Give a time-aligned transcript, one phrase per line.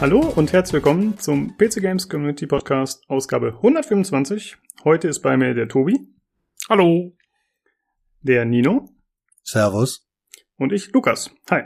[0.00, 4.56] Hallo und herzlich willkommen zum PC Games Community Podcast Ausgabe 125.
[4.84, 5.98] Heute ist bei mir der Tobi.
[6.68, 7.16] Hallo.
[8.22, 8.90] Der Nino.
[9.42, 10.08] Servus.
[10.56, 11.34] Und ich, Lukas.
[11.50, 11.62] Hi.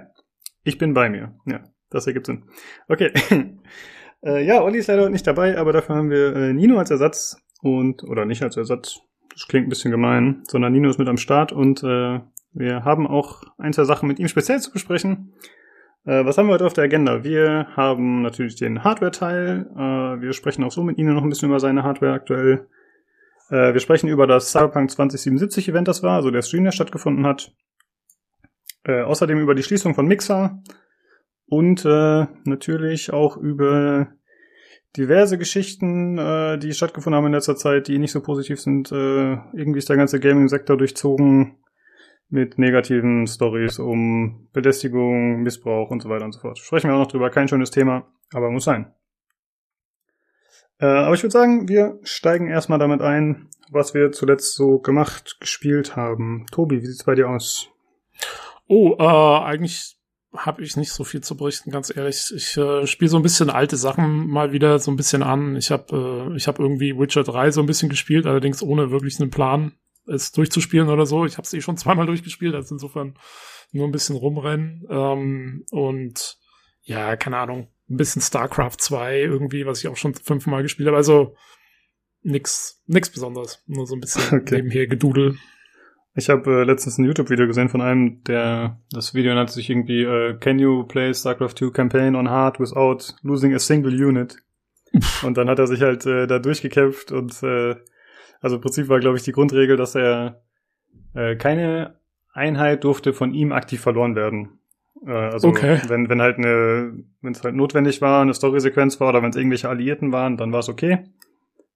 [0.65, 1.35] Ich bin bei mir.
[1.45, 1.61] Ja,
[1.91, 2.45] das ergibt Sinn.
[2.89, 3.13] Okay.
[4.25, 7.37] äh, ja, Olli ist leider nicht dabei, aber dafür haben wir äh, Nino als Ersatz
[7.61, 11.19] und, oder nicht als Ersatz, das klingt ein bisschen gemein, sondern Nino ist mit am
[11.19, 12.21] Start und äh,
[12.55, 15.35] wir haben auch ein, zwei Sachen mit ihm speziell zu besprechen.
[16.05, 17.23] Äh, was haben wir heute auf der Agenda?
[17.23, 19.67] Wir haben natürlich den Hardware-Teil.
[19.75, 22.67] Äh, wir sprechen auch so mit Ihnen noch ein bisschen über seine Hardware aktuell.
[23.51, 27.27] Äh, wir sprechen über das Cyberpunk 2077 Event, das war, also der Stream, der stattgefunden
[27.27, 27.53] hat.
[28.85, 30.61] Äh, außerdem über die Schließung von Mixer
[31.47, 34.09] und äh, natürlich auch über
[34.97, 38.91] diverse Geschichten, äh, die stattgefunden haben in letzter Zeit, die nicht so positiv sind.
[38.91, 41.62] Irgendwie ist der ganze Gaming-Sektor durchzogen
[42.33, 46.59] mit negativen Stories um Belästigung, Missbrauch und so weiter und so fort.
[46.59, 47.31] Sprechen wir auch noch drüber.
[47.31, 48.93] Kein schönes Thema, aber muss sein.
[50.81, 55.37] Äh, aber ich würde sagen, wir steigen erstmal damit ein, was wir zuletzt so gemacht,
[55.41, 56.47] gespielt haben.
[56.51, 57.69] Tobi, wie sieht's bei dir aus?
[58.67, 59.99] Oh, äh, eigentlich
[60.35, 62.33] habe ich nicht so viel zu berichten, ganz ehrlich.
[62.35, 65.57] Ich äh, spiele so ein bisschen alte Sachen mal wieder so ein bisschen an.
[65.57, 69.21] Ich habe äh, ich habe irgendwie Witcher 3 so ein bisschen gespielt, allerdings ohne wirklich
[69.21, 69.73] einen Plan
[70.07, 71.25] es durchzuspielen oder so.
[71.25, 73.15] Ich habe es eh schon zweimal durchgespielt, also insofern
[73.73, 74.87] nur ein bisschen rumrennen.
[74.89, 76.39] Ähm, und
[76.83, 80.97] ja, keine Ahnung, ein bisschen StarCraft 2 irgendwie, was ich auch schon fünfmal gespielt habe.
[80.97, 81.35] Also
[82.23, 83.63] nix, nix Besonderes.
[83.67, 84.57] Nur so ein bisschen okay.
[84.57, 85.37] nebenher gedudel.
[86.15, 90.03] Ich habe äh, letztens ein YouTube-Video gesehen von einem, der das Video nannte sich irgendwie
[90.03, 94.37] äh, Can you play StarCraft 2 Campaign on hard without losing a single unit?
[95.23, 97.77] und dann hat er sich halt äh, da durchgekämpft und äh,
[98.43, 100.43] also im Prinzip war, glaube ich, die Grundregel, dass er
[101.15, 101.95] äh, keine
[102.33, 104.59] Einheit durfte von ihm aktiv verloren werden.
[105.07, 105.81] Äh, also okay.
[105.89, 109.37] wenn, wenn halt eine, wenn es halt notwendig war, eine Storysequenz war oder wenn es
[109.37, 111.05] irgendwelche Alliierten waren, dann war es okay.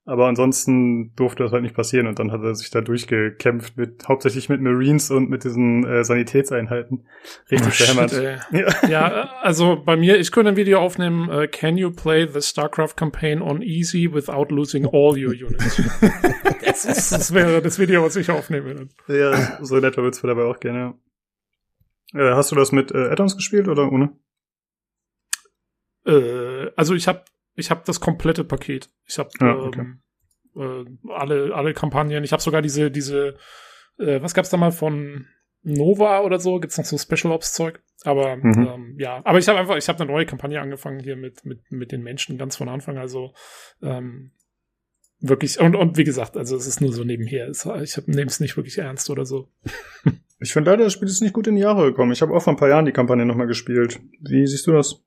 [0.07, 4.07] Aber ansonsten durfte das halt nicht passieren und dann hat er sich da durchgekämpft mit
[4.07, 7.05] hauptsächlich mit Marines und mit diesen äh, Sanitätseinheiten.
[7.51, 8.41] Richtig oh, verhämmert.
[8.53, 8.87] Ja.
[8.87, 12.95] ja, also bei mir, ich könnte ein Video aufnehmen, uh, can you play the StarCraft
[12.95, 15.75] campaign on easy without losing all your units?
[16.65, 18.87] das, ist, das wäre das Video, was ich aufnehmen würde.
[19.09, 20.95] Ja, so in etwa wird's dabei auch gerne,
[22.13, 22.21] ja.
[22.21, 24.17] Äh, hast du das mit äh, Addons gespielt oder ohne?
[26.05, 27.23] Äh, also ich habe
[27.57, 28.89] ich habe das komplette Paket.
[29.05, 29.81] Ich habe ja, okay.
[30.55, 32.23] ähm, äh, alle alle Kampagnen.
[32.23, 33.35] Ich habe sogar diese diese
[33.97, 35.25] äh, was gab's da mal von
[35.63, 36.59] Nova oder so?
[36.59, 37.81] Gibt's noch so Special Ops Zeug?
[38.03, 38.67] Aber mhm.
[38.67, 41.59] ähm, ja, aber ich habe einfach ich habe eine neue Kampagne angefangen hier mit mit
[41.71, 42.99] mit den Menschen ganz von Anfang.
[42.99, 43.33] Also
[43.81, 44.31] ähm,
[45.19, 47.49] wirklich und und wie gesagt, also es ist nur so nebenher.
[47.49, 49.49] Ich nehme es nicht wirklich ernst oder so.
[50.39, 52.11] Ich finde leider, das Spiel ist nicht gut in die Jahre gekommen.
[52.11, 53.99] Ich habe auch vor ein paar Jahren die Kampagne nochmal gespielt.
[54.21, 55.03] Wie siehst du das?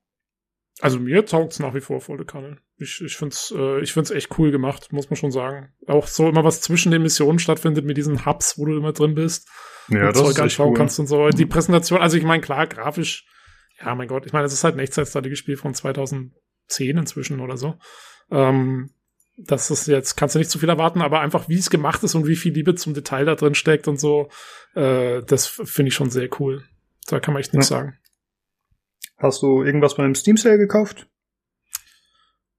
[0.80, 2.58] Also mir taugt's nach wie vor volle Kanne.
[2.78, 5.72] Ich, ich find's, äh, ich find's echt cool gemacht, muss man schon sagen.
[5.86, 9.14] Auch so immer was zwischen den Missionen stattfindet mit diesen Hubs, wo du immer drin
[9.14, 9.48] bist.
[9.88, 10.76] Ja, das Zeug ist anschauen cool.
[10.76, 11.28] kannst und so.
[11.28, 13.26] Die Präsentation, also ich meine, klar, grafisch,
[13.84, 16.32] ja, mein Gott, ich meine, es ist halt ein Echtzeitstrategiespiel von 2010
[16.96, 17.74] inzwischen oder so.
[18.30, 18.90] Ähm,
[19.36, 22.14] das ist jetzt, kannst du nicht zu viel erwarten, aber einfach, wie es gemacht ist
[22.14, 24.28] und wie viel Liebe zum Detail da drin steckt und so,
[24.74, 26.64] äh, das finde ich schon sehr cool.
[27.06, 27.78] Da kann man echt nichts ja.
[27.78, 27.98] sagen.
[29.20, 31.06] Hast du irgendwas beim Steam Sale gekauft?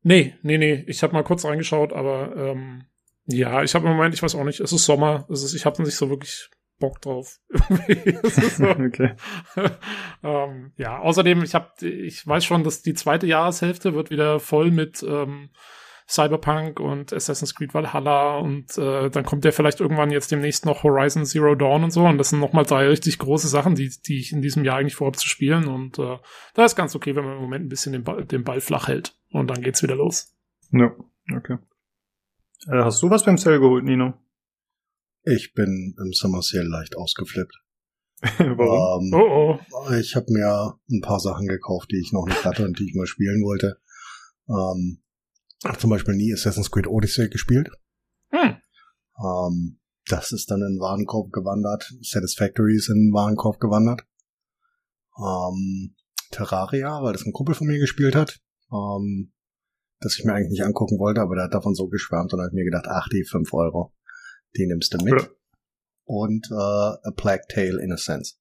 [0.03, 0.83] Nee, nee, nee.
[0.87, 2.85] Ich habe mal kurz reingeschaut, aber ähm,
[3.25, 5.65] ja, ich habe im Moment, ich weiß auch nicht, es ist Sommer, es ist, ich
[5.65, 7.39] habe nicht so wirklich Bock drauf.
[7.49, 8.63] so.
[8.69, 9.15] okay.
[10.23, 14.71] ähm, ja, außerdem, ich habe, ich weiß schon, dass die zweite Jahreshälfte wird wieder voll
[14.71, 15.49] mit ähm,
[16.11, 20.83] Cyberpunk und Assassin's Creed Valhalla und äh, dann kommt ja vielleicht irgendwann jetzt demnächst noch
[20.83, 24.19] Horizon Zero Dawn und so und das sind nochmal drei richtig große Sachen, die, die
[24.19, 26.17] ich in diesem Jahr eigentlich vorhabe zu spielen und äh,
[26.53, 28.89] da ist ganz okay, wenn man im Moment ein bisschen den Ball, den Ball flach
[28.89, 30.35] hält und dann geht's wieder los.
[30.71, 30.91] Ja,
[31.33, 31.57] okay.
[32.67, 34.13] Äh, hast du was beim Sale geholt, Nino?
[35.23, 37.55] Ich bin im Summer Sale leicht ausgeflippt.
[38.37, 39.05] Warum?
[39.05, 39.93] Ähm, oh oh.
[39.93, 42.95] Ich habe mir ein paar Sachen gekauft, die ich noch nicht hatte und die ich
[42.95, 43.79] mal spielen wollte.
[44.49, 45.00] Ähm,
[45.77, 47.69] zum Beispiel nie Assassin's Creed Odyssey gespielt.
[48.29, 48.57] Hm.
[49.19, 51.93] Ähm, das ist dann in den Warenkorb gewandert.
[52.01, 54.01] Satisfactory ist in den Warenkorb gewandert.
[55.17, 55.95] Ähm,
[56.31, 58.39] Terraria, weil das ein Kumpel von mir gespielt hat.
[58.71, 59.33] Ähm,
[59.99, 62.55] das ich mir eigentlich nicht angucken wollte, aber der hat davon so geschwärmt und habe
[62.55, 63.93] mir gedacht, ach, die fünf Euro,
[64.57, 65.21] die nimmst du mit.
[65.21, 65.27] Ja.
[66.05, 68.35] Und äh, A Plague Tale in a Sense.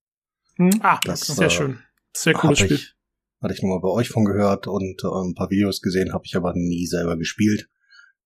[0.57, 0.81] Hm.
[0.83, 1.79] Ah, das, sehr äh, schön.
[2.17, 2.77] Sehr cooles Spiel.
[2.77, 2.95] Ich,
[3.41, 6.25] hatte ich nur mal bei euch von gehört und äh, ein paar Videos gesehen, habe
[6.27, 7.69] ich aber nie selber gespielt.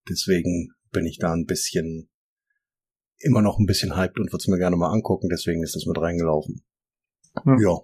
[0.08, 2.08] Deswegen bin ich da ein bisschen
[3.18, 5.86] immer noch ein bisschen hyped und würde es mir gerne mal angucken, deswegen ist das
[5.86, 6.62] mit reingelaufen.
[7.44, 7.56] Ja.
[7.60, 7.78] ja.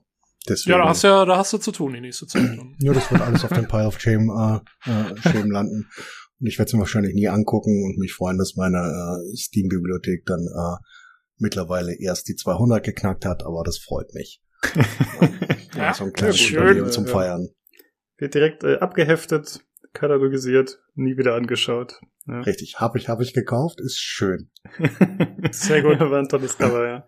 [0.49, 2.59] Deswegen, ja, da hast ja, da hast du zu tun die nächste Zeit.
[2.79, 5.89] ja, das wird alles auf dem Pile of Shame, äh, äh, Shame landen.
[6.41, 10.25] Und ich werde es mir wahrscheinlich nie angucken und mich freuen, dass meine äh, Steam-Bibliothek
[10.25, 10.77] dann äh,
[11.37, 14.43] mittlerweile erst die 200 geknackt hat, aber das freut mich.
[15.75, 17.49] ja, so ein kleines Schön zum Feiern.
[18.19, 19.61] Wird direkt äh, abgeheftet,
[19.93, 22.01] katalogisiert, nie wieder angeschaut.
[22.27, 22.41] Ja.
[22.41, 24.51] Richtig, habe ich, habe ich gekauft, ist schön.
[25.51, 27.07] Sehr gut, war ein tolles Cover, ja.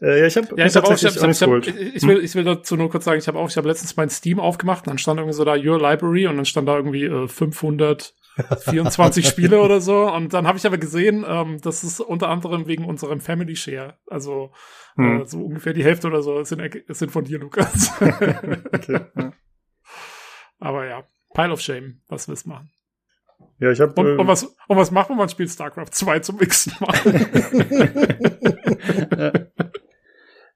[0.00, 2.34] Äh, ja, ich habe ja, ich hab auch, ich, hab, ich, hab, ich, will, ich
[2.34, 4.98] will dazu nur kurz sagen, ich habe auch, ich habe letztens mein Steam aufgemacht, dann
[4.98, 8.14] stand irgendwie so da Your Library und dann stand da irgendwie äh, 500
[8.58, 10.10] 24 Spiele oder so.
[10.10, 13.98] Und dann habe ich aber gesehen, ähm, das ist unter anderem wegen unserem Family Share.
[14.06, 14.52] Also
[15.02, 15.22] hm.
[15.22, 17.92] äh, so ungefähr die Hälfte oder so sind, sind von dir, Lukas.
[18.00, 19.32] okay, ja.
[20.58, 21.04] Aber ja,
[21.34, 22.70] Pile of Shame, was willst du machen?
[23.58, 23.92] Ja, ich habe.
[24.00, 26.94] Und, äh, und, was, und was macht man, man spielt StarCraft 2 zum nächsten Mal?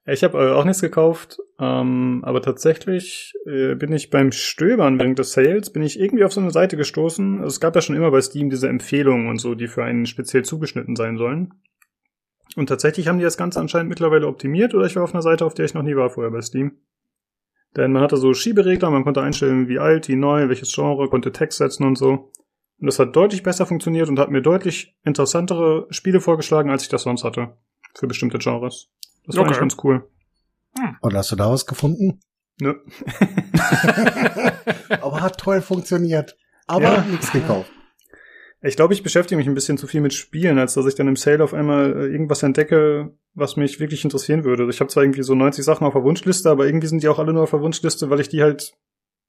[0.06, 5.18] Ich habe äh, auch nichts gekauft, ähm, aber tatsächlich äh, bin ich beim Stöbern während
[5.18, 7.38] des Sales, bin ich irgendwie auf so eine Seite gestoßen.
[7.38, 10.04] Also es gab ja schon immer bei Steam diese Empfehlungen und so, die für einen
[10.04, 11.54] speziell zugeschnitten sein sollen.
[12.56, 15.44] Und tatsächlich haben die das Ganze anscheinend mittlerweile optimiert oder ich war auf einer Seite,
[15.44, 16.78] auf der ich noch nie war vorher bei Steam.
[17.76, 21.32] Denn man hatte so Schieberegler, man konnte einstellen, wie alt, wie neu, welches Genre, konnte
[21.32, 22.30] Text setzen und so.
[22.80, 26.88] Und das hat deutlich besser funktioniert und hat mir deutlich interessantere Spiele vorgeschlagen, als ich
[26.88, 27.56] das sonst hatte.
[27.94, 28.90] Für bestimmte Genres.
[29.26, 29.58] Das war okay.
[29.58, 30.08] ganz cool.
[30.78, 30.96] Hm.
[31.00, 32.20] Und hast du da was gefunden?
[32.60, 32.74] Nö.
[35.00, 36.36] Aber hat toll funktioniert.
[36.66, 37.00] Aber ja.
[37.02, 37.70] nichts gekauft.
[38.66, 41.08] Ich glaube, ich beschäftige mich ein bisschen zu viel mit Spielen, als dass ich dann
[41.08, 44.66] im Sale auf einmal äh, irgendwas entdecke, was mich wirklich interessieren würde.
[44.70, 47.18] Ich habe zwar irgendwie so 90 Sachen auf der Wunschliste, aber irgendwie sind die auch
[47.18, 48.72] alle nur auf der Wunschliste, weil ich die halt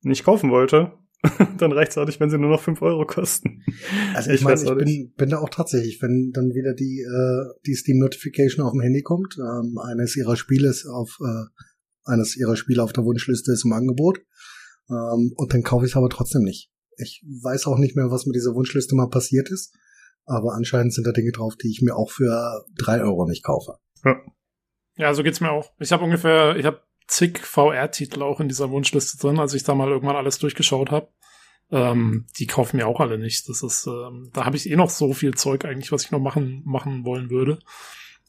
[0.04, 0.94] nicht kaufen wollte.
[1.58, 3.64] dann reicht's auch nicht, wenn sie nur noch fünf Euro kosten.
[4.14, 7.60] Also ich, ich meine, ich bin, bin da auch tatsächlich, wenn dann wieder die, äh,
[7.66, 11.46] die Steam Notification auf dem Handy kommt, ähm, eines ihrer Spiele ist auf, äh,
[12.06, 14.20] eines ihrer Spiele auf der Wunschliste ist im Angebot,
[14.90, 16.70] ähm, und dann kaufe ich es aber trotzdem nicht.
[16.98, 19.76] Ich weiß auch nicht mehr, was mit dieser Wunschliste mal passiert ist,
[20.26, 23.78] aber anscheinend sind da Dinge drauf, die ich mir auch für drei Euro nicht kaufe.
[24.04, 24.16] Ja.
[24.98, 25.74] Ja, so geht's mir auch.
[25.80, 29.76] Ich habe ungefähr, ich habe zig VR-Titel auch in dieser Wunschliste drin, als ich da
[29.76, 31.10] mal irgendwann alles durchgeschaut habe.
[31.72, 33.50] Ähm, die kaufen mir auch alle nicht.
[33.50, 36.20] Das ist, ähm, da habe ich eh noch so viel Zeug eigentlich, was ich noch
[36.20, 37.60] machen machen wollen würde.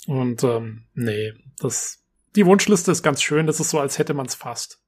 [0.06, 2.02] Und ähm, nee, das
[2.34, 3.46] die Wunschliste ist ganz schön.
[3.46, 4.80] Das ist so, als hätte man es fast.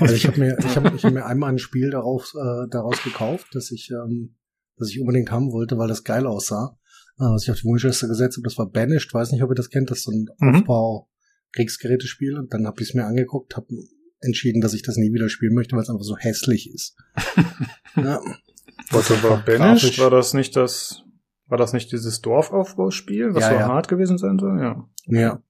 [0.00, 3.02] Also ich habe mir ich habe ich hab mir einmal ein Spiel daraus äh, daraus
[3.02, 4.36] gekauft, das ich ähm,
[4.76, 6.76] das ich unbedingt haben wollte, weil das geil aussah.
[7.18, 9.12] Äh, was ich auf die Wunschliste gesetzt habe, das war Banished.
[9.12, 9.90] Weiß nicht, ob ihr das kennt.
[9.90, 10.56] Das ist so ein mhm.
[10.56, 11.08] Aufbau
[11.52, 12.38] Kriegsgerätespiel.
[12.38, 13.68] Und dann habe ich es mir angeguckt, habe
[14.20, 16.96] entschieden, dass ich das nie wieder spielen möchte, weil es einfach so hässlich ist.
[17.96, 18.20] ja.
[18.90, 19.98] Warte, war Banished?
[19.98, 21.02] War das nicht das,
[21.46, 23.68] war das nicht dieses Dorfaufbauspiel, was ja, so ja.
[23.68, 24.60] hart gewesen sein soll?
[24.60, 24.88] Ja.
[25.06, 25.42] Ja.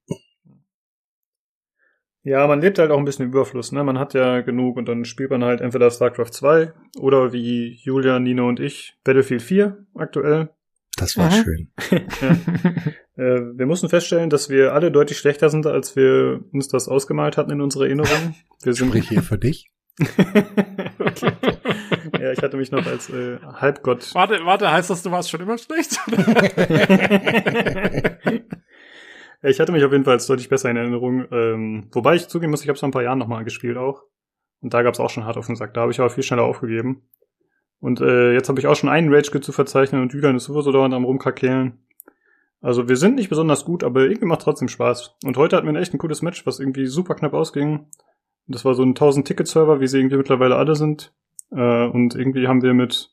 [2.24, 3.82] Ja, man lebt halt auch ein bisschen im Überfluss, ne?
[3.82, 8.20] Man hat ja genug und dann spielt man halt entweder StarCraft 2 oder wie Julia,
[8.20, 10.50] Nino und ich Battlefield 4 aktuell.
[10.96, 11.42] Das war mhm.
[11.42, 11.70] schön.
[11.90, 11.96] ja.
[13.24, 17.36] äh, wir mussten feststellen, dass wir alle deutlich schlechter sind, als wir uns das ausgemalt
[17.36, 18.36] hatten in unserer Erinnerung.
[18.62, 19.70] Wir sind Sprich hier für dich.
[20.00, 21.32] okay.
[22.20, 24.14] Ja, ich hatte mich noch als äh, Halbgott.
[24.14, 25.98] Warte, warte, heißt das, du warst schon immer schlecht?
[29.50, 31.26] ich hatte mich auf jeden Fall als deutlich besser in Erinnerung.
[31.30, 34.04] Ähm, wobei ich zugeben muss, ich habe es vor ein paar Jahren nochmal gespielt auch.
[34.60, 35.74] Und da gab es auch schon hart auf den Sack.
[35.74, 37.02] Da habe ich aber viel schneller aufgegeben.
[37.80, 40.70] Und äh, jetzt habe ich auch schon einen Rage zu verzeichnen und Julian ist sowieso
[40.70, 41.84] dauernd am rumkrakehlen.
[42.60, 45.16] Also wir sind nicht besonders gut, aber irgendwie macht trotzdem Spaß.
[45.24, 47.88] Und heute hatten wir echt ein cooles Match, was irgendwie super knapp ausging.
[48.46, 51.12] Das war so ein 1000-Ticket-Server, wie sie irgendwie mittlerweile alle sind.
[51.50, 53.10] Äh, und irgendwie haben wir mit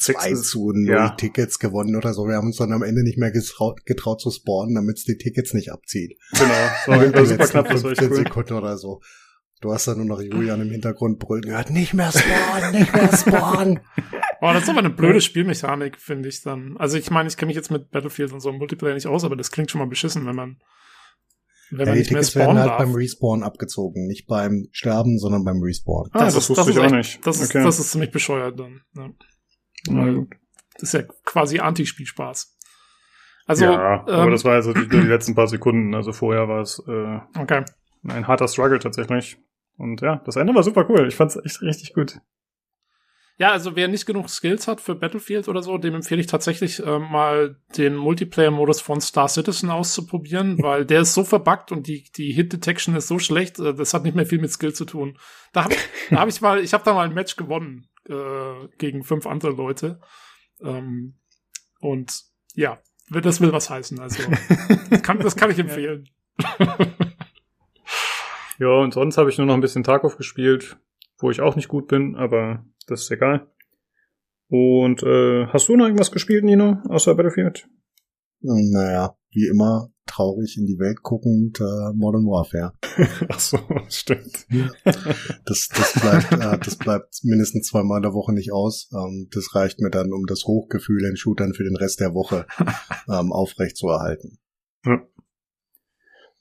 [0.00, 1.10] zwei zu null ja.
[1.10, 2.26] Tickets gewonnen oder so.
[2.26, 5.16] Wir haben uns dann am Ende nicht mehr getraut, getraut zu spawnen, damit es die
[5.16, 6.18] Tickets nicht abzieht.
[6.32, 6.48] Genau,
[6.86, 8.16] so war super knapp, das war echt cool.
[8.16, 9.00] Sekunden oder so.
[9.60, 13.14] Du hast da nur noch Julian im Hintergrund brüllen gehört, nicht mehr spawnen, nicht mehr
[13.14, 13.80] spawnen.
[14.40, 16.76] Oh, das ist aber eine blöde Spielmechanik, finde ich dann.
[16.78, 19.22] Also ich meine, ich kenne mich jetzt mit Battlefield und so im Multiplayer nicht aus,
[19.22, 20.56] aber das klingt schon mal beschissen, wenn man
[21.70, 22.78] wenn ja, man nicht mehr spawnen werden halt darf.
[22.78, 26.08] beim Respawn abgezogen, nicht beim Sterben, sondern beim Respawn.
[26.12, 27.24] Ah, das, das, das wusste ich auch nicht.
[27.24, 27.62] Das ist, okay.
[27.62, 28.80] das ist ziemlich bescheuert dann.
[28.96, 29.10] Ja.
[29.88, 30.34] Na gut.
[30.74, 32.56] Das ist ja quasi Anti-Spielspaß.
[33.46, 35.94] Also, ja, ähm, aber das war also die, die, letzten paar Sekunden.
[35.94, 37.64] Also vorher war es äh, okay.
[38.08, 39.38] ein harter Struggle tatsächlich.
[39.76, 41.08] Und ja, das Ende war super cool.
[41.08, 42.20] Ich fand's echt richtig gut.
[43.38, 46.84] Ja, also wer nicht genug Skills hat für Battlefield oder so, dem empfehle ich tatsächlich
[46.84, 52.04] äh, mal den Multiplayer-Modus von Star Citizen auszuprobieren, weil der ist so verbuggt und die,
[52.14, 55.18] die Hit-Detection ist so schlecht, äh, das hat nicht mehr viel mit Skill zu tun.
[55.54, 55.74] Da habe
[56.10, 59.52] da hab ich mal, ich habe da mal ein Match gewonnen äh, gegen fünf andere
[59.52, 60.00] Leute.
[60.62, 61.18] Ähm,
[61.80, 62.22] und
[62.54, 62.80] ja,
[63.10, 63.98] das will was heißen.
[64.00, 64.22] Also
[64.90, 66.08] das kann, das kann ich empfehlen.
[68.60, 70.76] Ja, und sonst habe ich nur noch ein bisschen Tarkov gespielt,
[71.18, 73.50] wo ich auch nicht gut bin, aber das ist egal.
[74.48, 77.68] Und äh, hast du noch irgendwas gespielt, Nino, außer Battlefield?
[78.40, 82.72] Naja, wie immer traurig in die Welt guckend äh, Modern Warfare.
[83.28, 84.46] Ach so, stimmt.
[85.46, 88.90] Das, das, bleibt, äh, das bleibt mindestens zweimal in der Woche nicht aus.
[88.92, 92.46] Ähm, das reicht mir dann, um das Hochgefühl in Shootern für den Rest der Woche
[93.08, 94.38] ähm, aufrecht zu erhalten.
[94.84, 95.00] Ja.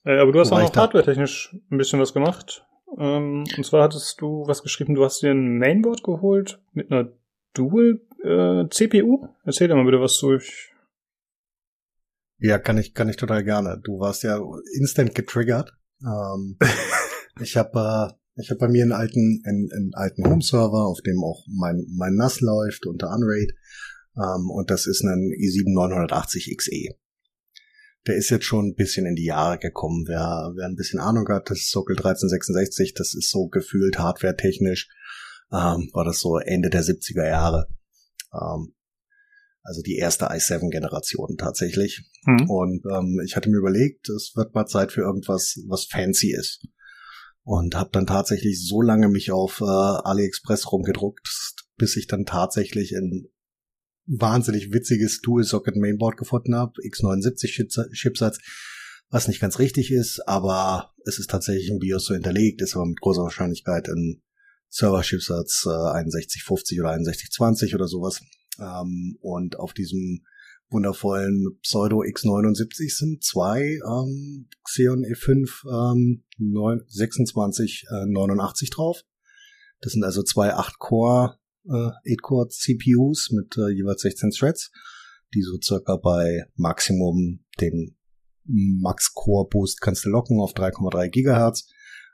[0.05, 2.65] Äh, aber du hast auch noch hardware-technisch ein bisschen was gemacht.
[2.97, 7.09] Ähm, und zwar hattest du was geschrieben, du hast dir ein Mainboard geholt mit einer
[7.53, 9.27] Dual äh, CPU.
[9.43, 10.71] Erzähl dir mal bitte was durch.
[12.39, 13.79] Ja, kann ich, kann ich total gerne.
[13.83, 14.39] Du warst ja
[14.77, 15.73] instant getriggert.
[16.01, 16.57] Ähm,
[17.41, 21.21] ich habe äh, ich hab bei mir einen alten, einen, einen alten Home-Server, auf dem
[21.21, 23.51] auch mein, mein NAS läuft unter Unraid.
[24.15, 26.95] Ähm, und das ist ein i7 980 XE.
[28.07, 30.05] Der ist jetzt schon ein bisschen in die Jahre gekommen.
[30.07, 34.87] Wer, wer ein bisschen Ahnung hat, das ist Sockel 1366, das ist so gefühlt hardware-technisch,
[35.51, 37.67] ähm, war das so Ende der 70er Jahre.
[38.33, 38.73] Ähm,
[39.69, 42.09] also die erste i7-Generation tatsächlich.
[42.25, 42.49] Mhm.
[42.49, 46.67] Und ähm, ich hatte mir überlegt, es wird mal Zeit für irgendwas, was fancy ist.
[47.43, 51.29] Und habe dann tatsächlich so lange mich auf äh, AliExpress rumgedruckt,
[51.77, 53.27] bis ich dann tatsächlich ein
[54.07, 58.39] wahnsinnig witziges Dual-Socket Mainboard gefunden habe, x79 Chipsatz,
[59.09, 62.87] was nicht ganz richtig ist, aber es ist tatsächlich im BIOS so hinterlegt, ist aber
[62.87, 64.23] mit großer Wahrscheinlichkeit ein
[64.69, 68.21] Server-Chipsatz äh, 6150 oder 6120 oder sowas.
[68.59, 70.25] Ähm, und auf diesem
[70.69, 79.03] wundervollen Pseudo X79 sind zwei ähm, Xeon E5 ähm, 2689 äh, drauf.
[79.81, 84.71] Das sind also zwei 8-Core äh, 8-Core CPUs mit äh, jeweils 16 Threads,
[85.33, 87.95] die so circa bei Maximum den
[88.45, 91.71] Max Core Boost kannst du locken auf 3,3 Gigahertz.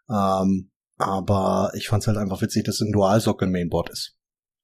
[0.09, 4.17] Ähm, aber ich fand es halt einfach witzig, dass es ein Dual-Sockel Mainboard ist.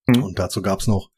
[0.07, 0.23] Mhm.
[0.23, 1.11] Und dazu gab's noch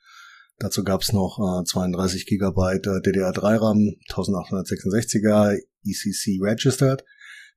[0.59, 7.03] Dazu gab's noch äh, 32 Gigabyte äh, DDR3 RAM, 1866er ECC registered.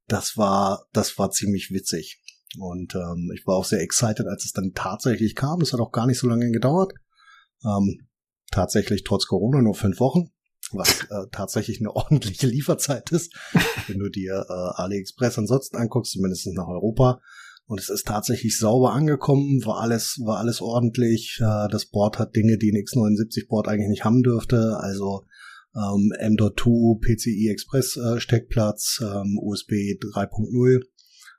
[0.08, 2.22] Das war, das war ziemlich witzig.
[2.58, 5.60] Und ähm, ich war auch sehr excited, als es dann tatsächlich kam.
[5.60, 6.92] Es hat auch gar nicht so lange gedauert.
[7.64, 8.06] Ähm,
[8.50, 10.30] tatsächlich trotz Corona nur fünf Wochen,
[10.72, 13.34] was äh, tatsächlich eine ordentliche Lieferzeit ist,
[13.88, 17.20] wenn du dir äh, AliExpress ansonsten anguckst, zumindest nach Europa.
[17.66, 21.40] Und es ist tatsächlich sauber angekommen, war alles, war alles ordentlich.
[21.40, 24.76] Äh, das Board hat Dinge, die ein X79-Board eigentlich nicht haben dürfte.
[24.78, 25.24] Also
[25.74, 30.80] ähm, M.2 PCI Express äh, Steckplatz, ähm, USB 3.0,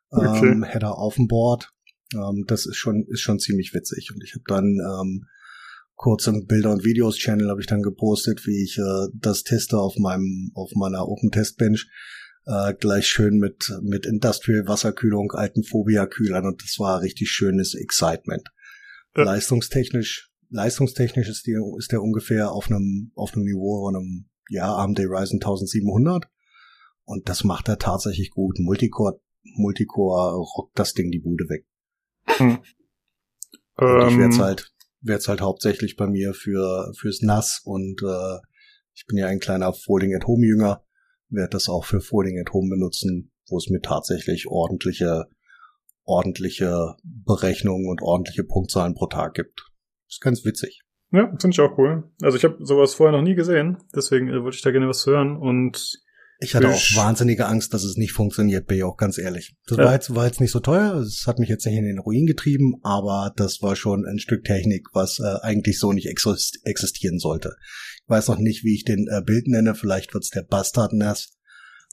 [0.10, 0.48] okay.
[0.48, 1.72] ähm, Header auf dem Board.
[2.13, 4.12] Ähm, das ist schon, ist schon ziemlich witzig.
[4.13, 5.25] Und ich habe dann ähm,
[5.96, 9.96] kurz im Bilder- und Videos-Channel habe ich dann gepostet, wie ich äh, das teste auf
[9.98, 11.88] meinem, auf meiner Open Test Bench
[12.48, 18.48] äh, gleich schön mit, mit Industrial Wasserkühlung, alten Phobia-Kühlern und das war richtig schönes Excitement.
[19.16, 19.24] Ja.
[19.24, 24.74] Leistungstechnisch, leistungstechnisch ist, die, ist der ungefähr auf einem, auf einem Niveau von einem, ja,
[24.74, 26.25] AMD Ryzen 1700
[27.04, 28.60] und das macht er tatsächlich gut.
[28.60, 31.66] Multicore, Multicore rockt das Ding die Bude weg.
[32.27, 32.60] Hm.
[33.75, 34.42] Und ich werde ähm.
[34.42, 38.39] halt, werd's halt hauptsächlich bei mir für, fürs NAS und, äh,
[38.94, 40.87] ich bin ja ein kleiner Folding at Home Jünger
[41.29, 45.25] werde das auch für Folding at Home benutzen, wo es mir tatsächlich ordentliche,
[46.03, 49.72] ordentliche Berechnungen und ordentliche Punktzahlen pro Tag gibt.
[50.10, 50.81] ist ganz witzig.
[51.12, 52.12] Ja, finde ich auch cool.
[52.22, 55.05] Also ich habe sowas vorher noch nie gesehen, deswegen äh, wollte ich da gerne was
[55.05, 56.01] hören und
[56.39, 59.55] ich hatte auch wahnsinnige Angst, dass es nicht funktioniert, bin ich auch ganz ehrlich.
[59.65, 59.86] Das ja.
[59.86, 62.27] war, jetzt, war jetzt nicht so teuer, es hat mich jetzt nicht in den Ruin
[62.27, 67.55] getrieben, aber das war schon ein Stück Technik, was äh, eigentlich so nicht existieren sollte.
[68.08, 71.38] Weiß noch nicht, wie ich den äh, Bild nenne, vielleicht wird's der Bastard NAS,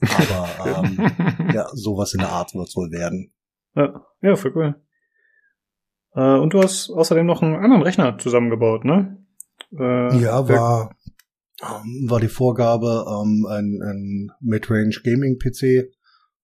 [0.01, 3.33] aber ähm, ja, sowas in der Art wird's wohl werden.
[3.75, 4.75] Ja, ja voll cool.
[6.15, 9.25] Äh, und du hast außerdem noch einen anderen Rechner zusammengebaut, ne?
[9.77, 10.97] Äh, ja, war
[11.63, 15.93] ähm, war die Vorgabe ähm, ein, ein Midrange Gaming PC.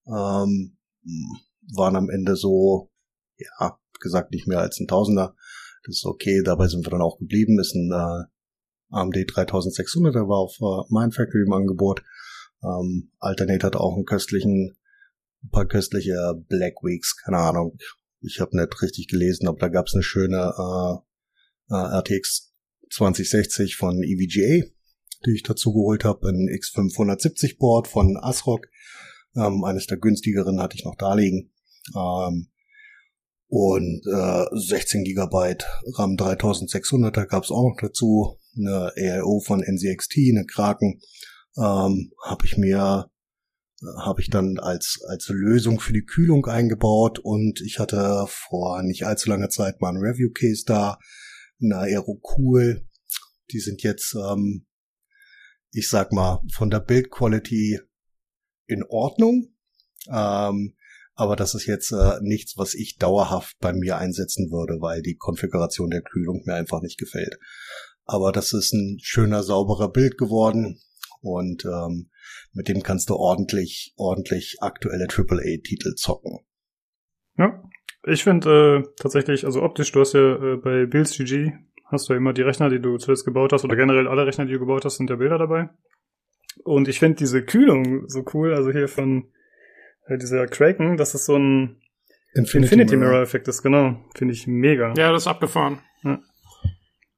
[0.06, 0.76] Ähm,
[1.74, 2.90] waren am Ende so,
[3.36, 5.34] ja, gesagt nicht mehr als ein Tausender.
[5.84, 7.58] Das ist okay, dabei sind wir dann auch geblieben.
[7.58, 8.24] Ist ein äh,
[8.90, 12.02] AMD 3600, der war auf äh, Mindfactory im Angebot.
[12.62, 14.76] Ähm, Alternate hat auch einen köstlichen,
[15.42, 17.76] ein paar köstliche Black Weeks, keine Ahnung.
[18.20, 22.52] Ich habe nicht richtig gelesen, aber da gab es eine schöne äh, äh, RTX
[22.90, 24.66] 2060 von EVGA
[25.26, 26.28] die ich dazu geholt habe.
[26.28, 28.66] Ein X570 Board von ASRock.
[29.36, 31.52] Ähm, eines der günstigeren hatte ich noch da liegen.
[31.94, 32.48] Ähm,
[33.50, 35.66] und äh, 16 Gigabyte
[35.96, 38.38] RAM 3600, da gab es auch noch dazu.
[38.56, 41.00] Eine AIO von NCXT, eine Kraken.
[41.56, 43.10] Ähm, habe ich mir
[43.98, 49.06] habe ich dann als, als Lösung für die Kühlung eingebaut und ich hatte vor nicht
[49.06, 50.98] allzu langer Zeit mal ein Review-Case da,
[51.62, 52.86] eine Aerocool.
[53.50, 54.66] Die sind jetzt, ähm,
[55.72, 57.80] ich sag mal, von der Build-Quality
[58.66, 59.54] in Ordnung.
[60.12, 60.74] Ähm,
[61.20, 65.16] aber das ist jetzt äh, nichts, was ich dauerhaft bei mir einsetzen würde, weil die
[65.16, 67.38] Konfiguration der Kühlung mir einfach nicht gefällt.
[68.06, 70.80] Aber das ist ein schöner, sauberer Bild geworden
[71.20, 72.08] und ähm,
[72.54, 76.38] mit dem kannst du ordentlich, ordentlich aktuelle AAA-Titel zocken.
[77.36, 77.62] Ja,
[78.06, 81.52] ich finde äh, tatsächlich, also optisch, du hast ja äh, bei Builds GG
[81.84, 84.46] hast du ja immer die Rechner, die du zuletzt gebaut hast, oder generell alle Rechner,
[84.46, 85.68] die du gebaut hast, sind ja Bilder dabei.
[86.64, 89.30] Und ich finde diese Kühlung so cool, also hier von
[90.18, 91.80] dieser Kraken, das ist so ein
[92.34, 94.04] Infinity, Infinity Mirror-Effekt ist, genau.
[94.14, 94.94] Finde ich mega.
[94.96, 95.80] Ja, das ist abgefahren.
[96.04, 96.20] Ja.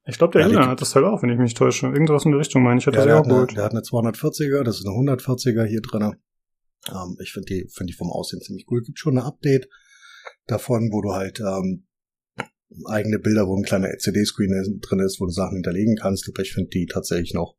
[0.07, 1.87] Ich glaube, der ja, Julian hat das Teil auch, wenn ich mich täusche.
[1.87, 2.87] Irgendwas in der Richtung, meine ich.
[2.87, 5.65] Hat ja, das der, auch hat eine, der hat eine 240er, das ist eine 140er
[5.65, 6.17] hier drin.
[6.89, 8.83] Ähm, ich finde die, finde die vom Aussehen ziemlich cool.
[8.83, 9.69] Gibt schon ein Update
[10.47, 11.87] davon, wo du halt ähm,
[12.87, 16.29] eigene Bilder, wo ein kleiner CD-Screen drin ist, wo du Sachen hinterlegen kannst.
[16.29, 17.57] Aber ich finde die tatsächlich noch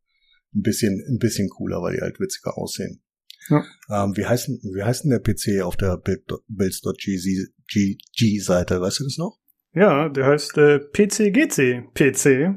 [0.56, 3.03] ein bisschen, ein bisschen cooler, weil die halt witziger aussehen.
[3.50, 3.64] Ja.
[3.90, 6.92] Ähm, wie heißt wie heißt denn der PC auf der builds.gg-Seite?
[8.82, 9.40] Weißt du das noch?
[9.74, 12.56] Ja, der heißt äh, PCGC PC.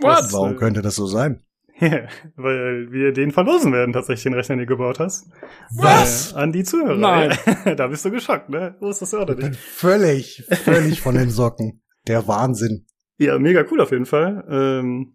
[0.00, 0.32] Was?
[0.32, 1.42] Warum könnte das so sein?
[1.80, 2.06] Ja,
[2.36, 5.26] weil wir den verlosen werden, tatsächlich den Rechner, den du gebaut hast.
[5.74, 6.30] Was?
[6.32, 6.96] Äh, an die Zuhörer.
[6.96, 7.36] Nein.
[7.76, 8.76] da bist du geschockt, ne?
[8.78, 9.56] Wo ist das oder nicht?
[9.56, 11.82] Völlig, völlig von den Socken.
[12.06, 12.86] Der Wahnsinn.
[13.18, 14.44] Ja, mega cool auf jeden Fall.
[14.48, 15.14] Ähm,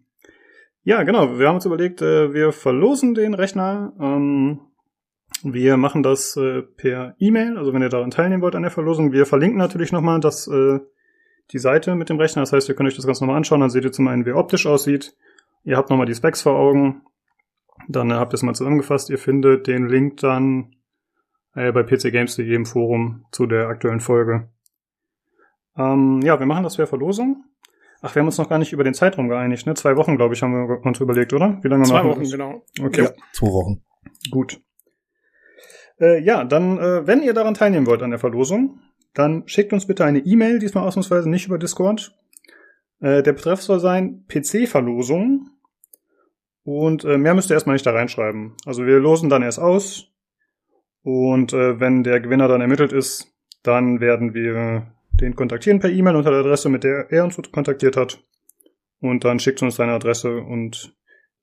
[0.82, 1.38] ja, genau.
[1.38, 3.94] Wir haben uns überlegt, äh, wir verlosen den Rechner.
[4.00, 4.60] Ähm,
[5.42, 9.12] wir machen das äh, per E-Mail, also wenn ihr daran teilnehmen wollt an der Verlosung.
[9.12, 10.80] Wir verlinken natürlich nochmal das, äh,
[11.52, 12.42] die Seite mit dem Rechner.
[12.42, 13.60] Das heißt, ihr könnt euch das Ganze nochmal anschauen.
[13.60, 15.16] Dann seht ihr zum einen, wie er optisch aussieht.
[15.64, 17.02] Ihr habt nochmal die Specs vor Augen.
[17.88, 19.10] Dann äh, habt ihr es mal zusammengefasst.
[19.10, 20.74] Ihr findet den Link dann
[21.54, 24.48] äh, bei pcgames.de im Forum zu der aktuellen Folge.
[25.76, 27.44] Ähm, ja, wir machen das per Verlosung.
[28.00, 29.74] Ach, wir haben uns noch gar nicht über den Zeitraum geeinigt, ne?
[29.74, 31.58] Zwei Wochen, glaube ich, haben wir uns überlegt, oder?
[31.62, 32.30] Wie lange Zwei Wochen, das?
[32.30, 32.62] genau.
[32.80, 33.02] Okay.
[33.02, 33.82] Ja, zwei Wochen.
[34.30, 34.60] Gut.
[36.00, 38.80] Äh, ja, dann, äh, wenn ihr daran teilnehmen wollt an der Verlosung,
[39.14, 42.14] dann schickt uns bitte eine E-Mail, diesmal ausnahmsweise nicht über Discord.
[43.00, 45.50] Äh, der Betreff soll sein PC-Verlosung.
[46.64, 48.54] Und äh, mehr müsst ihr erstmal nicht da reinschreiben.
[48.66, 50.12] Also wir losen dann erst aus.
[51.02, 53.32] Und äh, wenn der Gewinner dann ermittelt ist,
[53.62, 57.96] dann werden wir den kontaktieren per E-Mail unter der Adresse, mit der er uns kontaktiert
[57.96, 58.22] hat.
[59.00, 60.94] Und dann schickt uns seine Adresse und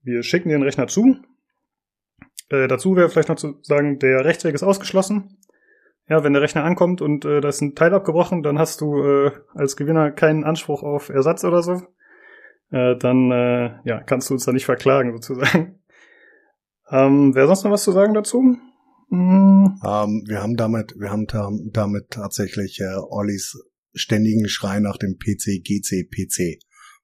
[0.04, 1.18] wir schicken den Rechner zu.
[2.50, 5.38] Äh, dazu wäre vielleicht noch zu sagen, der Rechtsweg ist ausgeschlossen.
[6.08, 9.04] Ja, wenn der Rechner ankommt und äh, da ist ein Teil abgebrochen, dann hast du
[9.04, 11.82] äh, als Gewinner keinen Anspruch auf Ersatz oder so.
[12.70, 15.80] Äh, dann äh, ja, kannst du uns da nicht verklagen, sozusagen.
[16.92, 18.58] Ähm, Wäre sonst noch was zu sagen dazu?
[19.10, 19.80] Mhm.
[19.84, 21.26] Ähm, wir haben damit, wir haben
[21.72, 23.58] damit tatsächlich äh, Ollis
[23.96, 26.60] ständigen Schrei nach dem PC, GC, PC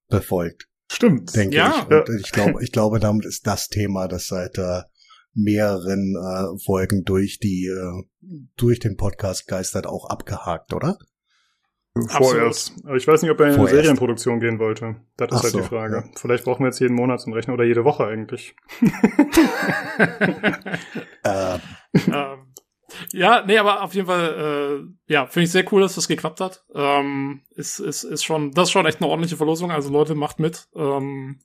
[0.08, 0.68] befolgt.
[0.92, 1.36] Stimmt.
[1.36, 1.88] Denke ja.
[1.90, 2.10] ich.
[2.10, 4.82] Und ich glaube, ich glaube, damit ist das Thema, das seit äh,
[5.34, 8.04] mehreren äh, Folgen durch die äh,
[8.58, 10.98] durch den Podcast geistert auch abgehakt, oder?
[12.08, 12.74] Vorerst.
[12.86, 14.96] Aber ich weiß nicht, ob er in eine Serienproduktion gehen wollte.
[15.18, 15.96] Das ist Ach halt so, die Frage.
[15.98, 16.04] Ja.
[16.16, 18.56] Vielleicht brauchen wir jetzt jeden Monat zum Rechnen oder jede Woche eigentlich.
[21.26, 21.60] ähm.
[22.08, 22.48] ähm.
[23.12, 26.40] Ja, nee, aber auf jeden Fall, äh, ja, finde ich sehr cool, dass das geklappt
[26.40, 26.64] hat.
[26.74, 29.72] Ähm, ist, ist, ist schon, das ist schon echt eine ordentliche Verlosung.
[29.72, 30.68] Also Leute, macht mit.
[30.76, 31.40] Ähm,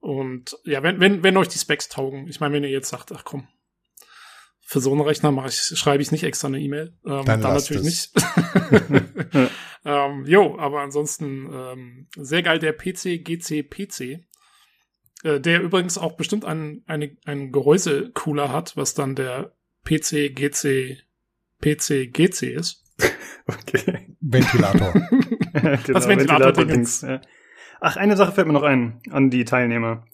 [0.00, 3.12] und ja, wenn, wenn, wenn euch die Specs taugen, ich meine, wenn ihr jetzt sagt,
[3.12, 3.46] ach komm,
[4.70, 6.94] für so einen Rechner mache ich, schreibe ich nicht extra eine E-Mail.
[7.04, 7.84] Ähm, dann, dann natürlich es.
[7.84, 8.12] nicht.
[9.84, 14.00] ähm, jo, aber ansonsten ähm, sehr geil der PC GC PC,
[15.24, 21.02] äh, der übrigens auch bestimmt einen, eine, einen Gehäuse-Cooler hat, was dann der PC GC
[21.60, 22.84] PC GC ist.
[23.46, 24.14] Okay.
[24.20, 24.92] Ventilator.
[25.52, 27.00] genau, das Ventilator-Dings.
[27.00, 27.20] Ja.
[27.80, 30.04] Ach, eine Sache fällt mir noch ein an die Teilnehmer.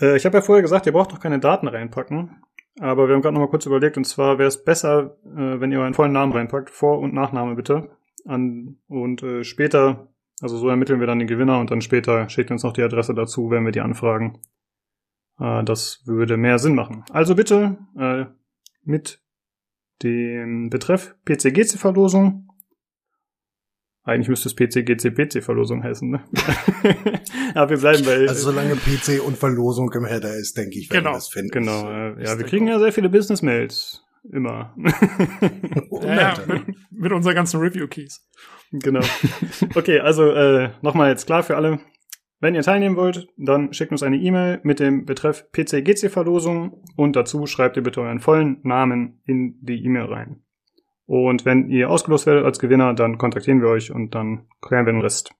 [0.00, 2.42] Äh, ich habe ja vorher gesagt, ihr braucht doch keine Daten reinpacken.
[2.80, 5.72] Aber wir haben gerade noch mal kurz überlegt, und zwar wäre es besser, äh, wenn
[5.72, 7.90] ihr euren vollen Namen reinpackt, Vor- und Nachname bitte.
[8.26, 10.08] An, und äh, später,
[10.40, 13.14] also so ermitteln wir dann den Gewinner und dann später schickt uns noch die Adresse
[13.14, 14.38] dazu, wenn wir die anfragen.
[15.38, 17.04] Äh, das würde mehr Sinn machen.
[17.10, 18.26] Also bitte äh,
[18.82, 19.22] mit
[20.02, 22.49] dem Betreff PCGC-Verlosung
[24.10, 26.22] eigentlich müsste es PC, GC, PC Verlosung heißen, ne?
[27.54, 28.28] Aber wir bleiben bei.
[28.28, 31.12] Also solange PC und Verlosung im Header ist, denke ich, werden genau.
[31.12, 31.50] wir das finden.
[31.50, 34.04] Genau, äh, ja, wir kriegen ja sehr viele Business-Mails.
[34.30, 34.74] Immer.
[36.02, 38.28] ja, mit, mit unseren ganzen Review-Keys.
[38.72, 39.00] Genau.
[39.74, 41.80] Okay, also äh, nochmal jetzt klar für alle.
[42.38, 47.46] Wenn ihr teilnehmen wollt, dann schickt uns eine E-Mail mit dem Betreff PC-GC-Verlosung und dazu
[47.46, 50.42] schreibt ihr bitte euren vollen Namen in die E-Mail rein.
[51.10, 54.92] Und wenn ihr ausgelost werdet als Gewinner, dann kontaktieren wir euch und dann klären wir
[54.92, 55.34] den Rest.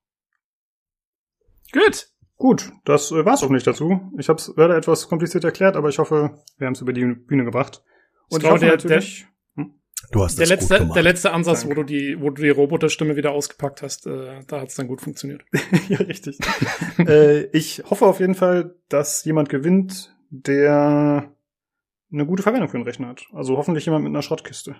[1.71, 2.09] Gut.
[2.35, 4.01] Gut, das äh, war's auch nicht dazu.
[4.19, 7.05] Ich habe es leider etwas kompliziert erklärt, aber ich hoffe, wir haben es über die
[7.05, 7.85] Bühne gebracht.
[8.31, 9.29] Und ich, ich hoffe der, natürlich...
[9.57, 9.75] Der, hm?
[10.11, 10.97] Du hast der das letzte, gut gemacht.
[10.97, 14.63] Der letzte Ansatz, wo du die, wo du die Roboterstimme wieder ausgepackt hast, äh, da
[14.63, 15.45] hat's dann gut funktioniert.
[15.89, 16.41] ja, richtig.
[16.99, 21.33] äh, ich hoffe auf jeden Fall, dass jemand gewinnt, der
[22.13, 23.25] eine gute Verwendung für den Rechner hat.
[23.33, 24.77] Also hoffentlich jemand mit einer Schrottkiste.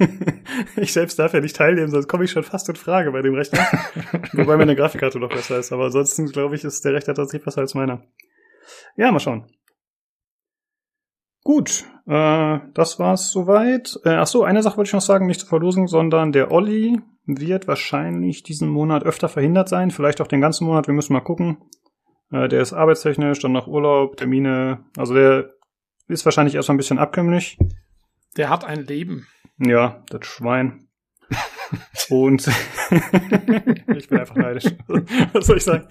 [0.76, 3.34] ich selbst darf ja nicht teilnehmen, sonst komme ich schon fast in Frage bei dem
[3.34, 3.66] Rechner.
[4.32, 5.72] Wobei meine Grafikkarte doch besser ist.
[5.72, 8.04] Aber ansonsten, glaube ich, ist der Rechner tatsächlich besser als meiner.
[8.96, 9.46] Ja, mal schauen.
[11.42, 13.98] Gut, äh, das war's soweit.
[14.04, 17.00] Äh, ach so, eine Sache wollte ich noch sagen, nicht zur Verlosung, sondern der Olli
[17.26, 21.20] wird wahrscheinlich diesen Monat öfter verhindert sein, vielleicht auch den ganzen Monat, wir müssen mal
[21.20, 21.58] gucken.
[22.30, 25.53] Äh, der ist arbeitstechnisch, dann nach Urlaub, Termine, also der
[26.08, 27.58] ist wahrscheinlich erstmal ein bisschen abkömmlich.
[28.36, 29.26] Der hat ein Leben.
[29.58, 30.88] Ja, das Schwein.
[32.10, 32.46] Und
[33.96, 34.66] ich bin einfach neidisch.
[35.32, 35.86] Was soll ich sagen?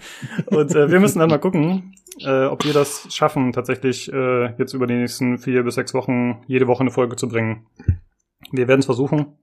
[0.46, 4.74] Und äh, wir müssen dann mal gucken, äh, ob wir das schaffen, tatsächlich äh, jetzt
[4.74, 7.66] über die nächsten vier bis sechs Wochen jede Woche eine Folge zu bringen.
[8.52, 9.38] Wir werden es versuchen,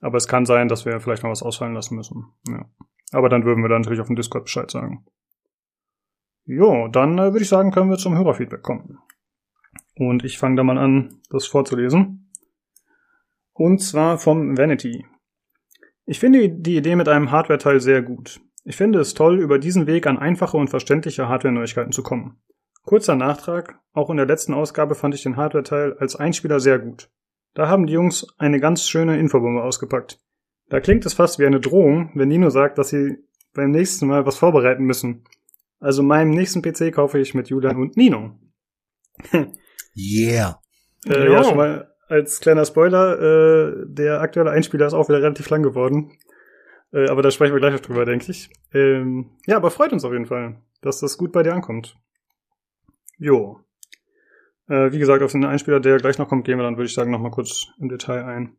[0.00, 2.32] aber es kann sein, dass wir vielleicht mal was ausfallen lassen müssen.
[2.48, 2.66] Ja.
[3.12, 5.06] Aber dann würden wir dann natürlich auf dem Discord Bescheid sagen.
[6.44, 8.98] Jo, dann äh, würde ich sagen, können wir zum Hörerfeedback kommen.
[10.00, 12.30] Und ich fange da mal an, das vorzulesen.
[13.52, 15.04] Und zwar vom Vanity.
[16.06, 18.40] Ich finde die Idee mit einem Hardware-Teil sehr gut.
[18.64, 22.40] Ich finde es toll, über diesen Weg an einfache und verständliche Hardware-Neuigkeiten zu kommen.
[22.82, 27.10] Kurzer Nachtrag, auch in der letzten Ausgabe fand ich den Hardware-Teil als Einspieler sehr gut.
[27.52, 30.18] Da haben die Jungs eine ganz schöne Infobombe ausgepackt.
[30.70, 33.18] Da klingt es fast wie eine Drohung, wenn Nino sagt, dass sie
[33.52, 35.24] beim nächsten Mal was vorbereiten müssen.
[35.78, 38.38] Also meinem nächsten PC kaufe ich mit Julian und Nino.
[39.96, 40.60] Yeah.
[41.06, 45.48] Äh, ja, schon mal als kleiner Spoiler, äh, der aktuelle Einspieler ist auch wieder relativ
[45.48, 46.18] lang geworden.
[46.92, 48.50] Äh, aber da sprechen wir gleich noch drüber, denke ich.
[48.72, 51.96] Ähm, ja, aber freut uns auf jeden Fall, dass das gut bei dir ankommt.
[53.18, 53.60] Jo.
[54.68, 56.94] Äh, wie gesagt, auf den Einspieler, der gleich noch kommt, gehen wir dann, würde ich
[56.94, 58.56] sagen, nochmal kurz im Detail ein.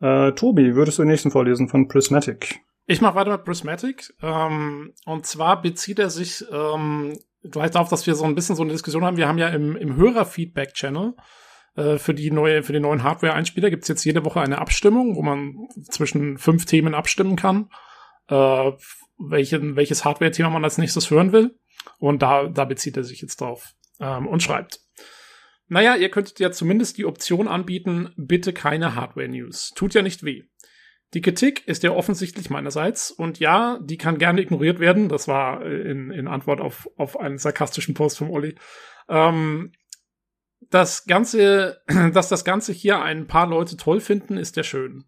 [0.00, 2.60] Äh, Tobi, würdest du den nächsten vorlesen von Prismatic?
[2.86, 4.12] Ich mache weiter mit Prismatic.
[4.20, 7.16] Ähm, und zwar bezieht er sich ähm,
[7.50, 9.16] gleich darauf, dass wir so ein bisschen so eine Diskussion haben.
[9.16, 11.14] Wir haben ja im, im Hörer-Feedback-Channel
[11.76, 15.22] äh, für die neue, für den neuen Hardware-Einspieler gibt's jetzt jede Woche eine Abstimmung, wo
[15.22, 17.70] man zwischen fünf Themen abstimmen kann,
[18.28, 18.72] äh,
[19.18, 21.58] welchen, welches Hardware-Thema man als nächstes hören will.
[21.98, 24.80] Und da, da bezieht er sich jetzt drauf ähm, und schreibt.
[25.68, 29.72] Naja, ihr könntet ja zumindest die Option anbieten, bitte keine Hardware-News.
[29.74, 30.42] Tut ja nicht weh.
[31.14, 35.08] Die Kritik ist ja offensichtlich meinerseits und ja, die kann gerne ignoriert werden.
[35.08, 38.54] Das war äh, in, in Antwort auf, auf einen sarkastischen Post vom Olli.
[39.08, 39.72] Ähm,
[40.70, 45.04] das Ganze, dass das Ganze hier ein paar Leute toll finden, ist ja schön.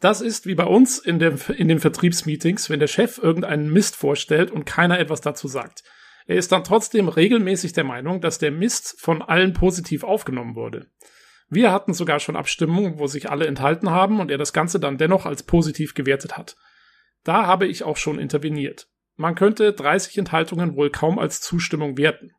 [0.00, 3.96] Das ist wie bei uns in, der, in den Vertriebsmeetings, wenn der Chef irgendeinen Mist
[3.96, 5.82] vorstellt und keiner etwas dazu sagt.
[6.26, 10.90] Er ist dann trotzdem regelmäßig der Meinung, dass der Mist von allen positiv aufgenommen wurde.
[11.54, 14.98] Wir hatten sogar schon Abstimmungen, wo sich alle enthalten haben und er das Ganze dann
[14.98, 16.56] dennoch als positiv gewertet hat.
[17.22, 18.88] Da habe ich auch schon interveniert.
[19.16, 22.32] Man könnte 30 Enthaltungen wohl kaum als Zustimmung werten.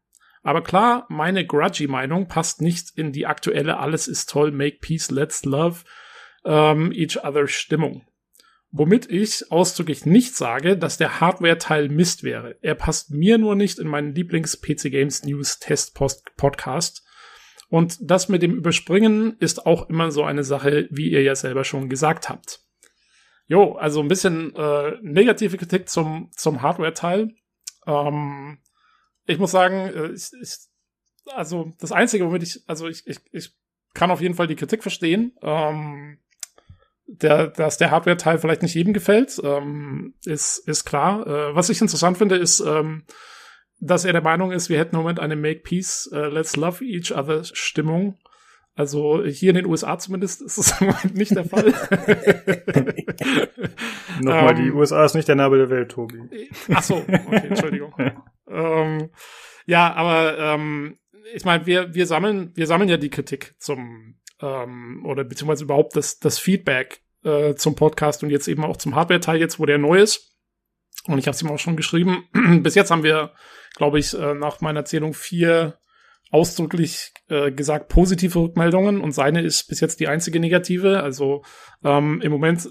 [0.44, 5.10] Aber klar, meine grudgy Meinung passt nicht in die aktuelle Alles ist toll, make peace,
[5.10, 5.86] let's love
[6.44, 8.06] ähm, each other Stimmung.
[8.70, 12.58] Womit ich ausdrücklich nicht sage, dass der Hardware-Teil Mist wäre.
[12.62, 15.98] Er passt mir nur nicht in meinen Lieblings-PC Games News Test
[16.36, 17.05] Podcast
[17.70, 21.64] und das mit dem Überspringen ist auch immer so eine Sache, wie ihr ja selber
[21.64, 22.62] schon gesagt habt.
[23.48, 27.30] Jo, also ein bisschen äh, negative Kritik zum, zum Hardware-Teil.
[27.86, 28.60] Ähm,
[29.26, 30.56] ich muss sagen, äh, ich, ich,
[31.34, 33.56] also das Einzige, womit ich, also ich, ich, ich
[33.94, 35.34] kann auf jeden Fall die Kritik verstehen.
[35.42, 36.20] Ähm,
[37.08, 41.26] der, dass der Hardware-Teil vielleicht nicht jedem gefällt, ähm, ist, ist klar.
[41.28, 43.06] Äh, was ich interessant finde, ist, ähm,
[43.80, 46.84] dass er der Meinung ist, wir hätten im Moment eine Make Peace, uh, Let's Love
[46.84, 48.18] Each Other Stimmung.
[48.78, 51.66] Also hier in den USA zumindest ist es im Moment nicht der Fall.
[54.20, 56.50] Nochmal, um, die ähm, USA ist nicht der Nabel der Welt, Tobi.
[56.74, 57.94] Ach so, okay, Entschuldigung.
[58.50, 59.10] ähm,
[59.66, 60.98] ja, aber ähm,
[61.34, 66.20] ich meine, wir, wir sammeln, wir sammeln ja die Kritik zum oder beziehungsweise überhaupt das,
[66.20, 70.00] das Feedback äh, zum Podcast und jetzt eben auch zum Hardware-Teil jetzt, wo der neu
[70.00, 70.36] ist.
[71.08, 72.28] Und ich habe es ihm auch schon geschrieben.
[72.62, 73.34] Bis jetzt haben wir
[73.76, 75.78] glaube ich, äh, nach meiner Erzählung vier
[76.32, 81.02] ausdrücklich äh, gesagt positive Rückmeldungen und seine ist bis jetzt die einzige negative.
[81.02, 81.44] Also
[81.84, 82.68] ähm, im Moment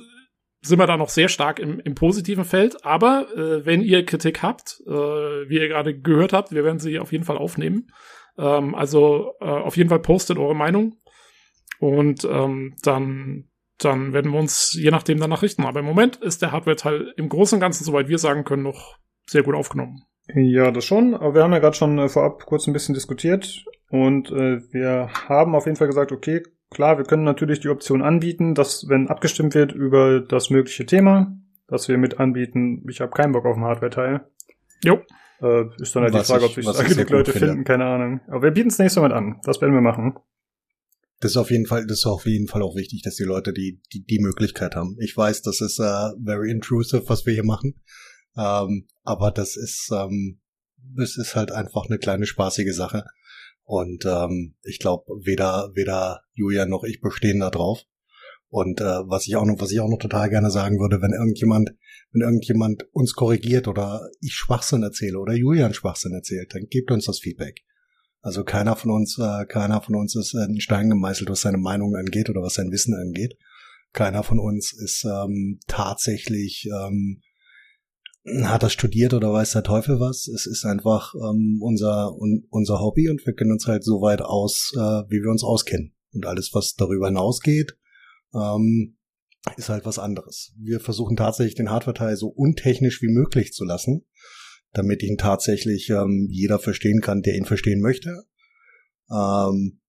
[0.60, 2.84] sind wir da noch sehr stark im, im positiven Feld.
[2.84, 6.98] Aber äh, wenn ihr Kritik habt, äh, wie ihr gerade gehört habt, wir werden sie
[6.98, 7.88] auf jeden Fall aufnehmen.
[8.38, 10.96] Ähm, also äh, auf jeden Fall postet eure Meinung
[11.78, 15.64] und ähm, dann dann werden wir uns je nachdem danach richten.
[15.64, 18.96] Aber im Moment ist der Hardware-Teil im Großen und Ganzen, soweit wir sagen können, noch
[19.26, 20.04] sehr gut aufgenommen.
[20.32, 21.14] Ja, das schon.
[21.14, 25.10] Aber wir haben ja gerade schon äh, vorab kurz ein bisschen diskutiert und äh, wir
[25.28, 29.08] haben auf jeden Fall gesagt, okay, klar, wir können natürlich die Option anbieten, dass wenn
[29.08, 31.36] abgestimmt wird über das mögliche Thema,
[31.68, 34.26] dass wir mit anbieten, ich habe keinen Bock auf einen Hardware-Teil.
[34.82, 35.00] Jo.
[35.40, 37.48] Äh, ist dann halt was die Frage, ob sich da genug Leute finde.
[37.48, 38.20] finden, keine Ahnung.
[38.28, 39.40] Aber wir bieten es nächstes Mal mit an.
[39.44, 40.14] Das werden wir machen.
[41.20, 43.52] Das ist auf jeden Fall, das ist auf jeden Fall auch wichtig, dass die Leute
[43.52, 44.96] die, die, die Möglichkeit haben.
[45.00, 47.80] Ich weiß, das ist uh, very intrusive, was wir hier machen.
[48.36, 50.40] Ähm, aber das ist, ähm,
[51.00, 53.04] es ist halt einfach eine kleine spaßige Sache.
[53.64, 57.80] Und ähm, ich glaube, weder, weder Julia noch ich bestehen da drauf.
[58.48, 61.12] Und äh, was ich auch noch, was ich auch noch total gerne sagen würde, wenn
[61.12, 61.70] irgendjemand,
[62.12, 67.06] wenn irgendjemand uns korrigiert oder ich Schwachsinn erzähle oder Julian Schwachsinn erzählt, dann gebt uns
[67.06, 67.64] das Feedback.
[68.20, 71.96] Also keiner von uns, äh, keiner von uns ist in Stein gemeißelt, was seine Meinung
[71.96, 73.36] angeht oder was sein Wissen angeht.
[73.92, 77.22] Keiner von uns ist ähm, tatsächlich ähm,
[78.44, 80.28] hat das studiert oder weiß der Teufel was.
[80.28, 84.22] Es ist einfach ähm, unser un, unser Hobby und wir kennen uns halt so weit
[84.22, 85.94] aus, äh, wie wir uns auskennen.
[86.12, 87.76] Und alles, was darüber hinausgeht,
[88.34, 88.96] ähm,
[89.56, 90.54] ist halt was anderes.
[90.58, 94.06] Wir versuchen tatsächlich den Hardware-Teil so untechnisch wie möglich zu lassen,
[94.72, 98.24] damit ihn tatsächlich ähm, jeder verstehen kann, der ihn verstehen möchte.
[99.10, 99.80] Ähm,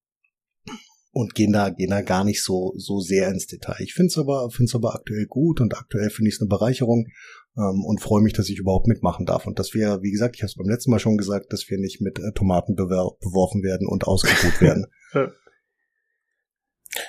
[1.12, 3.78] und gehen da, gehen da gar nicht so, so sehr ins Detail.
[3.80, 7.08] Ich finde es aber, find's aber aktuell gut und aktuell finde ich es eine Bereicherung
[7.56, 9.48] und freue mich, dass ich überhaupt mitmachen darf.
[9.48, 11.78] Und dass wir, wie gesagt, ich habe es beim letzten Mal schon gesagt, dass wir
[11.78, 14.88] nicht mit äh, Tomaten beworfen werden und ausgebucht werden.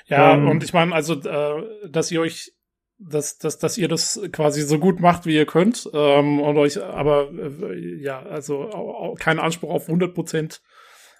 [0.06, 2.52] ja, ähm, und ich meine, also, äh, dass ihr euch
[2.98, 6.82] dass, dass, dass ihr das quasi so gut macht, wie ihr könnt ähm, und euch
[6.82, 10.62] aber äh, ja, also keinen Anspruch auf 100 Prozent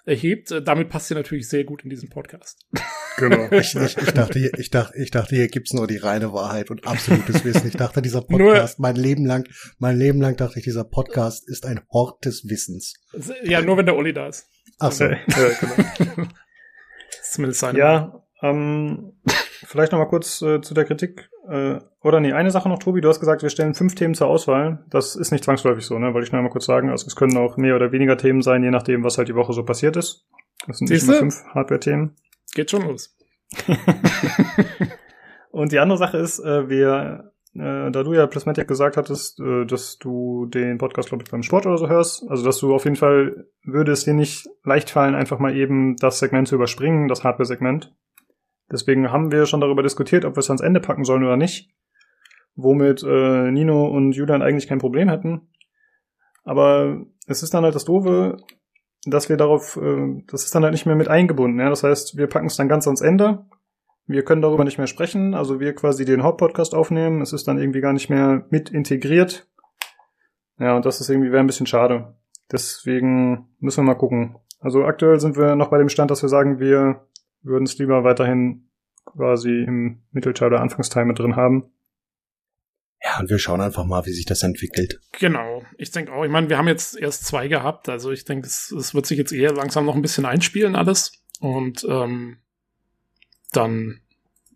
[0.05, 0.51] erhebt.
[0.51, 2.65] Äh, damit passt ihr natürlich sehr gut in diesen Podcast.
[3.17, 3.47] Genau.
[3.51, 6.69] ich, ich, ich, dachte, hier, ich, dachte, ich dachte, hier gibt's nur die reine Wahrheit
[6.69, 7.67] und absolutes Wissen.
[7.67, 9.47] Ich dachte, dieser Podcast, mein Leben lang,
[9.79, 12.93] mein Leben lang dachte ich, dieser Podcast ist ein Hort des Wissens.
[13.43, 14.47] Ja, nur wenn der Olli da ist.
[14.79, 15.05] Ach so.
[15.05, 15.17] Okay.
[15.27, 16.29] Ja, genau.
[17.23, 17.79] Zumindest seine.
[17.79, 19.13] Ja, ähm,
[19.65, 21.29] vielleicht noch mal kurz äh, zu der Kritik.
[21.49, 23.01] Äh, oder nee, eine Sache noch, Tobi.
[23.01, 24.85] Du hast gesagt, wir stellen fünf Themen zur Auswahl.
[24.91, 26.13] Das ist nicht zwangsläufig so, ne?
[26.13, 26.91] Wollte ich noch mal kurz sagen.
[26.91, 29.53] Also es können auch mehr oder weniger Themen sein, je nachdem, was halt die Woche
[29.53, 30.27] so passiert ist.
[30.67, 31.11] Das sind Siehste?
[31.11, 32.15] nicht immer fünf Hardware-Themen.
[32.57, 33.15] Geht schon los.
[35.51, 39.63] Und die andere Sache ist, äh, wir, äh, da du ja Prismatic gesagt hattest, äh,
[39.65, 42.85] dass du den Podcast, glaube ich, beim Sport oder so hörst, also dass du auf
[42.85, 47.07] jeden Fall würde es dir nicht leicht fallen, einfach mal eben das Segment zu überspringen,
[47.07, 47.93] das Hardware-Segment.
[48.71, 51.69] Deswegen haben wir schon darüber diskutiert, ob wir es ans Ende packen sollen oder nicht.
[52.55, 55.47] Womit äh, Nino und Julian eigentlich kein Problem hätten.
[56.43, 58.37] Aber es ist dann halt das Doofe,
[59.09, 61.59] dass wir darauf, äh, das ist dann halt nicht mehr mit eingebunden.
[61.59, 61.69] Ja?
[61.69, 63.45] Das heißt, wir packen es dann ganz ans Ende.
[64.05, 65.33] Wir können darüber nicht mehr sprechen.
[65.33, 67.21] Also wir quasi den Hauptpodcast aufnehmen.
[67.21, 69.47] Es ist dann irgendwie gar nicht mehr mit integriert.
[70.59, 72.15] Ja, und das ist irgendwie wäre ein bisschen schade.
[72.51, 74.37] Deswegen müssen wir mal gucken.
[74.59, 77.01] Also aktuell sind wir noch bei dem Stand, dass wir sagen, wir
[77.43, 78.69] würden es lieber weiterhin
[79.05, 81.71] quasi im Mittelteil oder Anfangsteil mit drin haben.
[83.03, 84.99] Ja, und wir schauen einfach mal, wie sich das entwickelt.
[85.19, 85.63] Genau.
[85.77, 88.71] Ich denke auch, ich meine, wir haben jetzt erst zwei gehabt, also ich denke, es,
[88.71, 91.11] es wird sich jetzt eher langsam noch ein bisschen einspielen alles.
[91.39, 92.37] Und ähm,
[93.51, 94.01] dann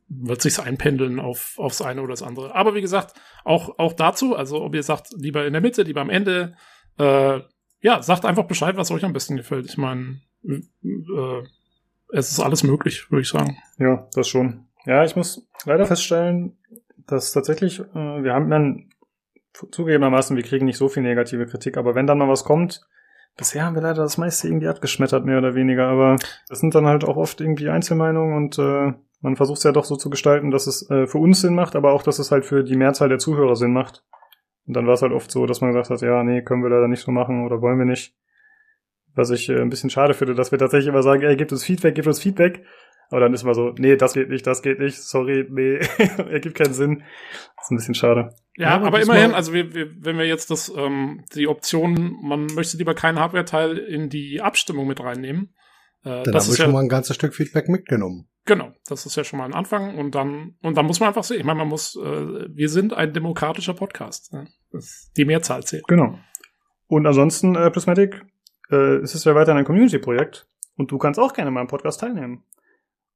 [0.07, 2.53] wird sich's einpendeln auf aufs eine oder das andere.
[2.55, 3.13] Aber wie gesagt,
[3.45, 6.55] auch auch dazu, also ob ihr sagt, lieber in der Mitte, lieber am Ende,
[6.97, 7.39] äh,
[7.81, 9.67] ja, sagt einfach Bescheid, was euch am besten gefällt.
[9.67, 11.41] Ich meine, äh,
[12.11, 13.57] es ist alles möglich, würde ich sagen.
[13.77, 14.67] Ja, das schon.
[14.85, 16.57] Ja, ich muss leider feststellen,
[17.11, 18.89] dass tatsächlich, äh, wir haben dann
[19.53, 22.81] zugegebenermaßen, wir kriegen nicht so viel negative Kritik, aber wenn dann mal was kommt,
[23.37, 26.15] bisher haben wir leider das meiste irgendwie abgeschmettert, mehr oder weniger, aber
[26.47, 29.85] das sind dann halt auch oft irgendwie Einzelmeinungen und äh, man versucht es ja doch
[29.85, 32.45] so zu gestalten, dass es äh, für uns Sinn macht, aber auch, dass es halt
[32.45, 34.03] für die Mehrzahl der Zuhörer Sinn macht.
[34.67, 36.69] Und dann war es halt oft so, dass man gesagt hat, ja, nee, können wir
[36.69, 38.15] leider nicht so machen oder wollen wir nicht.
[39.13, 41.63] Was ich äh, ein bisschen schade finde, dass wir tatsächlich immer sagen, ey, gebt uns
[41.63, 42.63] Feedback, gebt uns Feedback.
[43.11, 45.75] Aber dann ist immer so, nee, das geht nicht, das geht nicht, sorry, nee,
[46.29, 47.03] ergibt keinen Sinn.
[47.57, 48.33] Das ist ein bisschen schade.
[48.55, 52.47] Ja, ja aber immerhin, also wir, wir, wenn wir jetzt das, ähm, die Option, man
[52.47, 55.53] möchte lieber keinen Hardware-Teil in die Abstimmung mit reinnehmen.
[56.03, 58.27] Äh, dann das haben wir schon ja, mal ein ganzes Stück Feedback mitgenommen.
[58.45, 61.23] Genau, das ist ja schon mal ein Anfang und dann und dann muss man einfach
[61.23, 61.39] sehen.
[61.39, 64.33] Ich meine, man muss, äh, wir sind ein demokratischer Podcast.
[64.33, 64.47] Ne?
[65.17, 65.85] die Mehrzahl zählt.
[65.87, 66.17] Genau.
[66.87, 68.21] Und ansonsten, äh, Prismatic,
[68.69, 71.99] äh, es ist ja weiterhin ein Community-Projekt und du kannst auch gerne mal am Podcast
[71.99, 72.43] teilnehmen.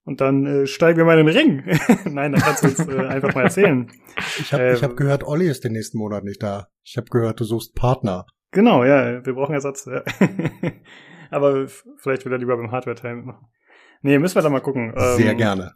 [0.05, 1.63] Und dann äh, steigen wir mal in den Ring.
[2.13, 3.91] Nein, dann kannst du uns äh, einfach mal erzählen.
[4.39, 6.67] Ich habe äh, hab gehört, Olli ist den nächsten Monat nicht da.
[6.83, 8.27] Ich habe gehört, du suchst Partner.
[8.51, 9.85] Genau, ja, wir brauchen Ersatz.
[9.85, 10.03] Ja.
[11.31, 13.47] Aber vielleicht wieder lieber beim Hardware-Teil machen.
[14.03, 14.93] Nee, müssen wir da mal gucken.
[14.95, 15.73] Sehr ähm, gerne.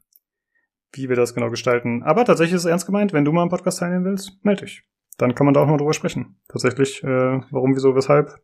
[0.93, 2.03] Wie wir das genau gestalten.
[2.03, 4.83] Aber tatsächlich ist es ernst gemeint, wenn du mal am Podcast teilnehmen willst, melde dich.
[5.17, 6.39] Dann kann man da auch mal drüber sprechen.
[6.47, 8.35] Tatsächlich, äh, warum, wieso, weshalb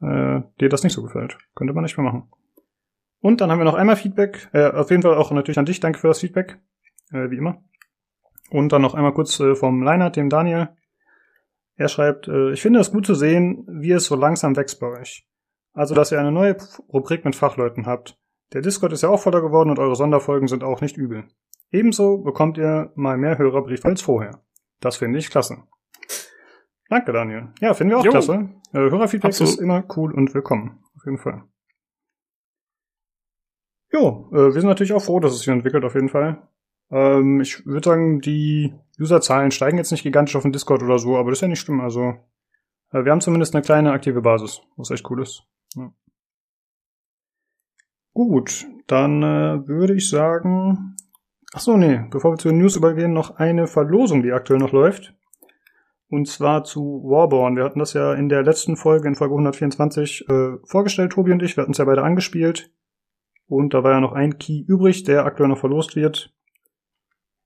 [0.00, 1.36] äh, dir das nicht so gefällt.
[1.54, 2.30] Könnte man nicht mehr machen.
[3.20, 4.48] Und dann haben wir noch einmal Feedback.
[4.52, 5.80] Äh, auf jeden Fall auch natürlich an dich.
[5.80, 6.58] Danke für das Feedback.
[7.12, 7.62] Äh, wie immer.
[8.50, 10.68] Und dann noch einmal kurz äh, vom Leinert, dem Daniel.
[11.76, 14.86] Er schreibt, äh, ich finde es gut zu sehen, wie es so langsam wächst bei
[14.86, 15.26] euch.
[15.72, 16.56] Also, dass ihr eine neue
[16.92, 18.18] Rubrik mit Fachleuten habt.
[18.52, 21.24] Der Discord ist ja auch voller geworden und eure Sonderfolgen sind auch nicht übel.
[21.70, 24.42] Ebenso bekommt ihr mal mehr Hörerbriefe als vorher.
[24.80, 25.64] Das finde ich klasse.
[26.88, 27.48] Danke, Daniel.
[27.60, 28.10] Ja, finden wir auch jo.
[28.10, 28.48] klasse.
[28.72, 29.52] Äh, Hörerfeedback Absolut.
[29.52, 30.82] ist immer cool und willkommen.
[30.96, 31.44] Auf jeden Fall.
[33.92, 36.42] Jo, äh, wir sind natürlich auch froh, dass es sich entwickelt, auf jeden Fall.
[36.90, 41.16] Ähm, ich würde sagen, die Userzahlen steigen jetzt nicht gigantisch auf dem Discord oder so,
[41.16, 41.80] aber das ist ja nicht schlimm.
[41.80, 42.14] Also,
[42.92, 45.44] äh, wir haben zumindest eine kleine aktive Basis, was echt cool ist.
[45.74, 45.92] Ja.
[48.14, 50.96] Gut, dann äh, würde ich sagen.
[51.54, 54.72] Ach so, nee, bevor wir zu den News übergehen, noch eine Verlosung, die aktuell noch
[54.72, 55.14] läuft.
[56.10, 57.56] Und zwar zu Warborn.
[57.56, 61.42] Wir hatten das ja in der letzten Folge, in Folge 124, äh, vorgestellt, Tobi und
[61.42, 61.56] ich.
[61.56, 62.70] Wir hatten es ja beide angespielt.
[63.48, 66.32] Und da war ja noch ein Key übrig, der aktuell noch verlost wird.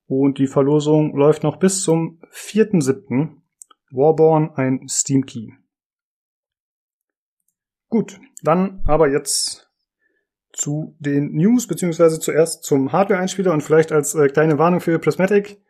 [0.05, 3.37] Und die Verlosung läuft noch bis zum 4.7.
[3.91, 5.51] Warborn, ein Steam Key.
[7.89, 9.71] Gut, dann aber jetzt
[10.51, 15.61] zu den News, beziehungsweise zuerst zum Hardware-Einspieler und vielleicht als äh, kleine Warnung für Prismatic.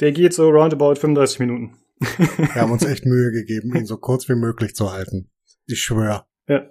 [0.00, 1.76] Der geht so roundabout 35 Minuten.
[2.00, 5.30] Wir haben uns echt Mühe gegeben, ihn so kurz wie möglich zu halten.
[5.66, 6.24] Ich schwöre.
[6.48, 6.68] Ja.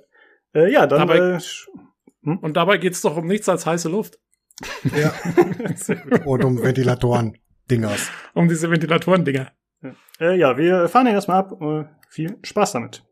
[0.54, 1.40] Äh, ja, dann äh,
[2.24, 2.38] hm?
[2.40, 4.18] Und dabei geht's doch um nichts als heiße Luft.
[4.96, 5.14] Ja.
[6.26, 8.12] Und um Ventilatoren-Dingers.
[8.34, 9.52] Um diese Ventilatoren-Dinger.
[9.82, 9.96] Ja.
[10.20, 11.62] Äh, ja, wir fahren den erstmal ab.
[11.62, 13.04] Uh, viel Spaß damit.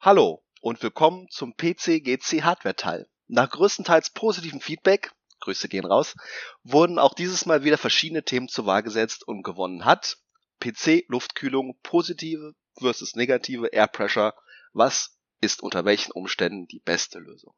[0.00, 3.06] Hallo und willkommen zum PC GC Hardware Teil.
[3.26, 6.14] Nach größtenteils positivem Feedback, Grüße gehen raus,
[6.62, 10.18] wurden auch dieses Mal wieder verschiedene Themen zur Wahl gesetzt und gewonnen hat
[10.60, 14.34] PC Luftkühlung positive versus negative Air Pressure.
[14.72, 17.54] Was ist unter welchen Umständen die beste Lösung?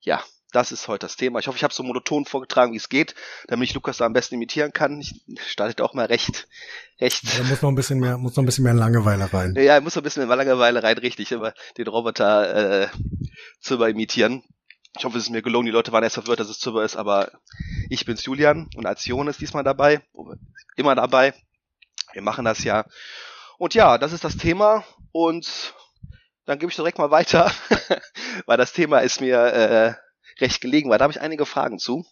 [0.00, 1.38] Ja, das ist heute das Thema.
[1.38, 3.14] Ich hoffe, ich habe so monoton vorgetragen, wie es geht,
[3.48, 5.00] damit ich Lukas da am besten imitieren kann.
[5.00, 6.46] Ich starte auch mal recht,
[7.00, 7.22] recht.
[7.38, 9.54] Da muss noch ein bisschen mehr, muss noch ein bisschen mehr Langeweile rein.
[9.56, 12.88] Ja, muss noch ein bisschen mehr Langeweile rein, richtig, immer den Roboter äh,
[13.60, 14.42] zu imitieren.
[14.98, 15.66] Ich hoffe, es ist mir gelungen.
[15.66, 17.32] Die Leute waren erst verwirrt, dass es Zubber ist, aber
[17.88, 20.02] ich bin's Julian und als Jon ist diesmal dabei,
[20.76, 21.32] immer dabei.
[22.12, 22.84] Wir machen das ja
[23.62, 25.72] und ja, das ist das Thema und
[26.46, 27.48] dann gebe ich direkt mal weiter,
[28.46, 29.94] weil das Thema ist mir äh,
[30.40, 32.04] recht gelegen, weil da habe ich einige Fragen zu.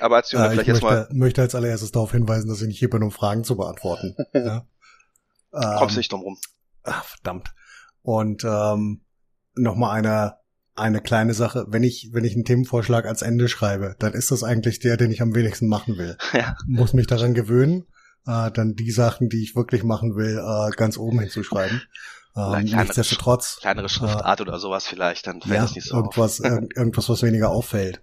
[0.00, 3.04] Aber als äh, vielleicht ich möchte, als allererstes darauf hinweisen, dass ich nicht hier bin,
[3.04, 4.16] um Fragen zu beantworten.
[4.32, 4.66] ja.
[5.52, 6.38] Kommst ähm, nicht drum rum.
[6.82, 7.54] Ach, verdammt.
[8.02, 9.02] Und ähm,
[9.54, 10.38] nochmal eine
[10.74, 14.42] eine kleine Sache, wenn ich, wenn ich einen Themenvorschlag als Ende schreibe, dann ist das
[14.42, 16.18] eigentlich der, den ich am wenigsten machen will.
[16.32, 16.56] Ja.
[16.66, 17.86] Muss mich daran gewöhnen
[18.26, 21.82] äh, dann die Sachen, die ich wirklich machen will, äh, ganz oben hinzuschreiben.
[22.38, 23.56] Ähm, nichtsdestotrotz.
[23.62, 27.08] Kleinere Schriftart äh, oder sowas vielleicht, dann fällt ja, das nicht so irgendwas, ir irgendwas,
[27.08, 28.02] was weniger auffällt.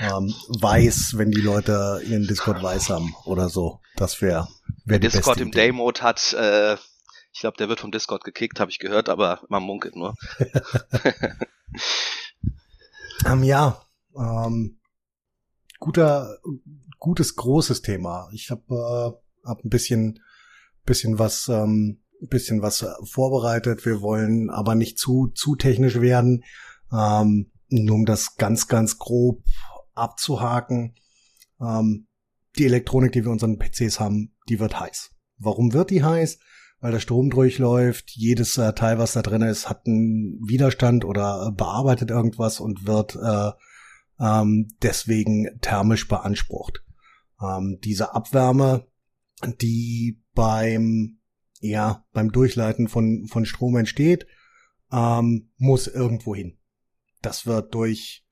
[0.00, 3.80] Ähm, weiß, wenn die Leute ihren Discord weiß haben oder so.
[3.94, 4.48] Das wäre.
[4.66, 6.74] Wär Wer Discord im Day-Mode hat, äh,
[7.32, 10.14] ich glaube, der wird vom Discord gekickt, habe ich gehört, aber man munkelt nur.
[13.24, 13.80] ähm, ja,
[14.16, 14.80] ähm,
[15.78, 16.38] guter,
[16.98, 18.28] gutes großes Thema.
[18.32, 20.20] Ich habe äh, hab ein bisschen,
[20.84, 23.86] bisschen was, ähm, bisschen was vorbereitet.
[23.86, 26.44] Wir wollen aber nicht zu, zu technisch werden.
[26.92, 29.42] Ähm, nur um das ganz, ganz grob
[29.94, 30.94] abzuhaken.
[31.60, 32.08] Ähm,
[32.58, 35.12] die Elektronik, die wir unseren PCs haben, die wird heiß.
[35.38, 36.38] Warum wird die heiß?
[36.80, 41.48] Weil der Strom durchläuft, jedes äh, Teil, was da drin ist, hat einen Widerstand oder
[41.48, 43.50] äh, bearbeitet irgendwas und wird äh,
[44.18, 46.82] ähm, deswegen thermisch beansprucht.
[47.40, 48.86] Ähm, diese Abwärme
[49.60, 51.18] die beim
[51.60, 54.26] ja beim Durchleiten von von Strom entsteht,
[54.92, 56.58] ähm, muss irgendwo hin.
[57.22, 58.24] Das wird durch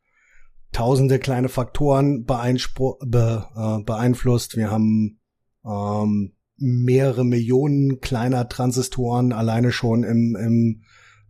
[0.72, 4.56] tausende kleine Faktoren be, äh, beeinflusst.
[4.56, 5.20] Wir haben
[5.64, 10.82] ähm, mehrere Millionen kleiner Transistoren alleine schon im, im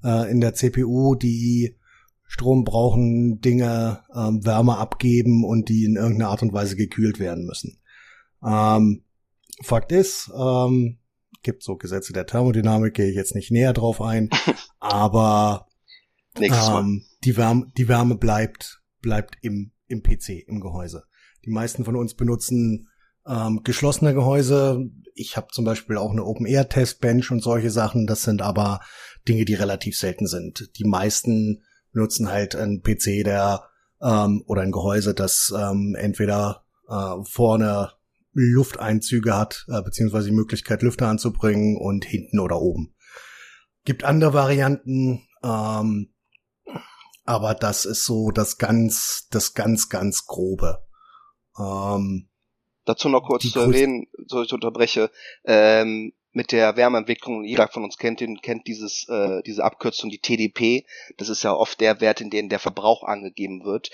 [0.03, 1.76] äh, in der CPU, die
[2.24, 7.47] Strom brauchen, Dinge ähm, Wärme abgeben und die in irgendeiner Art und Weise gekühlt werden
[7.47, 7.81] müssen.
[8.45, 9.05] Ähm,
[9.63, 10.99] Fakt ist, ähm,
[11.43, 14.31] gibt so Gesetze der Thermodynamik, gehe ich jetzt nicht näher drauf ein,
[14.79, 15.67] aber.
[16.37, 21.05] Ähm, die Wärme, die Wärme bleibt, bleibt im, im PC, im Gehäuse.
[21.45, 22.89] Die meisten von uns benutzen
[23.27, 24.89] ähm, geschlossene Gehäuse.
[25.15, 28.07] Ich habe zum Beispiel auch eine Open-Air-Testbench und solche Sachen.
[28.07, 28.81] Das sind aber
[29.27, 30.71] Dinge, die relativ selten sind.
[30.79, 33.65] Die meisten benutzen halt einen PC, der
[34.01, 37.91] ähm, oder ein Gehäuse, das ähm, entweder äh, vorne
[38.47, 42.95] Lufteinzüge hat, äh, beziehungsweise die Möglichkeit, Lüfter anzubringen und hinten oder oben.
[43.84, 46.12] Gibt andere Varianten, ähm,
[47.24, 50.84] aber das ist so das ganz, das ganz, ganz grobe.
[51.59, 52.28] Ähm,
[52.84, 55.11] Dazu noch kurz zu erwähnen, so ich unterbreche,
[55.45, 60.86] ähm, mit der Wärmeentwicklung, jeder von uns kennt kennt dieses, äh, diese Abkürzung, die TDP.
[61.16, 63.91] Das ist ja oft der Wert, in dem der Verbrauch angegeben wird.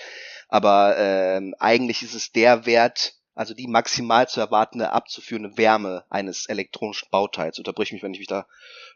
[0.47, 6.47] Aber ähm, eigentlich ist es der Wert, also die maximal zu erwartende abzuführende Wärme eines
[6.47, 7.57] elektronischen Bauteils.
[7.59, 8.47] Unterbrich mich, wenn ich mich da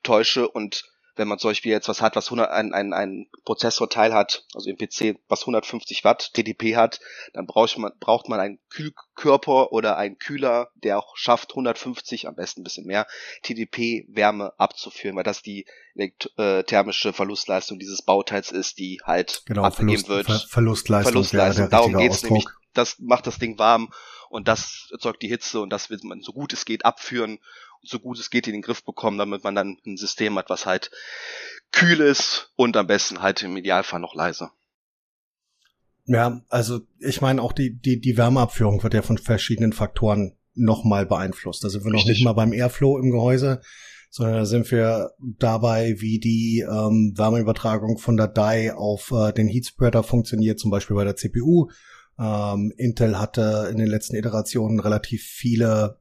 [0.01, 0.47] täusche.
[0.49, 0.85] Und
[1.17, 4.69] wenn man zum Beispiel jetzt was hat, was 100, ein, ein, ein Prozessorteil hat, also
[4.69, 7.01] im PC, was 150 Watt TDP hat,
[7.33, 12.35] dann braucht man, braucht man einen Kühlkörper oder einen Kühler, der auch schafft, 150, am
[12.35, 13.05] besten ein bisschen mehr,
[13.43, 15.65] TDP Wärme abzuführen, weil das die
[15.95, 20.27] äh, thermische Verlustleistung dieses Bauteils ist, die halt genau, abgegeben wird.
[20.27, 21.11] Ver Verlustleistung.
[21.11, 21.69] Verlustleistung.
[21.69, 22.45] Darum geht's nämlich.
[22.73, 23.91] Das macht das Ding warm
[24.29, 27.39] und das erzeugt die Hitze und das will man so gut es geht abführen
[27.81, 30.65] so gut es geht in den Griff bekommen, damit man dann ein System hat, was
[30.65, 30.91] halt
[31.71, 34.51] kühl ist und am besten halt im Idealfall noch leise.
[36.05, 41.05] Ja, also ich meine auch die, die, die Wärmeabführung wird ja von verschiedenen Faktoren nochmal
[41.05, 41.63] beeinflusst.
[41.63, 43.61] Also wir noch nicht mal beim Airflow im Gehäuse,
[44.09, 49.47] sondern da sind wir dabei, wie die ähm, Wärmeübertragung von der DAI auf äh, den
[49.47, 51.69] Heatspreader funktioniert, zum Beispiel bei der CPU.
[52.19, 55.99] Ähm, Intel hatte in den letzten Iterationen relativ viele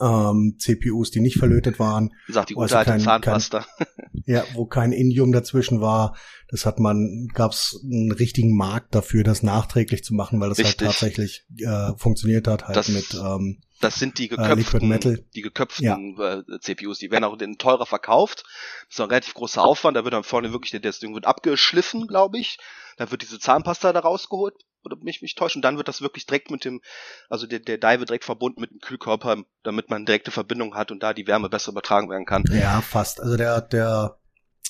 [0.00, 2.14] ähm, CPUs, die nicht verlötet waren.
[2.28, 3.66] Sagt die gute also kein, Zahnpasta.
[3.76, 3.86] Kein,
[4.26, 6.16] ja, wo kein Indium dazwischen war.
[6.48, 10.68] Das hat man, gab's einen richtigen Markt dafür, das nachträglich zu machen, weil das halt
[10.68, 10.86] Richtig.
[10.86, 15.24] halt tatsächlich äh, funktioniert hat, halt das, mit ähm, das sind die äh, geköpften, äh,
[15.34, 16.38] die geköpften ja.
[16.38, 18.44] äh, CPUs, die werden auch in teurer verkauft.
[18.88, 21.26] Das ist ein relativ großer Aufwand, da wird dann vorne wirklich der, das Ding wird
[21.26, 22.58] abgeschliffen, glaube ich.
[22.98, 26.50] Da wird diese Zahnpasta da rausgeholt, oder mich mich täuschen, dann wird das wirklich direkt
[26.50, 26.80] mit dem,
[27.28, 30.90] also der, der Die wird direkt verbunden mit dem Kühlkörper, damit man direkte Verbindung hat
[30.90, 32.44] und da die Wärme besser übertragen werden kann.
[32.50, 33.20] Ja, fast.
[33.20, 34.18] Also der, der,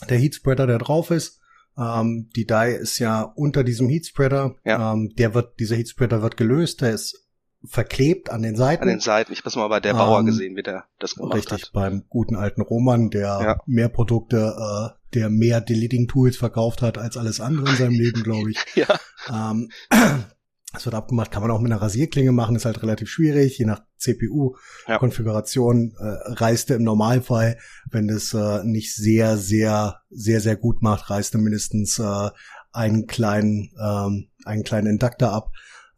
[0.09, 1.41] der Heatspreader, der drauf ist,
[1.79, 4.57] ähm, die Die ist ja unter diesem Heatspreader.
[4.65, 4.93] Ja.
[4.93, 7.30] Ähm, der wird, dieser Heatspreader wird gelöst, der ist
[7.65, 8.83] verklebt an den Seiten.
[8.83, 9.33] An den Seiten.
[9.33, 11.59] Ich habe mal bei der Bauer ähm, gesehen, wie der das gemacht richtig, hat.
[11.59, 13.61] Richtig, beim guten alten Roman, der ja.
[13.67, 18.51] mehr Produkte, äh, der mehr Deleting-Tools verkauft hat als alles andere in seinem Leben, glaube
[18.51, 18.59] ich.
[18.75, 18.87] ja.
[19.29, 19.69] Ähm,
[20.73, 23.67] das wird abgemacht, kann man auch mit einer Rasierklinge machen, ist halt relativ schwierig, je
[23.67, 26.07] nach CPU-Konfiguration ja.
[26.07, 27.59] äh, reißt er im Normalfall,
[27.91, 32.31] wenn es äh, nicht sehr, sehr, sehr, sehr gut macht, reißt er mindestens äh,
[32.73, 35.51] einen kleinen, ähm, einen kleinen Induktor ab.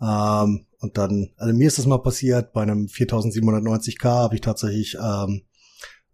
[0.03, 4.97] Ähm, und dann, also mir ist das mal passiert, bei einem 4790K habe ich tatsächlich
[5.01, 5.43] ähm,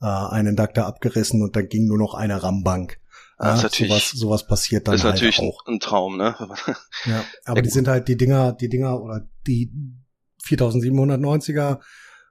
[0.02, 3.00] äh, einen Induktor abgerissen und dann ging nur noch eine RAM-Bank.
[3.40, 5.64] Ja, ist natürlich, sowas, sowas passiert dann ist halt natürlich auch.
[5.66, 6.34] ein Traum, ne?
[7.06, 9.72] ja, aber ja, die sind halt die Dinger, die Dinger oder die
[10.44, 11.78] 4790er,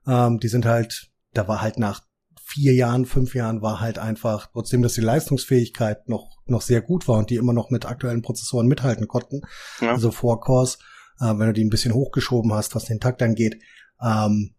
[0.05, 2.01] ähm, die sind halt, da war halt nach
[2.43, 7.07] vier Jahren, fünf Jahren war halt einfach, trotzdem, dass die Leistungsfähigkeit noch, noch sehr gut
[7.07, 9.41] war und die immer noch mit aktuellen Prozessoren mithalten konnten,
[9.81, 9.91] ja.
[9.91, 10.77] also vor Cores,
[11.19, 13.61] äh, wenn du die ein bisschen hochgeschoben hast, was den Takt angeht,
[14.01, 14.55] ähm,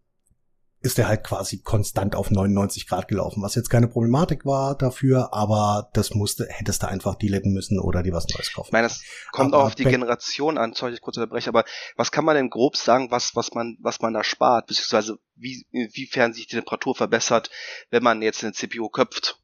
[0.81, 5.33] ist er halt quasi konstant auf 99 Grad gelaufen, was jetzt keine Problematik war dafür,
[5.33, 8.69] aber das musste, hättest du einfach deleten müssen oder die was Neues kaufen.
[8.69, 11.65] Ich meine, es kommt aber auch auf die Generation an, sorry, ich kurz unterbreche, aber
[11.97, 15.65] was kann man denn grob sagen, was, was man, was man da spart, beziehungsweise wie,
[15.71, 17.49] inwiefern sich die Temperatur verbessert,
[17.89, 19.41] wenn man jetzt eine CPU köpft?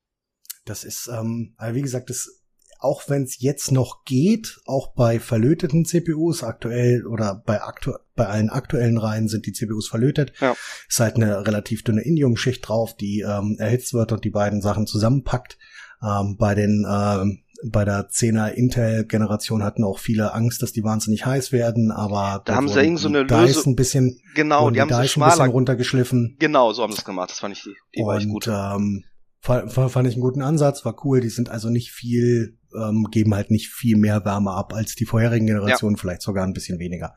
[0.64, 2.45] Das ist, ähm, wie gesagt, das
[2.86, 8.28] auch wenn es jetzt noch geht, auch bei verlöteten CPUs aktuell oder bei, aktu bei
[8.28, 10.34] allen aktuellen Reihen sind die CPUs verlötet.
[10.40, 10.56] Ja.
[10.88, 14.86] Ist halt eine relativ dünne Indium-Schicht drauf, die ähm, erhitzt wird und die beiden Sachen
[14.86, 15.58] zusammenpackt.
[16.02, 21.26] Ähm, bei den ähm, bei der 10er Intel-Generation hatten auch viele Angst, dass die wahnsinnig
[21.26, 24.82] heiß werden, aber da haben sie irgend so eine Lösung ein bisschen genau, die, die
[24.82, 26.36] haben sie schmaler ein bisschen runtergeschliffen.
[26.38, 27.32] Genau, so haben sie es gemacht.
[27.32, 28.48] Das fand ich die, die und, war echt gut.
[28.48, 29.06] Ähm,
[29.46, 31.22] fand, fand ich einen guten Ansatz, war cool.
[31.22, 35.06] Die sind also nicht viel ähm, geben halt nicht viel mehr Wärme ab als die
[35.06, 36.02] vorherigen Generationen, ja.
[36.02, 37.16] vielleicht sogar ein bisschen weniger.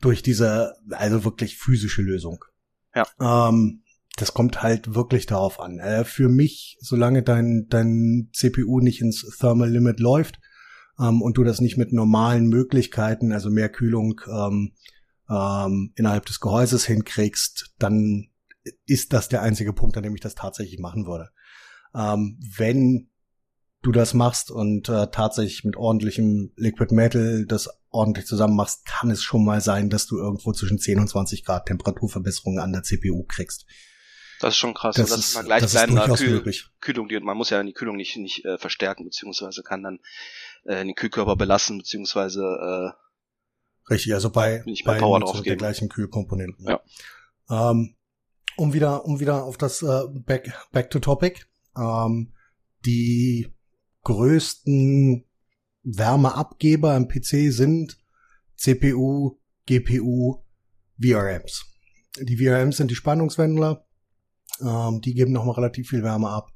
[0.00, 2.44] Durch diese, also wirklich physische Lösung.
[2.94, 3.06] Ja.
[3.20, 3.82] Ähm,
[4.16, 5.78] das kommt halt wirklich darauf an.
[5.78, 10.40] Äh, für mich, solange dein, dein CPU nicht ins Thermal Limit läuft
[11.00, 14.72] ähm, und du das nicht mit normalen Möglichkeiten, also mehr Kühlung ähm,
[15.30, 18.28] ähm, innerhalb des Gehäuses hinkriegst, dann
[18.86, 21.30] ist das der einzige Punkt, an dem ich das tatsächlich machen würde.
[21.94, 23.10] Ähm, wenn
[23.82, 29.10] du das machst und äh, tatsächlich mit ordentlichem Liquid Metal das ordentlich zusammen machst, kann
[29.10, 32.82] es schon mal sein, dass du irgendwo zwischen 10 und 20 Grad Temperaturverbesserungen an der
[32.82, 33.66] CPU kriegst.
[34.40, 34.96] Das ist schon krass.
[34.96, 36.68] Das, das ist, mal gleich das ist durchaus Kühl möglich.
[36.80, 40.00] Kühlung, die, man muss ja die Kühlung nicht, nicht äh, verstärken, beziehungsweise kann dann
[40.64, 43.08] äh, den Kühlkörper belassen, beziehungsweise äh,
[43.90, 46.66] Richtig, also bei, nicht bei Power drauf der gleichen Kühlkomponenten.
[46.68, 46.80] Ja.
[47.50, 47.96] Ähm,
[48.58, 51.40] um wieder, um wieder auf das äh, Back, Back to Topic.
[51.76, 52.32] Ähm,
[52.84, 53.54] die
[54.04, 55.24] größten
[55.84, 57.98] Wärmeabgeber im PC sind
[58.56, 60.42] CPU, GPU,
[61.00, 61.66] VRMs.
[62.20, 63.86] Die VRMs sind die Spannungswandler.
[64.60, 66.50] Ähm, die geben nochmal relativ viel Wärme ab.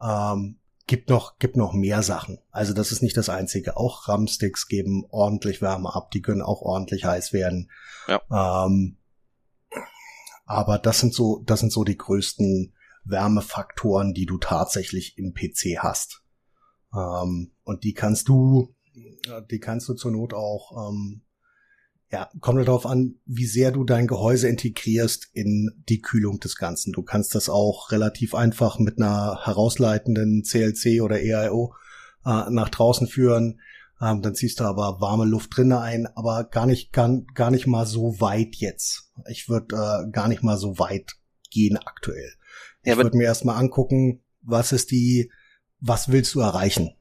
[0.00, 2.38] Ähm, gibt noch, gibt noch mehr Sachen.
[2.50, 3.76] Also das ist nicht das einzige.
[3.76, 6.12] Auch RAM-Sticks geben ordentlich Wärme ab.
[6.12, 7.70] Die können auch ordentlich heiß werden.
[8.06, 8.66] Ja.
[8.66, 8.96] Ähm,
[10.52, 12.74] aber das sind so, das sind so die größten
[13.04, 16.22] Wärmefaktoren, die du tatsächlich im PC hast.
[16.94, 18.74] Ähm, und die kannst du,
[19.50, 21.22] die kannst du zur Not auch, ähm,
[22.10, 26.92] ja, kommt darauf an, wie sehr du dein Gehäuse integrierst in die Kühlung des Ganzen.
[26.92, 31.74] Du kannst das auch relativ einfach mit einer herausleitenden CLC oder EIO
[32.26, 33.60] äh, nach draußen führen.
[34.02, 37.68] Ähm, dann ziehst du aber warme Luft drinnen ein, aber gar nicht, gar, gar nicht
[37.68, 39.12] mal so weit jetzt.
[39.30, 41.12] Ich würde äh, gar nicht mal so weit
[41.50, 42.32] gehen aktuell.
[42.84, 45.30] Ja, ich würde mir erstmal angucken, was ist die,
[45.78, 46.96] was willst du erreichen?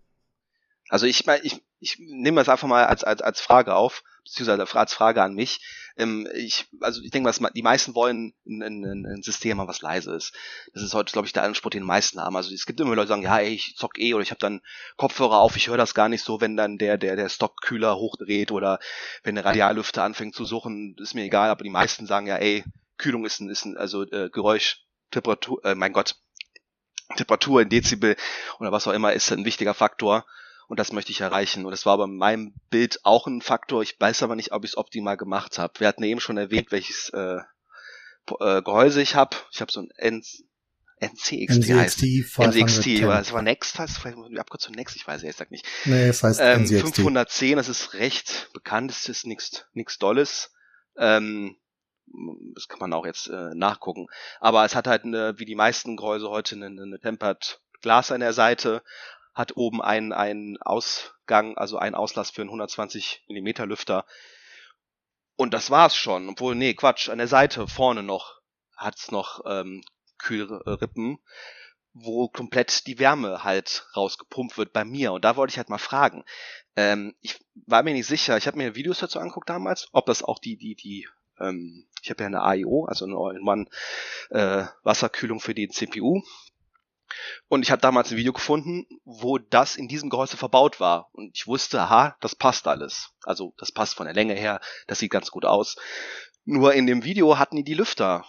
[0.89, 4.77] Also ich meine, ich, ich nehme das einfach mal als, als, als Frage auf, beziehungsweise
[4.77, 5.59] als Frage an mich.
[5.97, 9.81] Ähm, ich, also ich denke, was die meisten wollen ein, ein, ein System haben, was
[9.81, 10.33] leise ist.
[10.73, 12.37] Das ist heute, glaube ich, der Anspruch, den die meisten haben.
[12.37, 14.39] Also es gibt immer Leute, die sagen, ja, ey, ich zock eh oder ich habe
[14.39, 14.61] dann
[14.95, 18.51] Kopfhörer auf, ich höre das gar nicht so, wenn dann der, der, der Stockkühler hochdreht
[18.51, 18.79] oder
[19.23, 22.63] wenn der Radiallüfter anfängt zu suchen, ist mir egal, aber die meisten sagen ja, ey,
[22.99, 26.15] Kühlung ist ein, ist ein also äh, Geräusch, Temperatur, äh, mein Gott,
[27.17, 28.15] Temperatur in Dezibel
[28.59, 30.25] oder was auch immer ist ein wichtiger Faktor
[30.71, 31.65] und das möchte ich erreichen.
[31.65, 33.83] Und das war bei meinem Bild auch ein Faktor.
[33.83, 35.77] Ich weiß aber nicht, ob ich es optimal gemacht habe.
[35.81, 37.39] Wir hatten eben schon erwähnt, welches äh,
[38.39, 39.35] äh, Gehäuse ich habe.
[39.51, 40.23] Ich habe so ein N
[41.01, 42.03] NCXT, NCXT heißt
[42.37, 43.99] NCXT, es war Next, heißt
[44.37, 45.65] Abkürzung Next, ich weiß ehrlich gesagt nicht.
[45.83, 46.95] Nee, es heißt ähm, NCXT.
[46.95, 50.53] 510, das ist recht bekannt, das ist nichts nichts Dolles.
[50.95, 51.57] Ähm,
[52.55, 54.07] das kann man auch jetzt äh, nachgucken.
[54.39, 58.21] Aber es hat halt eine, wie die meisten Gehäuse heute eine, eine Tempered Glas an
[58.21, 58.83] der Seite,
[59.33, 64.05] hat oben einen, einen Ausgang, also einen Auslass für einen 120 Millimeter Lüfter.
[65.35, 66.29] Und das war's schon.
[66.29, 68.41] Obwohl, nee, Quatsch, an der Seite vorne noch
[68.75, 69.83] hat's noch ähm,
[70.17, 71.19] Kühlrippen,
[71.93, 75.13] wo komplett die Wärme halt rausgepumpt wird bei mir.
[75.13, 76.23] Und da wollte ich halt mal fragen.
[76.75, 80.23] Ähm, ich war mir nicht sicher, ich habe mir Videos dazu angeguckt damals, ob das
[80.23, 81.07] auch die, die, die,
[81.39, 83.65] ähm, ich habe ja eine AIO, also eine All-in-One
[84.29, 86.21] äh, Wasserkühlung für die CPU.
[87.47, 91.09] Und ich habe damals ein Video gefunden, wo das in diesem Gehäuse verbaut war.
[91.13, 93.09] Und ich wusste, aha, das passt alles.
[93.23, 95.75] Also das passt von der Länge her, das sieht ganz gut aus.
[96.45, 98.25] Nur in dem Video hatten die die Lüfter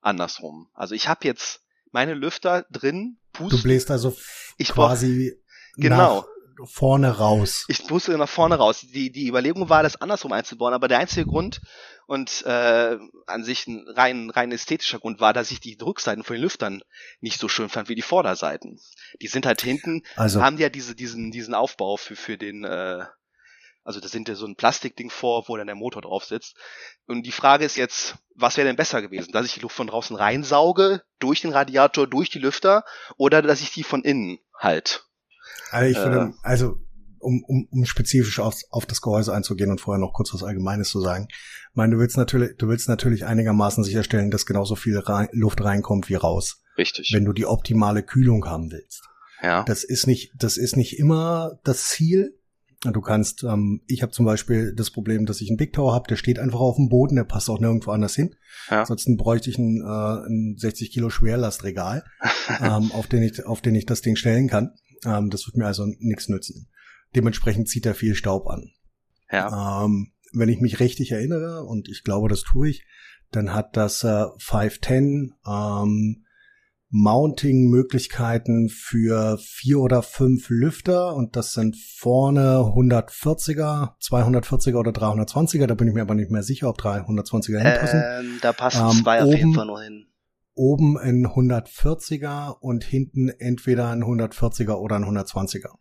[0.00, 0.68] andersrum.
[0.74, 1.60] Also ich habe jetzt
[1.90, 3.18] meine Lüfter drin.
[3.32, 3.56] Pusten.
[3.56, 4.16] Du bläst also
[4.56, 5.34] ich quasi
[5.76, 6.26] genau.
[6.64, 7.64] Vorne raus.
[7.68, 8.80] Ich musste nach vorne raus.
[8.80, 11.60] Die, die Überlegung war, das andersrum einzubauen, aber der einzige Grund,
[12.06, 16.36] und äh, an sich ein rein, rein ästhetischer Grund war, dass ich die Rückseiten von
[16.36, 16.82] den Lüftern
[17.20, 18.78] nicht so schön fand wie die Vorderseiten.
[19.20, 23.04] Die sind halt hinten, also, haben ja diese, diesen, diesen Aufbau für, für den, äh,
[23.82, 26.56] also da sind ja so ein Plastikding vor, wo dann der Motor drauf sitzt.
[27.06, 29.32] Und die Frage ist jetzt, was wäre denn besser gewesen?
[29.32, 32.84] Dass ich die Luft von draußen reinsauge, durch den Radiator, durch die Lüfter,
[33.16, 35.06] oder dass ich die von innen halt.
[35.70, 36.78] Also ich finde, äh, also
[37.26, 40.90] um, um, um spezifisch auf, auf das Gehäuse einzugehen und vorher noch kurz was Allgemeines
[40.90, 41.26] zu sagen.
[41.30, 45.62] Ich meine, du willst natürlich, du willst natürlich einigermaßen sicherstellen, dass genauso viel rein, Luft
[45.62, 46.62] reinkommt wie raus.
[46.78, 47.10] Richtig.
[47.12, 49.02] Wenn du die optimale Kühlung haben willst.
[49.42, 49.64] Ja.
[49.64, 52.38] Das ist nicht, das ist nicht immer das Ziel.
[52.82, 56.06] Du kannst, ähm, ich habe zum Beispiel das Problem, dass ich einen Big Tower habe,
[56.08, 58.36] der steht einfach auf dem Boden, der passt auch nirgendwo anders hin.
[58.70, 58.80] Ja.
[58.80, 62.04] Ansonsten bräuchte ich ein, äh, ein 60 Kilo Schwerlastregal,
[62.62, 64.74] ähm, auf den ich, auf den ich das Ding stellen kann.
[65.06, 66.68] Ähm, das wird mir also nichts nützen.
[67.14, 68.72] Dementsprechend zieht er viel Staub an.
[69.30, 69.84] Ja.
[69.84, 72.84] Ähm, wenn ich mich richtig erinnere, und ich glaube, das tue ich,
[73.30, 76.26] dann hat das äh, 510 ähm,
[76.90, 85.66] Mounting-Möglichkeiten für vier oder fünf Lüfter und das sind vorne 140er, 240er oder 320er.
[85.66, 88.02] Da bin ich mir aber nicht mehr sicher, ob 320er hinpassen.
[88.04, 90.06] Ähm, da passen ähm, zwei oben, auf jeden Fall nur hin.
[90.56, 95.74] Oben ein 140er und hinten entweder ein 140er oder ein 120er.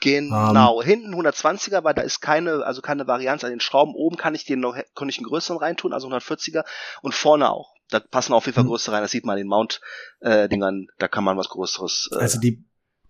[0.00, 0.86] Genau, ähm.
[0.86, 3.94] hinten 120er, weil da ist keine, also keine Varianz an den Schrauben.
[3.94, 6.64] Oben kann ich den noch, kann ich einen größeren reintun, also 140er
[7.02, 7.74] und vorne auch.
[7.90, 8.70] Da passen auf jeden Fall hm.
[8.70, 12.10] größere rein, das sieht man in den Mount-Dingern, äh, da kann man was Größeres.
[12.12, 12.64] Äh, also die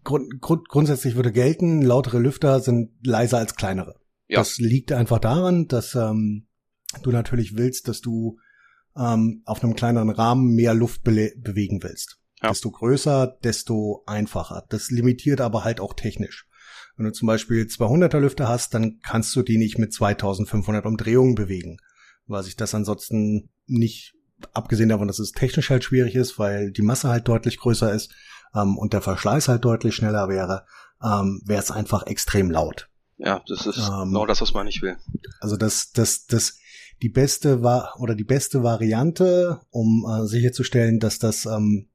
[0.05, 3.97] grund, grund, grundsätzlich würde gelten, lautere Lüfter sind leiser als kleinere.
[4.27, 4.39] Ja.
[4.39, 6.49] Das liegt einfach daran, dass ähm,
[7.03, 8.39] du natürlich willst, dass du
[8.99, 12.19] ähm, auf einem kleineren Rahmen mehr Luft be bewegen willst.
[12.43, 12.51] Ja.
[12.51, 14.65] Desto größer, desto einfacher.
[14.69, 16.47] Das limitiert aber halt auch technisch.
[16.97, 21.35] Wenn du zum Beispiel 200er Lüfter hast, dann kannst du die nicht mit 2500 Umdrehungen
[21.35, 21.79] bewegen,
[22.27, 24.15] weil sich das ansonsten nicht,
[24.53, 28.13] abgesehen davon, dass es technisch halt schwierig ist, weil die Masse halt deutlich größer ist
[28.55, 30.67] ähm, und der Verschleiß halt deutlich schneller wäre,
[31.03, 32.89] ähm, wäre es einfach extrem laut.
[33.17, 34.97] Ja, das ist ähm, genau das, was man nicht will.
[35.41, 36.59] Also das, das, das,
[37.03, 41.89] die beste war oder die beste Variante, um äh, sicherzustellen, dass das ähm,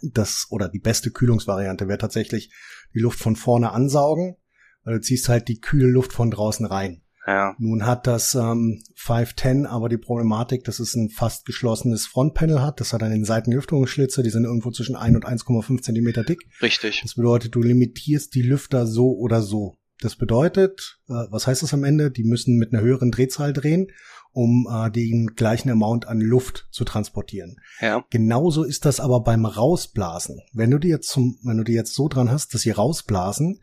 [0.00, 2.50] das oder die beste Kühlungsvariante wäre tatsächlich
[2.94, 4.36] die Luft von vorne ansaugen,
[4.84, 7.02] weil du ziehst halt die kühle Luft von draußen rein.
[7.26, 7.54] Ja.
[7.58, 12.80] Nun hat das ähm, 510 aber die Problematik, dass es ein fast geschlossenes Frontpanel hat.
[12.80, 16.40] Das hat an den Seiten Lüftungsschlitze, die sind irgendwo zwischen 1 und 1,5 Zentimeter dick.
[16.60, 17.00] Richtig.
[17.02, 19.76] Das bedeutet, du limitierst die Lüfter so oder so.
[20.00, 22.10] Das bedeutet, äh, was heißt das am Ende?
[22.10, 23.86] Die müssen mit einer höheren Drehzahl drehen
[24.32, 27.60] um äh, den gleichen Amount an Luft zu transportieren.
[27.80, 28.04] Ja.
[28.10, 30.40] Genauso ist das aber beim Rausblasen.
[30.52, 33.62] Wenn du die jetzt zum, wenn du die jetzt so dran hast, dass sie rausblasen,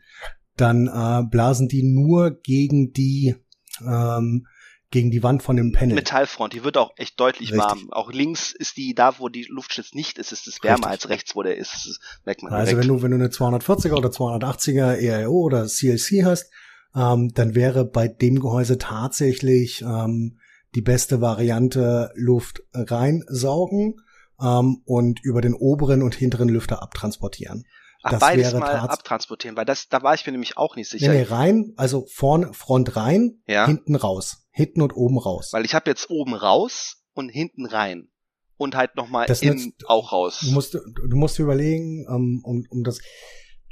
[0.56, 3.36] dann äh, blasen die nur gegen die
[3.84, 4.46] ähm,
[4.90, 5.94] gegen die Wand von dem Panel.
[5.94, 7.64] Metallfront, die wird auch echt deutlich Richtig.
[7.64, 7.92] warm.
[7.92, 10.90] Auch links ist die, da wo die Luftschutz nicht ist, ist es wärmer Richtig.
[10.90, 11.86] als rechts, wo der ist.
[11.86, 12.88] Das merkt man also direkt.
[12.88, 16.50] wenn du, wenn du eine 240er oder 280er ERO oder CLC hast,
[16.94, 20.39] ähm, dann wäre bei dem Gehäuse tatsächlich ähm,
[20.74, 23.96] die beste Variante Luft reinsaugen
[24.40, 27.64] ähm, und über den oberen und hinteren Lüfter abtransportieren.
[28.02, 30.88] Ach, das beides wäre mal abtransportieren, weil das, da war ich mir nämlich auch nicht
[30.88, 31.12] sicher.
[31.12, 33.66] Nee, nee, rein, also vorne, Front rein, ja.
[33.66, 34.46] hinten raus.
[34.52, 35.50] Hinten und oben raus.
[35.52, 38.08] Weil ich habe jetzt oben raus und hinten rein.
[38.56, 40.40] Und halt nochmal innen auch raus.
[40.42, 43.00] Du musst, du musst überlegen, um, um, um das,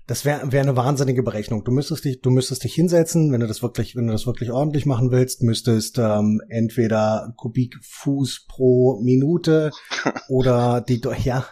[0.09, 1.64] das wäre wär eine wahnsinnige Berechnung.
[1.64, 4.50] Du müsstest dich, du müsstest dich hinsetzen, wenn du das wirklich, wenn du das wirklich
[4.50, 9.70] ordentlich machen willst, müsstest ähm, entweder Kubikfuß pro Minute
[10.30, 11.46] oder die, ja,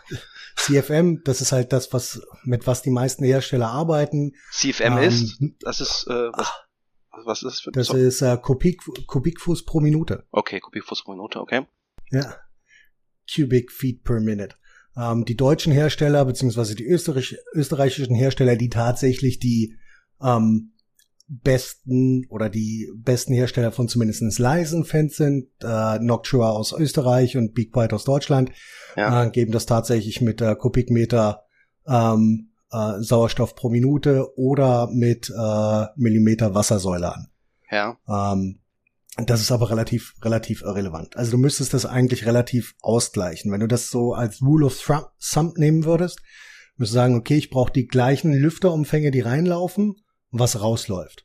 [0.57, 4.32] CFM, das ist halt das, was mit was die meisten Hersteller arbeiten.
[4.52, 6.52] CFM ähm, ist, das ist äh, was,
[7.26, 10.24] was ist das für Das ist äh, Kubik, Kubikfuß pro Minute.
[10.30, 11.66] Okay, Kubikfuß pro Minute, okay.
[12.11, 12.36] Ja.
[13.28, 14.57] Cubic feet per minute
[14.97, 19.76] ähm, die deutschen Hersteller beziehungsweise die Österreich österreichischen Hersteller, die tatsächlich die
[20.22, 20.72] ähm,
[21.28, 27.55] besten oder die besten Hersteller von zumindest leisen Fans sind, äh, Noctua aus Österreich und
[27.55, 28.53] Big Bite aus Deutschland,
[28.97, 29.24] ja.
[29.24, 31.42] äh, geben das tatsächlich mit äh, Kubikmeter
[31.86, 37.28] ähm, äh, Sauerstoff pro Minute oder mit äh, Millimeter Wassersäule an.
[37.70, 37.99] Ja.
[38.09, 38.61] Ähm,
[39.24, 41.16] das ist aber relativ, relativ irrelevant.
[41.16, 43.50] Also du müsstest das eigentlich relativ ausgleichen.
[43.50, 46.20] Wenn du das so als Rule of Thumb nehmen würdest,
[46.76, 49.96] müsstest du sagen, okay, ich brauche die gleichen Lüfterumfänge, die reinlaufen,
[50.30, 51.24] was rausläuft.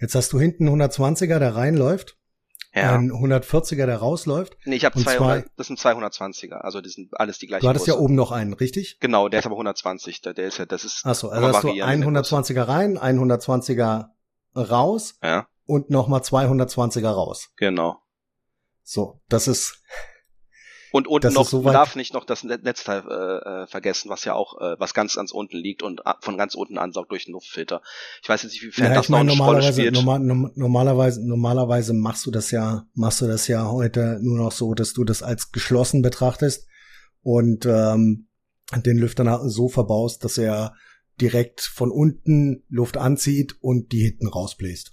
[0.00, 2.16] Jetzt hast du hinten 120er, der reinläuft,
[2.74, 2.94] ja.
[2.94, 4.56] ein 140er, der rausläuft.
[4.64, 7.64] Nee, ich habe 200, zwei, das sind 220er, also die sind alles die gleichen.
[7.64, 7.98] Du hattest Größe.
[7.98, 8.98] ja oben noch einen, richtig?
[9.00, 11.02] Genau, der ist aber 120, der, der ist ja, das ist.
[11.04, 14.06] Ach so, also hast du einen 120er rein, einen 120er
[14.54, 15.18] raus.
[15.22, 17.50] Ja und nochmal 220er raus.
[17.56, 17.98] Genau.
[18.82, 19.82] So, das ist.
[20.92, 24.58] Und unten noch, so darf nicht noch das Netzteil äh, äh, vergessen, was ja auch,
[24.60, 27.82] äh, was ganz ganz unten liegt und von ganz unten ansaugt durch den Luftfilter.
[28.22, 29.92] Ich weiß jetzt nicht, wie viel ja, das noch eine Rolle spielt.
[29.92, 34.72] Normal, normalerweise, normalerweise machst du das ja, machst du das ja heute nur noch so,
[34.72, 36.66] dass du das als geschlossen betrachtest
[37.20, 38.28] und ähm,
[38.74, 40.74] den Lüfter so verbaust, dass er
[41.20, 44.92] direkt von unten Luft anzieht und die hinten rausbläst.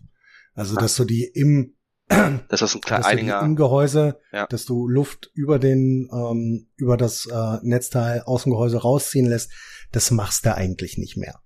[0.56, 1.76] Also, dass du die im
[2.50, 4.46] das ist ein kleiner einiger im Gehäuse, ja.
[4.48, 9.52] dass du Luft über den ähm, über das äh, Netzteil aus dem Gehäuse rausziehen lässt,
[9.92, 11.40] das machst du eigentlich nicht mehr.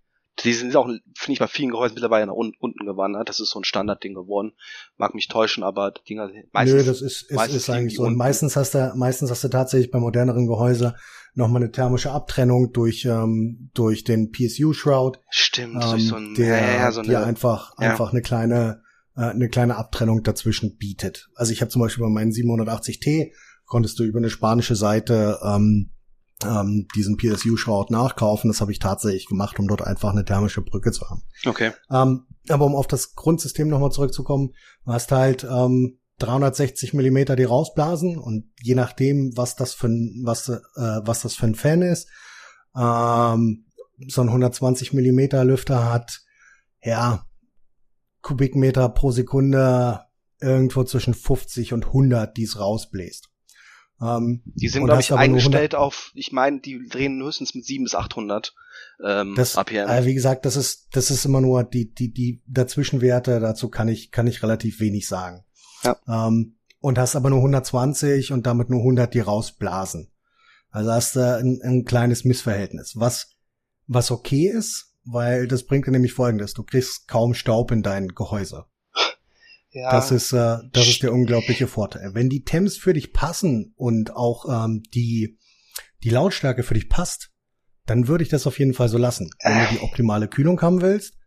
[0.44, 3.28] Die sind auch, finde ich, bei vielen Gehäusen mittlerweile nach unten gewandert.
[3.28, 4.54] Das ist so ein Standardding geworden.
[4.96, 6.80] Mag mich täuschen, aber die Dinger meistens.
[6.80, 8.04] Nö, das ist, ist, ist eigentlich so.
[8.04, 10.96] Und meistens hast du, meistens hast du tatsächlich bei moderneren Gehäuse
[11.34, 15.20] nochmal eine thermische Abtrennung durch, ähm, durch den PSU-Shroud.
[15.30, 17.90] Stimmt, ähm, durch so ein, der, ja, ja, so eine, einfach, ja.
[17.90, 18.84] einfach eine kleine,
[19.18, 21.30] äh, eine kleine Abtrennung dazwischen bietet.
[21.36, 23.32] Also ich habe zum Beispiel bei meinen 780T
[23.66, 25.92] konntest du über eine spanische Seite ähm,
[26.46, 28.50] ähm, diesen PSU-Shroud nachkaufen.
[28.50, 31.24] Das habe ich tatsächlich gemacht, um dort einfach eine thermische Brücke zu haben.
[31.46, 31.72] Okay.
[31.92, 34.54] Ähm, aber um auf das Grundsystem nochmal zurückzukommen,
[34.86, 40.22] du hast halt ähm, 360 Millimeter, die rausblasen und je nachdem, was das für ein,
[40.24, 42.08] was, äh, was das für ein Fan ist,
[42.76, 43.66] ähm,
[44.08, 46.22] so ein 120 Millimeter Lüfter hat,
[46.82, 47.27] ja,
[48.28, 50.02] Kubikmeter pro Sekunde
[50.42, 53.30] irgendwo zwischen 50 und 100, die es rausbläst.
[54.02, 57.96] Ähm, die sind, glaube ich, eingestellt auf, ich meine, die drehen höchstens mit 7 bis
[57.96, 58.54] 800
[59.04, 59.88] ähm, das, APM.
[59.88, 63.88] Äh, wie gesagt, das ist, das ist immer nur die, die, die Dazwischenwerte, dazu kann
[63.88, 65.46] ich, kann ich relativ wenig sagen.
[65.84, 65.98] Ja.
[66.28, 70.12] Ähm, und hast aber nur 120 und damit nur 100, die rausblasen.
[70.70, 73.38] Also hast du ein, ein kleines Missverhältnis, was,
[73.88, 76.54] was okay ist, weil das bringt dir nämlich folgendes.
[76.54, 78.66] Du kriegst kaum Staub in dein Gehäuse.
[79.72, 79.92] Ja.
[79.92, 82.14] Das ist, äh, das ist der unglaubliche Vorteil.
[82.14, 85.38] Wenn die Temps für dich passen und auch ähm, die,
[86.04, 87.32] die Lautstärke für dich passt,
[87.86, 89.30] dann würde ich das auf jeden Fall so lassen.
[89.44, 91.18] Wenn du die optimale Kühlung haben willst,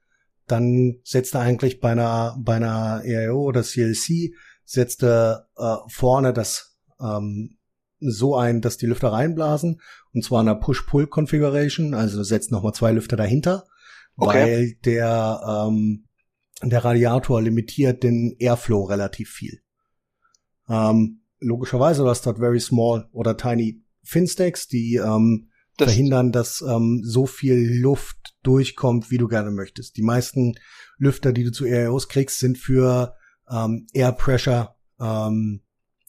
[0.47, 6.33] dann setzt du eigentlich bei einer, bei einer EIO oder CLC, setzt du äh, vorne
[6.33, 7.57] das ähm,
[8.01, 9.81] so ein, dass die Lüfter reinblasen,
[10.13, 13.67] und zwar in einer Push-Pull-Configuration, also setzt nochmal zwei Lüfter dahinter,
[14.17, 14.35] okay.
[14.35, 16.07] weil der, ähm,
[16.63, 19.61] der Radiator limitiert den Airflow relativ viel.
[20.69, 26.63] Ähm, logischerweise, du hast dort very small oder tiny Finstacks, die ähm, das verhindern, dass
[26.63, 29.97] ähm, so viel Luft durchkommt, wie du gerne möchtest.
[29.97, 30.55] Die meisten
[30.99, 33.15] Lüfter, die du zu AIOs kriegst, sind für
[33.51, 35.63] ähm, Air Pressure ähm,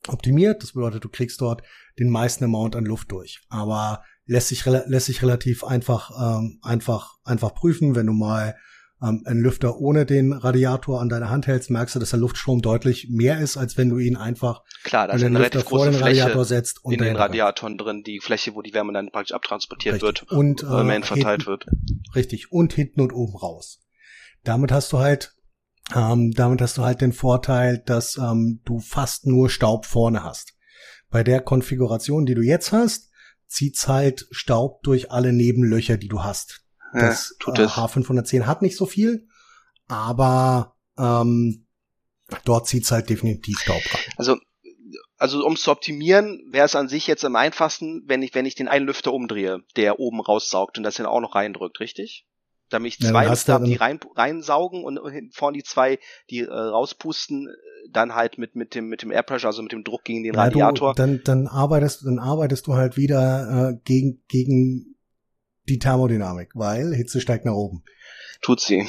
[0.07, 0.63] optimiert.
[0.63, 1.63] Das bedeutet, du kriegst dort
[1.99, 3.41] den meisten Amount an Luft durch.
[3.49, 8.55] Aber lässt sich, lässt sich relativ einfach, ähm, einfach, einfach prüfen, wenn du mal
[9.01, 12.61] ähm, einen Lüfter ohne den Radiator an deiner Hand hältst, merkst du, dass der Luftstrom
[12.61, 15.95] deutlich mehr ist, als wenn du ihn einfach Klar, da ist eine Lüfter vor den
[15.95, 19.95] Radiator setzt und in den Radiatoren drin, die Fläche, wo die Wärme dann praktisch abtransportiert
[19.95, 20.29] richtig.
[20.29, 21.65] wird und äh, verteilt hinten, wird.
[22.15, 23.79] Richtig und hinten und oben raus.
[24.43, 25.35] Damit hast du halt
[25.95, 30.53] ähm, damit hast du halt den Vorteil, dass ähm, du fast nur Staub vorne hast.
[31.09, 33.09] Bei der Konfiguration, die du jetzt hast,
[33.47, 36.63] zieht's halt Staub durch alle Nebenlöcher, die du hast.
[36.93, 39.27] Das ja, äh, H510 hat nicht so viel,
[39.87, 41.67] aber ähm,
[42.45, 44.13] dort zieht's halt definitiv Staub rein.
[44.17, 44.37] Also
[45.17, 48.47] also um es zu optimieren, wäre es an sich jetzt am einfachsten, wenn ich wenn
[48.47, 52.25] ich den einen Lüfter umdrehe, der oben raussaugt und das dann auch noch reindrückt, richtig?
[52.71, 54.99] Damit ich zwei ja, habe, die rein, reinsaugen und
[55.33, 55.99] vorne die zwei,
[56.29, 57.49] die äh, rauspusten,
[57.91, 60.33] dann halt mit mit dem mit dem Air Pressure, also mit dem Druck gegen den
[60.33, 60.93] ja, Radiator.
[60.93, 64.95] Du, dann dann arbeitest dann arbeitest du halt wieder äh, gegen gegen
[65.67, 67.83] die Thermodynamik, weil Hitze steigt nach oben.
[68.41, 68.87] Tut sie.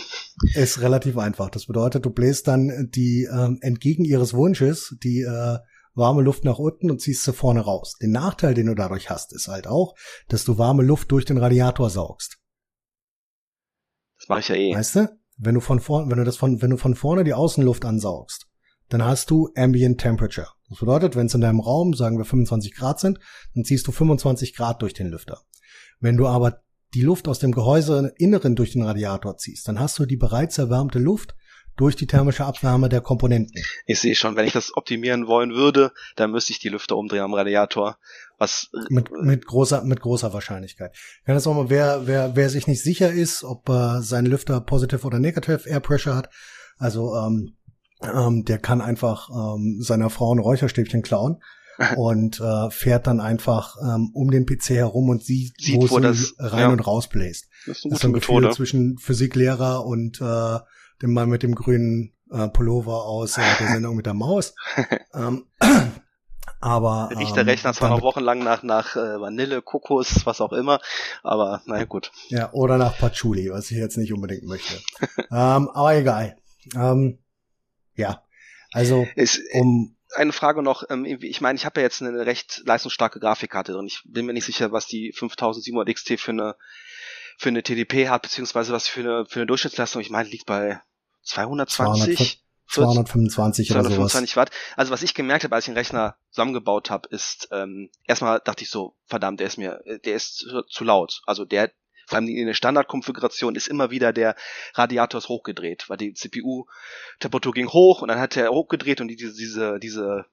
[0.54, 1.50] Ist relativ einfach.
[1.50, 5.58] Das bedeutet, du bläst dann die ähm, entgegen ihres Wunsches die äh,
[5.94, 7.96] warme Luft nach unten und ziehst sie vorne raus.
[8.00, 9.94] Den Nachteil, den du dadurch hast, ist halt auch,
[10.28, 12.38] dass du warme Luft durch den Radiator saugst.
[14.22, 14.74] Das mache ich ja eh.
[14.74, 15.18] Weißt du?
[15.36, 18.46] Wenn du von vorne, wenn du das von, wenn du von vorne die Außenluft ansaugst,
[18.88, 20.48] dann hast du Ambient Temperature.
[20.68, 23.18] Das bedeutet, wenn es in deinem Raum, sagen wir 25 Grad sind,
[23.54, 25.40] dann ziehst du 25 Grad durch den Lüfter.
[25.98, 26.62] Wenn du aber
[26.94, 30.98] die Luft aus dem Gehäuseinneren durch den Radiator ziehst, dann hast du die bereits erwärmte
[30.98, 31.34] Luft
[31.76, 33.62] durch die thermische Abwärme der Komponenten.
[33.86, 37.22] Ich sehe schon, wenn ich das optimieren wollen würde, dann müsste ich die Lüfter umdrehen
[37.22, 37.98] am Radiator.
[38.42, 40.94] Was mit, mit großer mit großer Wahrscheinlichkeit.
[41.24, 44.60] Kann das auch mal, wer wer wer sich nicht sicher ist, ob äh, sein Lüfter
[44.60, 46.28] positive oder negative Air Pressure hat,
[46.78, 47.54] also ähm,
[48.02, 51.40] ähm, der kann einfach ähm, seiner Frau ein Räucherstäbchen klauen
[51.96, 56.00] und äh, fährt dann einfach ähm, um den PC herum und sieht, sieht wo, wo
[56.00, 56.68] das rein ja.
[56.68, 57.48] und raus bläst.
[57.66, 58.56] Das ist, eine das ist ein Gefühl Methode.
[58.56, 60.58] zwischen Physiklehrer und äh,
[61.00, 64.54] dem Mann mit dem grünen äh, Pullover aus äh, der Sendung mit der Maus.
[65.14, 65.44] ähm,
[66.60, 70.52] aber riecht der Rechner ähm, zwar noch wochenlang nach nach äh, Vanille, Kokos, was auch
[70.52, 70.80] immer,
[71.22, 72.12] aber naja gut.
[72.28, 74.74] Ja, oder nach Patchouli, was ich jetzt nicht unbedingt möchte.
[75.30, 76.36] ähm, aber egal.
[76.74, 77.18] Ähm,
[77.94, 78.22] ja,
[78.72, 82.62] also es, um eine Frage noch, ähm, ich meine, ich habe ja jetzt eine recht
[82.64, 83.86] leistungsstarke Grafikkarte drin.
[83.86, 86.56] Ich bin mir nicht sicher, was die 5700 XT für eine
[87.38, 90.02] für eine TDP hat, beziehungsweise was für eine für eine Durchschnittsleistung.
[90.02, 90.80] Ich meine, liegt bei
[91.22, 92.41] 220
[92.72, 94.50] 225 oder 225 Watt.
[94.76, 98.64] Also was ich gemerkt habe, als ich den Rechner zusammengebaut habe, ist ähm, erstmal dachte
[98.64, 101.22] ich so, verdammt, der ist mir, der ist zu laut.
[101.26, 101.70] Also der
[102.06, 104.34] vor allem in der Standardkonfiguration ist immer wieder der
[104.74, 109.32] Radiator ist hochgedreht, weil die CPU-Temperatur ging hoch und dann hat er hochgedreht und diese,
[109.32, 110.26] diese, diese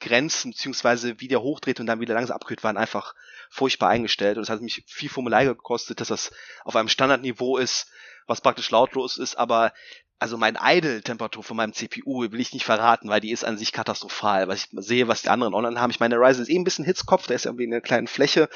[0.00, 3.14] Grenzen, beziehungsweise wie der hochdreht und dann wieder langsam abkühlt, waren einfach
[3.48, 4.36] furchtbar eingestellt.
[4.36, 6.32] Und es hat mich viel Formular gekostet, dass das
[6.64, 7.86] auf einem Standardniveau ist,
[8.26, 9.72] was praktisch lautlos ist, aber
[10.18, 13.72] also mein Idle-Temperatur von meinem CPU will ich nicht verraten, weil die ist an sich
[13.72, 14.48] katastrophal.
[14.48, 15.90] Was ich sehe, was die anderen online haben.
[15.90, 18.06] Ich meine, der Ryzen ist eh ein bisschen Hitzkopf, der ist irgendwie in einer kleinen
[18.06, 18.48] Fläche,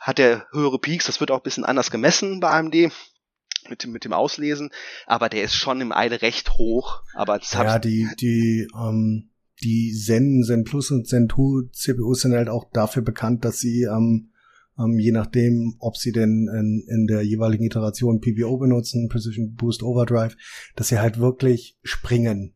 [0.00, 2.92] hat der höhere Peaks, das wird auch ein bisschen anders gemessen bei AMD
[3.68, 4.70] mit dem, mit dem Auslesen,
[5.06, 7.02] aber der ist schon im Idle recht hoch.
[7.14, 9.30] Aber ja, die, die, ähm,
[9.62, 13.84] die Zen, Zen Plus und Zen 2 CPUs sind halt auch dafür bekannt, dass sie
[13.84, 14.31] ähm,
[14.78, 19.82] ähm, je nachdem, ob sie denn in, in der jeweiligen Iteration PBO benutzen, Precision Boost
[19.82, 20.36] Overdrive,
[20.76, 22.54] dass sie halt wirklich springen.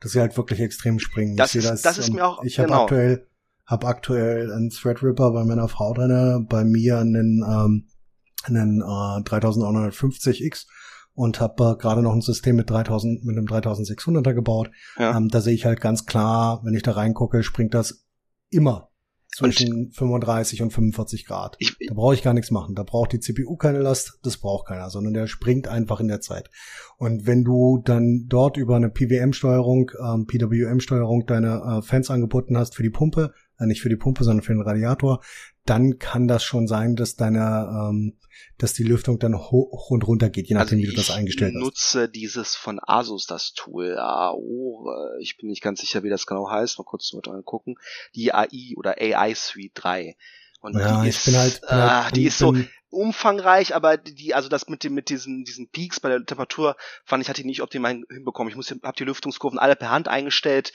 [0.00, 1.36] Dass sie halt wirklich extrem springen.
[1.36, 2.82] Das, ist, das, das ist ähm, mir auch, ich habe genau.
[2.82, 3.26] aktuell,
[3.66, 7.88] Hab aktuell einen Threadripper bei meiner Frau drinne, bei mir einen, ähm,
[8.44, 10.66] einen äh, 3950X
[11.14, 14.70] und habe äh, gerade noch ein System mit 3000 mit einem 3600er gebaut.
[14.98, 15.16] Ja.
[15.16, 18.06] Ähm, da sehe ich halt ganz klar, wenn ich da reingucke, springt das
[18.50, 18.90] immer
[19.34, 21.56] zwischen und 35 und 45 Grad.
[21.58, 22.74] Ich, da brauche ich gar nichts machen.
[22.74, 26.20] Da braucht die CPU keine Last, das braucht keiner, sondern der springt einfach in der
[26.20, 26.50] Zeit.
[26.96, 32.76] Und wenn du dann dort über eine PWM-Steuerung, ähm, PWM-Steuerung deine äh, Fans angeboten hast
[32.76, 35.20] für die Pumpe, äh, nicht für die Pumpe, sondern für den Radiator,
[35.64, 38.18] dann kann das schon sein, dass deine, ähm,
[38.58, 41.54] dass die Lüftung dann hoch und runter geht, je nachdem, also wie du das eingestellt
[41.54, 41.60] hast.
[41.60, 43.98] Ich nutze dieses von Asus, das Tool.
[43.98, 44.88] AO,
[45.20, 46.78] ich bin nicht ganz sicher, wie das genau heißt.
[46.78, 47.76] Mal kurz mit gucken.
[48.14, 50.16] Die AI oder AI Suite 3.
[50.60, 52.54] Und ja, die ist, halt, bin halt, äh, die ist so
[52.88, 57.22] umfangreich, aber die, also das mit dem, mit diesen, diesen Peaks bei der Temperatur fand
[57.22, 58.50] ich, hatte ich nicht optimal hinbekommen.
[58.50, 60.72] Ich muss, hab die Lüftungskurven alle per Hand eingestellt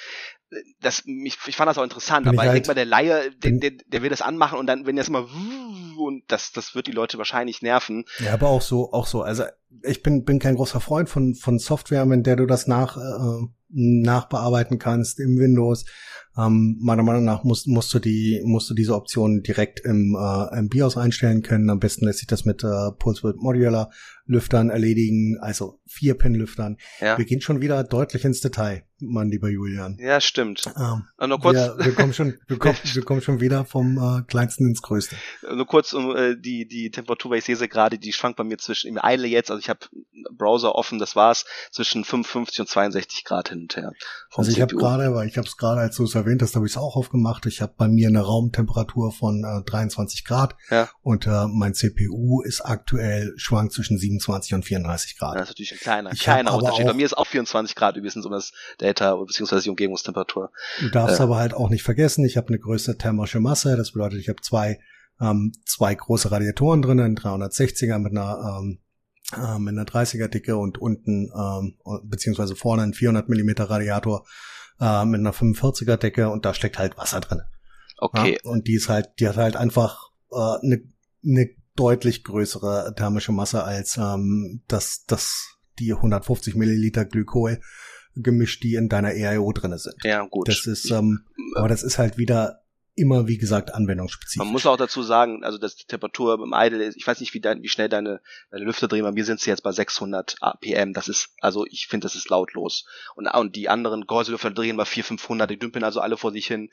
[0.81, 3.31] das, ich, ich fand das auch interessant, bin aber ich, halt, denke mal, der Laie,
[3.31, 5.27] der, der, der will das anmachen und dann, wenn er es immer
[5.99, 8.05] und das, das wird die Leute wahrscheinlich nerven.
[8.19, 9.21] Ja, aber auch so, auch so.
[9.21, 9.43] Also
[9.83, 13.45] ich bin, bin kein großer Freund von, von Software, mit der du das nach, äh,
[13.69, 15.85] nachbearbeiten kannst im Windows.
[16.37, 20.57] Ähm, meiner Meinung nach musst, musst du die, musst du diese Option direkt im, äh,
[20.57, 21.69] im BIOS einstellen können.
[21.69, 23.91] Am besten lässt sich das mit äh, Pulse Width Modular
[24.25, 26.77] Lüftern erledigen, also vier Pin Lüftern.
[27.01, 27.17] Ja.
[27.17, 29.97] Wir gehen schon wieder deutlich ins Detail mein lieber Julian.
[29.99, 30.63] Ja, stimmt.
[30.77, 31.55] Ähm, nur kurz.
[31.55, 35.15] Wir, wir, kommen schon, wir, kommen, wir kommen schon wieder vom äh, kleinsten ins größte.
[35.53, 38.43] Nur kurz um äh, die die Temperatur, weil ich sehe sie gerade, die schwankt bei
[38.43, 39.79] mir zwischen im Eile jetzt, also ich habe
[40.31, 43.93] Browser offen, das war's, zwischen 55 und 62 Grad hin und her.
[44.33, 46.65] Also ich habe gerade, weil ich habe es gerade, als du es erwähnt hast, habe
[46.65, 47.45] ich es auch aufgemacht.
[47.45, 50.89] Ich habe bei mir eine Raumtemperatur von äh, 23 Grad ja.
[51.01, 55.35] und äh, mein CPU ist aktuell schwankt zwischen 27 und 34 Grad.
[55.35, 56.85] Das ist natürlich ein kleiner, ich kleiner Unterschied.
[56.85, 58.51] Bei mir ist auch 24 Grad übrigens um das
[58.93, 60.51] Data beziehungsweise die Umgebungstemperatur.
[60.79, 63.91] Du darfst äh, aber halt auch nicht vergessen, ich habe eine größere thermische Masse, das
[63.91, 64.79] bedeutet, ich habe zwei
[65.21, 68.79] ähm, zwei große Radiatoren drin, ein 360er mit einer ähm,
[69.33, 74.25] äh, mit einer 30er Dicke und unten ähm, beziehungsweise vorne ein 400 Millimeter Radiator
[74.79, 77.41] äh, mit einer 45er Decke und da steckt halt Wasser drin.
[77.97, 78.39] Okay.
[78.43, 80.81] Ja, und die ist halt, die hat halt einfach äh, eine
[81.21, 87.61] ne deutlich größere thermische Masse als ähm, das, das die 150 Milliliter Glykol
[88.15, 89.95] gemischt, die in deiner EIO drinne sind.
[90.03, 90.47] Ja, gut.
[90.47, 92.61] Das ist, ähm, aber das ist halt wieder
[92.99, 94.37] immer, wie gesagt, anwendungsspezifisch.
[94.37, 97.33] Man muss auch dazu sagen, also dass die Temperatur beim Idle ist, ich weiß nicht,
[97.33, 98.19] wie, dein, wie schnell deine,
[98.51, 101.87] deine Lüfter drehen, bei mir sind sie jetzt bei 600 APM, das ist, also ich
[101.87, 102.85] finde, das ist lautlos.
[103.15, 106.47] Und, und die anderen Gehäuselüfter drehen bei 400, 500, die dümpeln also alle vor sich
[106.47, 106.69] hin.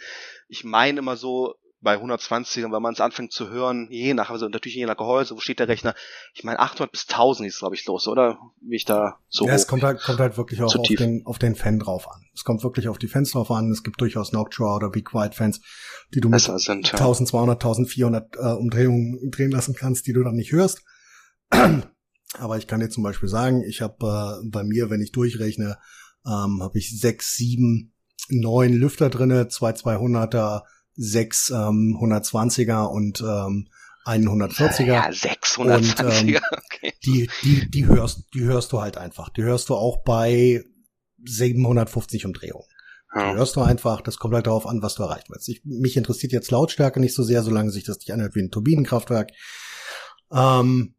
[0.49, 1.55] Ich meine immer so,
[1.87, 5.37] bei 120 wenn man es anfängt zu hören, je nach, also natürlich je nach Gehäuse,
[5.37, 5.95] wo steht der Rechner?
[6.35, 8.41] Ich meine 800 bis 1000 ist glaube ich los, oder?
[8.61, 11.39] Wie ich da so Ja, es kommt halt, kommt halt wirklich auch auf den, auf
[11.39, 12.27] den Fan drauf an.
[12.35, 13.71] Es kommt wirklich auf die Fans drauf an.
[13.71, 15.61] Es gibt durchaus Noctua oder Be Quiet Fans,
[16.13, 16.95] die du mit sind, ja.
[16.95, 20.83] 1200, 1400 äh, Umdrehungen drehen lassen kannst, die du dann nicht hörst.
[21.51, 25.79] Aber ich kann dir zum Beispiel sagen, ich habe äh, bei mir, wenn ich durchrechne,
[26.27, 27.95] ähm, habe ich sechs, sieben,
[28.29, 30.63] neun Lüfter drinne, zwei 200er,
[30.97, 33.69] sechs ähm, 120er und ähm,
[34.05, 34.85] einen 140er.
[34.85, 36.21] Ja, 620er.
[36.21, 36.95] Und, ähm, okay.
[37.05, 39.29] Die, die, die hörst, die hörst du halt einfach.
[39.31, 40.65] Die hörst du auch bei
[41.25, 42.67] 750 Umdrehungen.
[43.15, 43.33] Ja.
[43.33, 45.49] Die hörst du einfach, das kommt halt darauf an, was du erreichen willst.
[45.49, 48.51] Ich, mich interessiert jetzt Lautstärke nicht so sehr, solange sich das nicht anhört wie ein
[48.51, 49.31] Turbinenkraftwerk.
[50.31, 50.95] Ähm,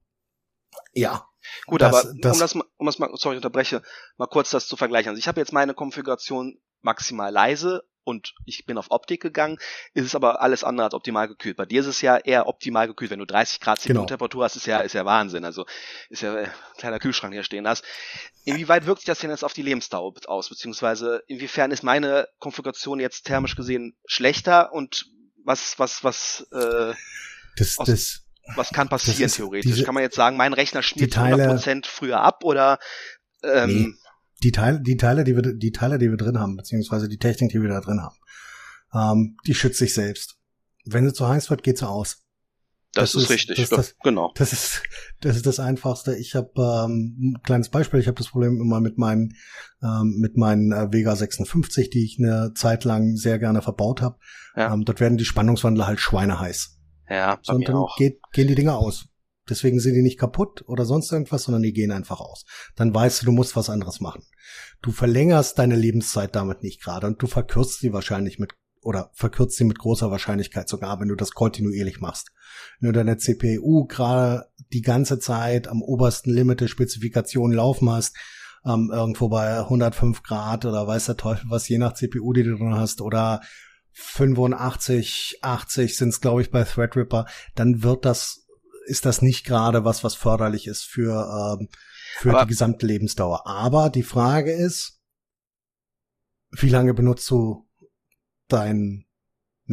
[0.93, 1.25] ja.
[1.65, 3.81] Gut, das, aber das, um das, um das mal, sorry, ich unterbreche,
[4.17, 5.09] mal kurz das zu vergleichen.
[5.09, 9.57] Also ich habe jetzt meine Konfiguration maximal leise und ich bin auf Optik gegangen,
[9.93, 11.57] ist es aber alles andere als optimal gekühlt.
[11.57, 13.11] Bei dir ist es ja eher optimal gekühlt.
[13.11, 14.45] Wenn du 30 Grad Zimmertemperatur genau.
[14.45, 15.43] hast, ist ja, ist ja Wahnsinn.
[15.43, 15.65] Also
[16.09, 17.83] ist ja ein äh, kleiner Kühlschrank hier stehen hast.
[18.45, 20.47] Inwieweit wirkt sich das denn jetzt auf die Lebensdauer aus?
[20.47, 25.07] Beziehungsweise inwiefern ist meine Konfiguration jetzt thermisch gesehen schlechter und
[25.43, 26.93] was, was, was, äh,
[27.57, 28.21] das, aus, das,
[28.55, 29.69] was kann passieren theoretisch?
[29.69, 32.79] Diese, kann man jetzt sagen, mein Rechner schmiert 100% früher ab oder
[33.43, 34.06] ähm, nee
[34.43, 37.51] die Teile, die Teile, die wir, die Teile, die wir drin haben, beziehungsweise die Technik,
[37.51, 38.17] die wir da drin haben,
[38.93, 40.37] ähm, die schützt sich selbst.
[40.85, 42.23] Wenn sie zu heiß wird, geht sie aus.
[42.93, 44.31] Das, das ist, richtig, das, das, genau.
[44.35, 44.81] Das ist,
[45.19, 46.15] das ist das Einfachste.
[46.15, 47.99] Ich habe ähm, ein kleines Beispiel.
[47.99, 49.35] Ich habe das Problem immer mit meinen
[49.83, 54.17] ähm, mit meinen äh, Vega 56, die ich eine Zeit lang sehr gerne verbaut habe.
[54.55, 54.73] Ja.
[54.73, 56.79] Ähm, dort werden die Spannungswandler halt schweineheiß.
[57.09, 57.97] Ja, so, und dann auch.
[57.97, 59.07] Geht, gehen die Dinger aus.
[59.49, 62.45] Deswegen sind die nicht kaputt oder sonst irgendwas, sondern die gehen einfach aus.
[62.75, 64.23] Dann weißt du, du musst was anderes machen.
[64.81, 69.57] Du verlängerst deine Lebenszeit damit nicht gerade und du verkürzt sie wahrscheinlich mit oder verkürzt
[69.57, 72.31] sie mit großer Wahrscheinlichkeit sogar, wenn du das kontinuierlich machst.
[72.79, 78.15] Wenn du deine CPU gerade die ganze Zeit am obersten Limit der Spezifikation laufen hast,
[78.65, 82.55] ähm, irgendwo bei 105 Grad oder weiß der Teufel was, je nach CPU, die du
[82.55, 83.41] drin hast, oder
[83.91, 87.25] 85, 80 sind es, glaube ich, bei Threadripper,
[87.55, 88.46] dann wird das,
[88.87, 91.69] ist das nicht gerade was, was förderlich ist für, ähm,
[92.17, 93.45] für Aber die gesamte Lebensdauer.
[93.45, 94.99] Aber die Frage ist,
[96.51, 97.67] wie lange benutzt du
[98.47, 99.03] deine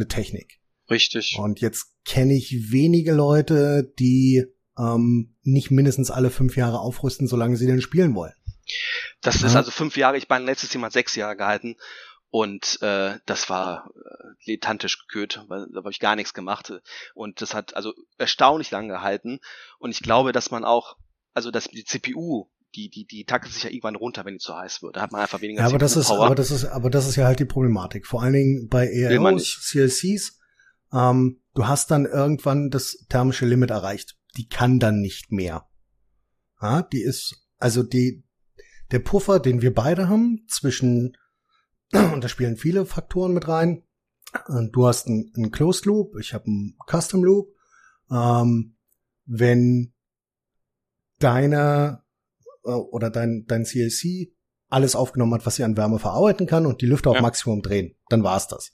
[0.09, 0.59] Technik?
[0.89, 1.37] Richtig.
[1.39, 4.45] Und jetzt kenne ich wenige Leute, die
[4.77, 8.33] ähm, nicht mindestens alle fünf Jahre aufrüsten, solange sie denn spielen wollen.
[9.21, 9.47] Das ja.
[9.47, 11.77] ist also fünf Jahre, ich meine, letztes Jahr mal sechs Jahre gehalten
[12.35, 16.73] und äh, das war äh, letantisch gekühlt, weil da habe ich gar nichts gemacht.
[17.13, 19.39] Und das hat also erstaunlich lang gehalten.
[19.79, 20.97] Und ich glaube, dass man auch,
[21.33, 24.53] also dass die CPU die, die, die taktet sich ja irgendwann runter, wenn die zu
[24.53, 24.97] heiß wird.
[24.97, 27.15] Da hat man einfach weniger ja, aber das ist, aber das ist, aber das ist
[27.15, 28.05] ja halt die Problematik.
[28.05, 30.37] Vor allen Dingen bei EROs, CLCs,
[30.91, 34.17] ähm, du hast dann irgendwann das thermische Limit erreicht.
[34.35, 35.69] Die kann dann nicht mehr.
[36.61, 38.25] Ja, die ist, also die,
[38.91, 41.15] der Puffer, den wir beide haben, zwischen
[42.13, 43.83] und da spielen viele Faktoren mit rein.
[44.71, 47.53] Du hast einen, einen Closed Loop, ich habe einen Custom Loop.
[48.11, 48.75] Ähm,
[49.25, 49.93] wenn
[51.19, 52.03] deine
[52.63, 54.33] äh, oder dein, dein CLC
[54.69, 57.17] alles aufgenommen hat, was sie an Wärme verarbeiten kann und die Lüfter ja.
[57.17, 58.73] auf Maximum drehen, dann war's das.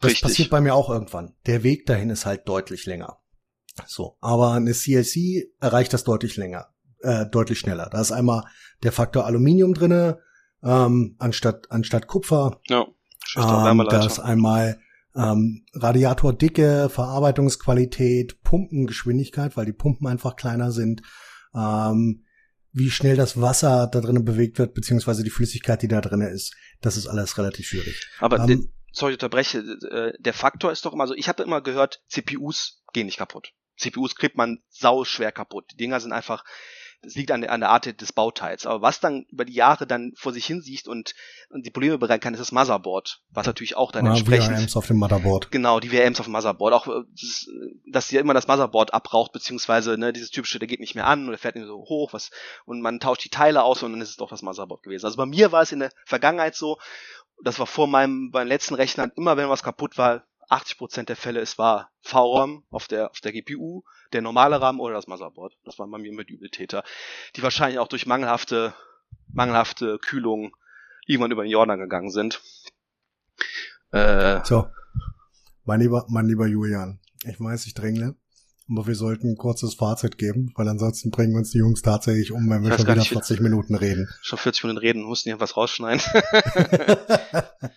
[0.00, 0.22] Das Richtig.
[0.22, 1.34] passiert bei mir auch irgendwann.
[1.46, 3.18] Der Weg dahin ist halt deutlich länger.
[3.86, 6.68] So, aber eine CLC erreicht das deutlich länger,
[7.00, 7.88] äh, deutlich schneller.
[7.90, 8.44] Da ist einmal
[8.82, 10.20] der Faktor Aluminium drinne,
[10.62, 12.60] ähm, anstatt, anstatt Kupfer.
[12.68, 12.86] Ja,
[13.36, 14.80] ähm, da ist einmal
[15.14, 21.02] ähm, Radiatordicke, Verarbeitungsqualität, Pumpengeschwindigkeit, weil die Pumpen einfach kleiner sind.
[21.54, 22.24] Ähm,
[22.72, 26.54] wie schnell das Wasser da drinnen bewegt wird, beziehungsweise die Flüssigkeit, die da drinnen ist,
[26.80, 28.08] das ist alles relativ schwierig.
[28.20, 32.02] Aber ähm, sorry, unterbreche, äh, der Faktor ist doch immer so, ich habe immer gehört,
[32.08, 33.52] CPUs gehen nicht kaputt.
[33.78, 35.70] CPUs kriegt man sau schwer kaputt.
[35.72, 36.44] Die Dinger sind einfach,
[37.02, 38.66] das liegt an der, an der Art des Bauteils.
[38.66, 41.14] Aber was dann über die Jahre dann vor sich hin siehst und,
[41.48, 43.22] und die Probleme bereiten kann, ist das Motherboard.
[43.30, 44.56] Was natürlich auch dann ja, entsprechend.
[44.56, 45.50] VRMs auf dem Motherboard.
[45.52, 46.74] Genau, die VRMs auf dem Motherboard.
[46.74, 47.48] Auch, äh, das,
[47.86, 51.28] dass ja immer das Motherboard abraucht, beziehungsweise, ne, dieses typische, der geht nicht mehr an
[51.28, 52.30] oder fährt nicht so hoch, was,
[52.64, 55.06] und man tauscht die Teile aus und dann ist es doch das Motherboard gewesen.
[55.06, 56.78] Also bei mir war es in der Vergangenheit so,
[57.44, 61.40] das war vor meinem, beim letzten Rechner, immer wenn was kaputt war, 80% der Fälle,
[61.40, 63.82] es war VRAM auf der, auf der GPU,
[64.12, 65.56] der normale RAM oder das Motherboard.
[65.64, 66.84] Das waren bei mir immer die Übeltäter,
[67.36, 68.74] die wahrscheinlich auch durch mangelhafte,
[69.32, 70.56] mangelhafte Kühlung
[71.06, 72.40] irgendwann über den Jordan gegangen sind.
[73.90, 74.68] Äh, so.
[75.64, 78.16] Mein lieber, mein lieber Julian, ich weiß, ich drängle,
[78.70, 82.48] aber wir sollten ein kurzes Fazit geben, weil ansonsten bringen uns die Jungs tatsächlich um,
[82.48, 84.08] wenn wir schon wieder nicht, 40 Minuten reden.
[84.22, 86.00] Schon 40 Minuten reden, mussten hier was rausschneiden.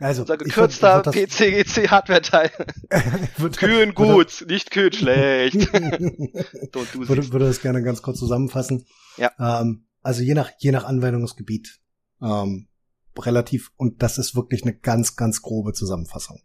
[0.00, 2.50] Also, Unser gekürzter PCGC Hardware-Teil.
[3.58, 5.56] kühlen gut, nicht kühlen schlecht.
[5.60, 8.86] Don't würde, würde das gerne ganz kurz zusammenfassen.
[9.18, 9.30] Ja.
[9.38, 11.80] Ähm, also je nach, je nach Anwendungsgebiet,
[12.22, 12.68] ähm,
[13.18, 16.40] relativ, und das ist wirklich eine ganz, ganz grobe Zusammenfassung.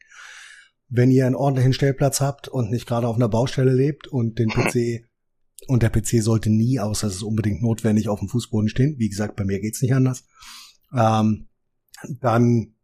[0.90, 4.50] Wenn ihr einen ordentlichen Stellplatz habt und nicht gerade auf einer Baustelle lebt und den
[4.50, 5.08] PC
[5.68, 8.96] und der PC sollte nie, außer es ist unbedingt notwendig, auf dem Fußboden stehen.
[8.98, 10.26] Wie gesagt, bei mir geht's nicht anders.
[10.94, 11.48] Ähm,
[12.20, 12.75] dann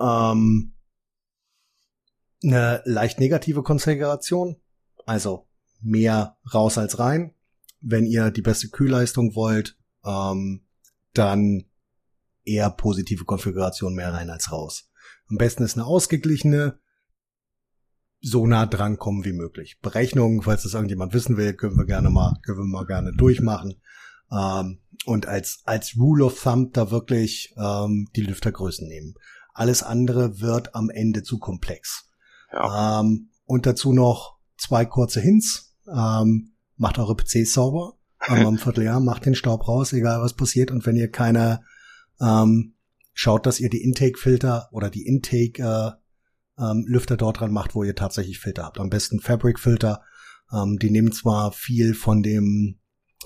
[0.00, 0.74] ähm,
[2.42, 4.56] eine leicht negative Konfiguration,
[5.06, 5.48] also
[5.80, 7.34] mehr raus als rein.
[7.80, 10.66] Wenn ihr die beste Kühlleistung wollt, ähm,
[11.14, 11.64] dann
[12.44, 14.90] eher positive Konfiguration mehr rein als raus.
[15.28, 16.78] Am besten ist eine ausgeglichene,
[18.20, 19.78] so nah dran kommen wie möglich.
[19.80, 23.80] Berechnungen, falls das irgendjemand wissen will, können wir gerne mal, können wir mal gerne durchmachen.
[24.32, 29.14] Ähm, und als, als Rule of Thumb da wirklich ähm, die Lüftergrößen nehmen.
[29.58, 32.08] Alles andere wird am Ende zu komplex.
[32.52, 33.00] Ja.
[33.00, 35.74] Ähm, und dazu noch zwei kurze Hints.
[35.92, 37.98] Ähm, macht eure PCs sauber.
[38.28, 40.70] Im Vierteljahr, macht den Staub raus, egal was passiert.
[40.70, 41.64] Und wenn ihr keine,
[42.20, 42.74] ähm,
[43.14, 46.86] schaut, dass ihr die Intake-Filter oder die Intake äh, ähm,
[47.18, 48.78] dort dran macht, wo ihr tatsächlich Filter habt.
[48.78, 50.02] Am besten Fabric-Filter.
[50.52, 52.78] Ähm, die nehmen zwar viel von dem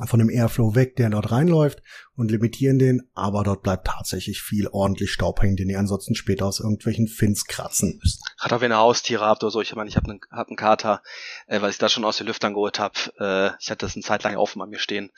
[0.06, 1.82] von dem Airflow weg, der dort reinläuft
[2.16, 6.46] und limitieren den, aber dort bleibt tatsächlich viel ordentlich Staub hängen, den ihr ansonsten später
[6.46, 8.22] aus irgendwelchen Fins kratzen müsst.
[8.38, 10.56] Gerade auch wenn ihr Haustiere habt oder so, ich meine, ich habe einen, hab einen
[10.56, 11.02] Kater,
[11.46, 14.02] äh, weil ich da schon aus den Lüftern geholt habe, äh, ich hatte das eine
[14.02, 15.10] Zeit lang offen bei mir stehen.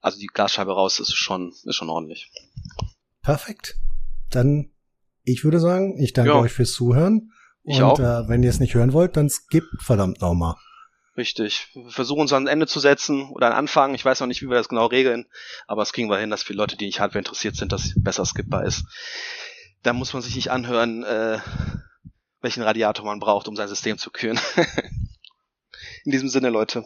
[0.00, 2.30] Also die Glasscheibe raus ist schon, ist schon ordentlich.
[3.22, 3.76] Perfekt.
[4.30, 4.70] Dann,
[5.24, 6.38] ich würde sagen, ich danke ja.
[6.38, 7.32] euch fürs Zuhören.
[7.64, 7.98] Ich und auch.
[7.98, 10.54] Äh, wenn ihr es nicht hören wollt, dann skippt verdammt nochmal.
[11.18, 11.66] Richtig.
[11.74, 13.92] Wir versuchen uns an ein Ende zu setzen oder an Anfang.
[13.94, 15.26] Ich weiß noch nicht, wie wir das genau regeln,
[15.66, 18.24] aber es kriegen wir hin, dass viele Leute, die nicht Hardware interessiert sind, das besser
[18.24, 18.84] skippbar ist.
[19.82, 21.40] Da muss man sich nicht anhören, äh,
[22.40, 24.38] welchen Radiator man braucht, um sein System zu kühlen.
[26.04, 26.84] In diesem Sinne, Leute.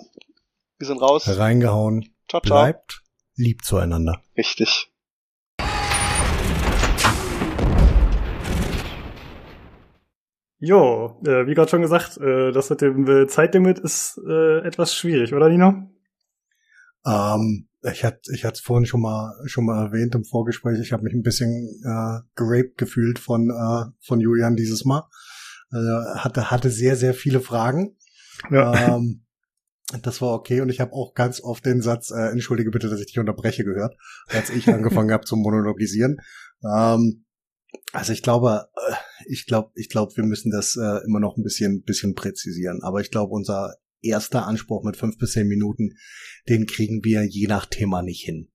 [0.78, 1.24] Wir sind raus.
[1.28, 2.14] Reingehauen.
[2.26, 2.62] Ciao, ciao.
[2.62, 3.02] Bleibt
[3.36, 4.22] lieb zueinander.
[4.36, 4.91] Richtig.
[10.64, 14.94] Jo, äh, wie gerade schon gesagt, äh, das mit dem äh, Zeitlimit ist äh, etwas
[14.94, 15.90] schwierig, oder Nino?
[17.04, 20.78] Ähm, ich hatte ich hatte es vorhin schon mal schon mal erwähnt im Vorgespräch.
[20.80, 21.50] Ich habe mich ein bisschen
[21.84, 25.02] äh, geraped gefühlt von äh, von Julian dieses Mal.
[25.72, 27.96] Äh, hatte hatte sehr sehr viele Fragen.
[28.48, 28.94] Ja.
[28.94, 29.24] Ähm,
[30.00, 33.00] das war okay und ich habe auch ganz oft den Satz, äh, entschuldige bitte, dass
[33.00, 33.96] ich dich unterbreche, gehört,
[34.28, 36.18] als ich angefangen habe zu monologisieren.
[36.64, 37.24] Ähm,
[37.92, 38.94] also ich glaube, äh,
[39.26, 42.82] ich glaube, ich glaube, wir müssen das äh, immer noch ein bisschen, bisschen präzisieren.
[42.82, 45.90] Aber ich glaube, unser erster Anspruch mit fünf bis zehn Minuten,
[46.48, 48.48] den kriegen wir je nach Thema nicht hin.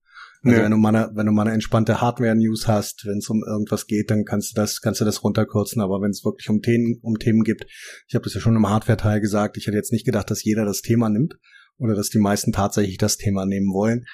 [0.44, 0.64] Also ja.
[0.64, 3.88] wenn du mal eine, wenn du mal eine entspannte Hardware-News hast, wenn es um irgendwas
[3.88, 5.82] geht, dann kannst du das, kannst du das runterkürzen.
[5.82, 7.66] Aber wenn es wirklich um Themen, um Themen gibt,
[8.08, 10.66] ich habe das ja schon im Hardware-Teil gesagt, ich hätte jetzt nicht gedacht, dass jeder
[10.66, 11.36] das Thema nimmt
[11.78, 14.06] oder dass die meisten tatsächlich das Thema nehmen wollen.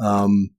[0.00, 0.56] Ähm,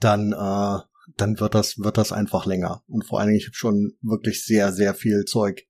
[0.00, 0.78] dann äh,
[1.16, 2.82] dann wird das, wird das einfach länger.
[2.86, 5.62] Und vor allen Dingen, ich habe schon wirklich sehr, sehr viel Zeug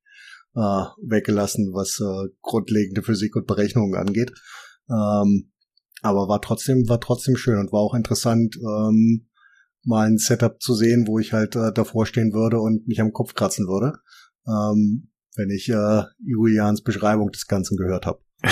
[0.54, 4.32] äh, weggelassen, was äh, grundlegende Physik und Berechnungen angeht.
[4.88, 5.52] Ähm,
[6.02, 9.26] aber war trotzdem, war trotzdem schön und war auch interessant, ähm,
[9.84, 13.12] mal ein Setup zu sehen, wo ich halt äh, davor stehen würde und mich am
[13.12, 13.98] Kopf kratzen würde,
[14.46, 18.20] ähm, wenn ich äh, Julians Beschreibung des Ganzen gehört habe.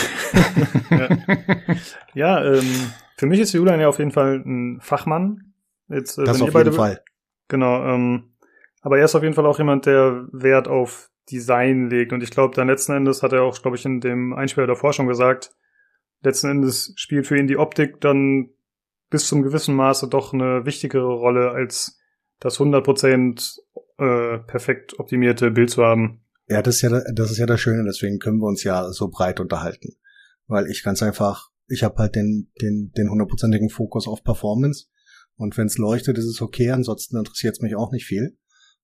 [0.91, 1.19] ja,
[2.15, 2.67] ja ähm,
[3.17, 5.52] für mich ist Julian ja auf jeden Fall ein Fachmann
[5.93, 7.03] Jetzt, äh, das auf jeden Fall.
[7.49, 7.85] Genau.
[7.85, 8.35] Ähm,
[8.81, 12.13] aber er ist auf jeden Fall auch jemand, der Wert auf Design legt.
[12.13, 14.93] Und ich glaube, dann letzten Endes hat er auch, glaube ich, in dem Einspieler davor
[14.93, 15.55] schon gesagt,
[16.23, 18.51] letzten Endes spielt für ihn die Optik dann
[19.11, 21.99] bis zum gewissen Maße doch eine wichtigere Rolle, als
[22.41, 23.59] das 100%
[23.99, 26.25] äh, perfekt optimierte Bild zu haben.
[26.49, 29.09] Ja, das ist ja, das ist ja das Schöne, deswegen können wir uns ja so
[29.09, 29.95] breit unterhalten.
[30.49, 34.87] Weil ich ganz einfach, ich habe halt den, den, den hundertprozentigen Fokus auf Performance
[35.43, 38.39] und wenn es leuchtet, ist es okay, ansonsten interessiert es mich auch nicht viel.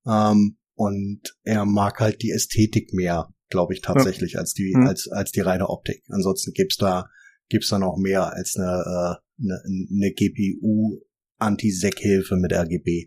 [0.04, 4.40] Ähm, und er mag halt die Ästhetik mehr, glaube ich, tatsächlich, ja.
[4.40, 4.88] als die, mhm.
[4.88, 6.02] als, als die reine Optik.
[6.08, 7.08] Ansonsten gibt's da,
[7.48, 11.00] gibt's da noch mehr als eine, äh, eine, eine GPU
[11.38, 13.06] Anti-Sec-Hilfe mit RGB.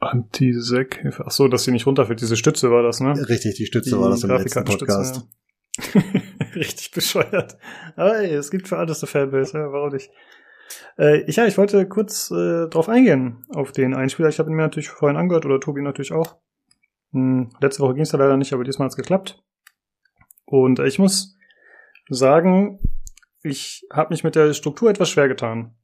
[0.00, 1.24] Anti-Sec-Hilfe.
[1.24, 2.20] Ach so, dass sie nicht runterfällt.
[2.20, 3.14] Diese Stütze war das, ne?
[3.28, 5.22] Richtig, die Stütze die war das im letzten Podcast.
[5.94, 6.02] Ja.
[6.56, 7.56] Richtig bescheuert.
[7.94, 10.10] Aber ey, es gibt für alles eine Fanbase, ja, warum nicht?
[10.98, 14.28] Äh, ja, ich wollte kurz äh, drauf eingehen, auf den Einspieler.
[14.28, 16.36] Ich habe ihn mir natürlich vorhin angehört, oder Tobi natürlich auch.
[17.12, 19.42] Hm, letzte Woche ging es ja leider nicht, aber diesmal hat es geklappt.
[20.44, 21.36] Und äh, ich muss
[22.08, 22.80] sagen,
[23.42, 25.74] ich habe mich mit der Struktur etwas schwer getan.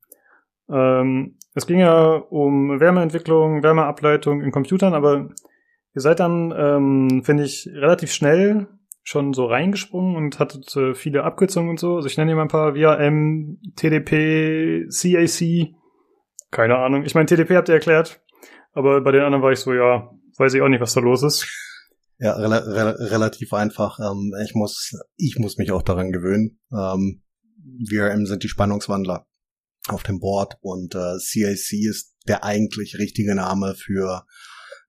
[0.71, 5.31] Ähm, es ging ja um Wärmeentwicklung, Wärmeableitung in Computern, aber
[5.95, 8.69] ihr seid dann, ähm, finde ich, relativ schnell
[9.09, 11.97] schon so reingesprungen und hattet äh, viele Abkürzungen und so.
[11.97, 15.75] Also ich nenne hier mal ein paar VRM, TDP, CAC.
[16.51, 17.05] Keine Ahnung.
[17.05, 18.21] Ich meine, TDP habt ihr erklärt,
[18.73, 21.23] aber bei den anderen war ich so, ja, weiß ich auch nicht, was da los
[21.23, 21.47] ist.
[22.19, 23.99] Ja, rel rel relativ einfach.
[23.99, 26.59] Ähm, ich muss, ich muss mich auch daran gewöhnen.
[26.71, 27.23] Ähm,
[27.89, 29.27] VRM sind die Spannungswandler
[29.89, 34.27] auf dem Board und äh, CAC ist der eigentlich richtige Name für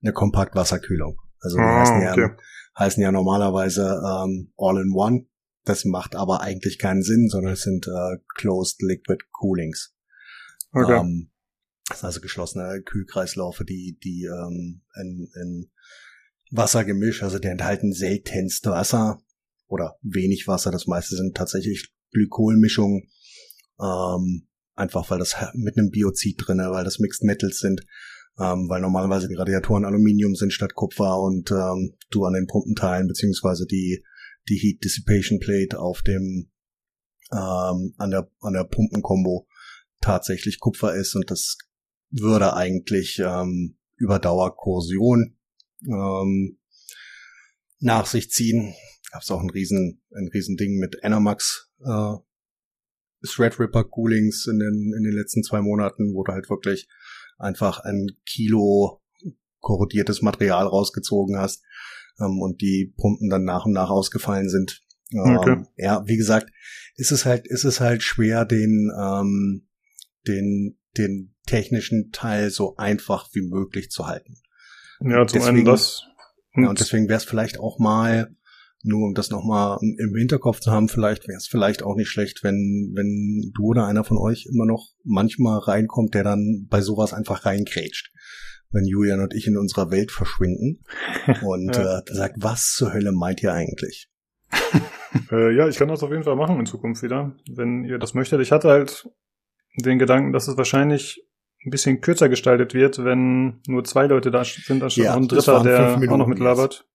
[0.02, 1.18] eine Kompaktwasserkühlung.
[1.40, 2.36] Also die ah, heißen, okay.
[2.78, 5.26] Heißen ja normalerweise ähm, All-in-One.
[5.64, 9.94] Das macht aber eigentlich keinen Sinn, sondern es sind äh, Closed Liquid Coolings.
[10.72, 10.98] Okay.
[10.98, 11.30] Ähm,
[11.88, 15.70] das sind also geschlossene Kühlkreislaufe, die, die ähm, in, in
[16.50, 19.20] Wassergemisch, also die enthalten seltenst Wasser
[19.66, 20.70] oder wenig Wasser.
[20.70, 23.08] Das meiste sind tatsächlich Glykolmischungen.
[23.80, 27.82] Ähm, einfach weil das mit einem Biozid drinne, weil das Mixed Metals sind
[28.38, 33.08] ähm, weil normalerweise die Radiatoren Aluminium sind statt Kupfer und ähm, du an den Pumpenteilen
[33.08, 34.02] beziehungsweise die
[34.48, 36.50] die Heat Dissipation Plate auf dem
[37.32, 39.46] ähm, an der an der Pumpenkombo
[40.00, 41.58] tatsächlich Kupfer ist und das
[42.10, 45.36] würde eigentlich ähm, über Dauerkorrosion
[45.86, 46.58] ähm,
[47.78, 48.74] nach sich ziehen.
[49.12, 52.14] Gab es auch ein riesen ein riesen Ding mit Enermax äh,
[53.22, 56.88] Threadripper Coolings in den in den letzten zwei Monaten, wo du halt wirklich
[57.40, 59.00] einfach ein Kilo
[59.60, 61.62] korrodiertes Material rausgezogen hast
[62.18, 64.82] ähm, und die Pumpen dann nach und nach ausgefallen sind.
[65.12, 65.64] Ähm, okay.
[65.76, 66.50] Ja, wie gesagt,
[66.94, 69.68] ist es halt, ist es halt schwer, den, ähm,
[70.26, 74.36] den, den technischen Teil so einfach wie möglich zu halten.
[75.00, 76.04] Ja, zum deswegen, einen das.
[76.54, 78.34] Und ja, und deswegen wäre es vielleicht auch mal
[78.82, 82.42] nur um das nochmal im Hinterkopf zu haben, vielleicht wäre es vielleicht auch nicht schlecht,
[82.42, 87.12] wenn, wenn du oder einer von euch immer noch manchmal reinkommt, der dann bei sowas
[87.12, 88.12] einfach reingrätscht.
[88.72, 90.84] Wenn Julian und ich in unserer Welt verschwinden
[91.42, 91.98] und ja.
[91.98, 94.08] äh, sagt, was zur Hölle meint ihr eigentlich?
[95.30, 98.14] äh, ja, ich kann das auf jeden Fall machen in Zukunft wieder, wenn ihr das
[98.14, 98.40] möchtet.
[98.40, 99.08] Ich hatte halt
[99.76, 101.26] den Gedanken, dass es wahrscheinlich
[101.64, 105.62] ein bisschen kürzer gestaltet wird, wenn nur zwei Leute da sind, anstatt ja, ein Dritter,
[105.62, 106.86] der auch noch mitlabert.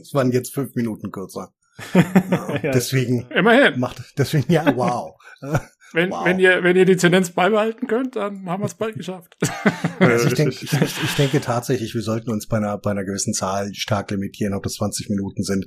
[0.00, 1.52] Es waren jetzt fünf Minuten kürzer.
[1.94, 5.14] ja, deswegen immerhin macht deswegen ja wow.
[5.94, 6.24] Wenn, wow.
[6.24, 9.36] wenn, ihr, wenn ihr die Tendenz beibehalten könnt, dann haben wir es bald geschafft.
[9.98, 10.72] Also ich, denke, ich,
[11.04, 14.64] ich denke tatsächlich, wir sollten uns bei einer, bei einer gewissen Zahl stark limitieren, ob
[14.64, 15.66] das 20 Minuten sind.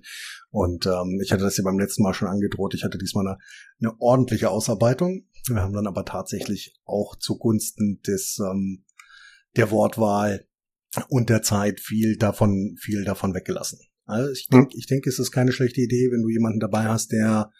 [0.50, 2.74] Und ähm, ich hatte das ja beim letzten Mal schon angedroht.
[2.74, 3.38] Ich hatte diesmal eine,
[3.80, 5.28] eine ordentliche Ausarbeitung.
[5.48, 8.84] Wir haben dann aber tatsächlich auch zugunsten des ähm,
[9.56, 10.46] der Wortwahl
[11.08, 13.80] und der Zeit viel davon viel davon weggelassen.
[14.06, 14.80] Also ich denke, hm.
[14.80, 17.52] ich denke, es ist keine schlechte Idee, wenn du jemanden dabei hast, der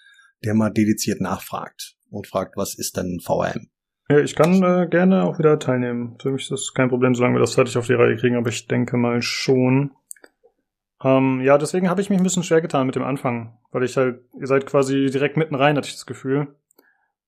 [0.44, 3.70] der mal dediziert nachfragt und fragt, was ist denn VRM?
[4.10, 6.18] Ja, ich kann äh, gerne auch wieder teilnehmen.
[6.22, 8.50] Für mich ist das kein Problem, solange wir das fertig auf die Reihe kriegen, aber
[8.50, 9.92] ich denke mal schon.
[11.04, 13.98] Ähm, ja, deswegen habe ich mich ein bisschen schwer getan mit dem Anfang, weil ich
[13.98, 16.56] halt, ihr seid quasi direkt mitten rein, hatte ich das Gefühl.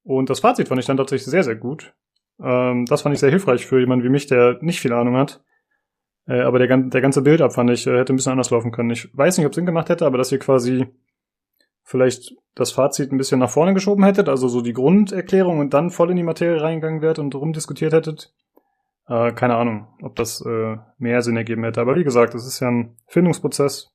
[0.04, 1.94] Und das Fazit fand ich dann tatsächlich sehr, sehr gut.
[2.40, 5.44] Ähm, das fand ich sehr hilfreich für jemanden wie mich, der nicht viel Ahnung hat.
[6.28, 8.90] Äh, aber der, der ganze Build-up fand ich, äh, hätte ein bisschen anders laufen können.
[8.90, 10.88] Ich weiß nicht, ob es Sinn gemacht hätte, aber dass ihr quasi
[11.84, 15.90] vielleicht das Fazit ein bisschen nach vorne geschoben hättet, also so die Grunderklärung und dann
[15.90, 18.34] voll in die Materie reingegangen wärt und rumdiskutiert hättet.
[19.08, 21.80] Äh, keine Ahnung, ob das äh, mehr Sinn ergeben hätte.
[21.80, 23.94] Aber wie gesagt, es ist ja ein Findungsprozess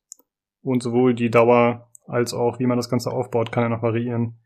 [0.63, 4.39] und sowohl die Dauer als auch wie man das Ganze aufbaut, kann ja noch variieren.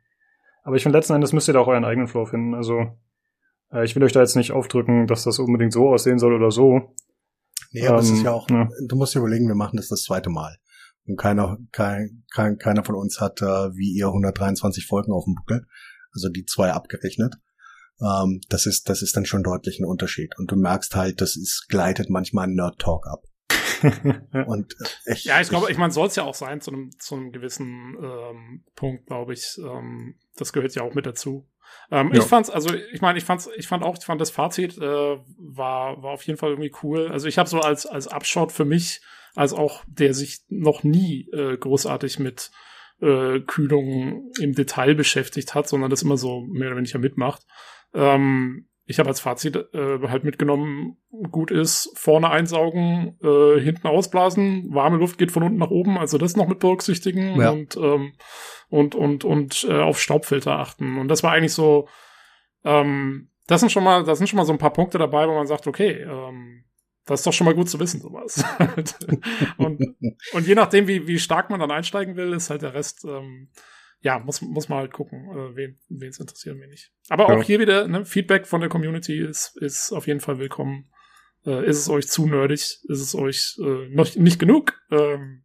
[0.62, 2.54] Aber ich finde letzten Endes müsst ihr da auch euren eigenen Flow finden.
[2.54, 2.86] Also
[3.72, 6.50] äh, ich will euch da jetzt nicht aufdrücken, dass das unbedingt so aussehen soll oder
[6.50, 6.94] so.
[7.76, 8.68] Nee, aber ähm, es ist ja auch, ja.
[8.88, 10.56] du musst dir überlegen, wir machen das das zweite Mal.
[11.06, 13.44] Und keiner, kein, kein, keiner von uns hat äh,
[13.76, 15.66] wie ihr 123 Folgen auf dem Buckel.
[16.12, 17.34] Also die zwei abgerechnet.
[18.00, 20.38] Ähm, das ist, das ist dann schon deutlich ein Unterschied.
[20.38, 23.24] Und du merkst halt, das ist, gleitet manchmal ein Nerd Talk ab.
[24.46, 24.74] und
[25.04, 27.14] äh, ich, ja, ich glaube, ich meine, soll es ja auch sein zu einem zu
[27.14, 29.58] einem gewissen ähm, Punkt, glaube ich.
[29.58, 31.46] Ähm, das gehört ja auch mit dazu.
[31.90, 32.20] Ähm, ja.
[32.20, 34.82] Ich fand's, also ich meine, ich fand's, ich fand auch, ich fand das Fazit äh,
[34.82, 37.08] war war auf jeden Fall irgendwie cool.
[37.08, 39.00] Also ich habe so als als Abschaut für mich
[39.34, 42.50] als auch der sich noch nie äh, großartig mit
[43.00, 47.42] äh, Kühlung im Detail beschäftigt hat, sondern das immer so mehr oder weniger mitmacht.
[47.94, 50.96] Ähm, ich habe als Fazit äh, halt mitgenommen,
[51.30, 56.18] gut ist, vorne einsaugen, äh, hinten ausblasen, warme Luft geht von unten nach oben, also
[56.18, 57.50] das noch mit berücksichtigen ja.
[57.50, 58.12] und, ähm,
[58.68, 60.98] und, und, und äh, auf Staubfilter achten.
[60.98, 61.88] Und das war eigentlich so,
[62.64, 65.34] ähm, das sind schon mal, das sind schon mal so ein paar Punkte dabei, wo
[65.34, 66.64] man sagt, okay, ähm,
[67.04, 68.44] das ist doch schon mal gut zu wissen, sowas.
[69.58, 69.80] und,
[70.32, 73.48] und je nachdem, wie, wie stark man dann einsteigen will, ist halt der Rest, ähm,
[74.00, 76.92] ja, muss, muss man halt gucken, äh, wen wen es interessiert, wen nicht.
[77.08, 77.42] Aber auch ja.
[77.42, 80.90] hier wieder, ne, Feedback von der Community ist, ist auf jeden Fall willkommen.
[81.46, 82.80] Äh, ist es euch zu nerdig?
[82.88, 84.74] Ist es euch äh, noch nicht genug?
[84.90, 85.44] Ähm,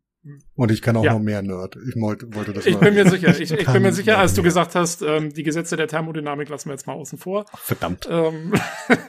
[0.56, 1.14] und ich kann auch ja.
[1.14, 1.76] noch mehr Nerd.
[1.88, 3.39] Ich wollte, wollte das Ich bin mir sicher.
[3.39, 6.69] Ich, ich bin mir sicher, als du gesagt hast, ähm, die Gesetze der Thermodynamik lassen
[6.69, 7.45] wir jetzt mal außen vor.
[7.52, 8.07] Ach, verdammt.
[8.10, 8.53] Ähm,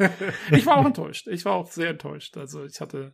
[0.51, 1.29] ich war auch enttäuscht.
[1.29, 2.39] Ich war auch sehr enttäuscht.
[2.39, 3.13] Also ich hatte,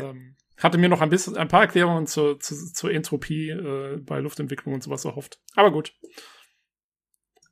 [0.00, 4.18] ähm, hatte mir noch ein bisschen, ein paar Erklärungen zur, zur, zur Entropie äh, bei
[4.18, 5.38] Luftentwicklung und sowas erhofft.
[5.54, 5.92] Aber gut.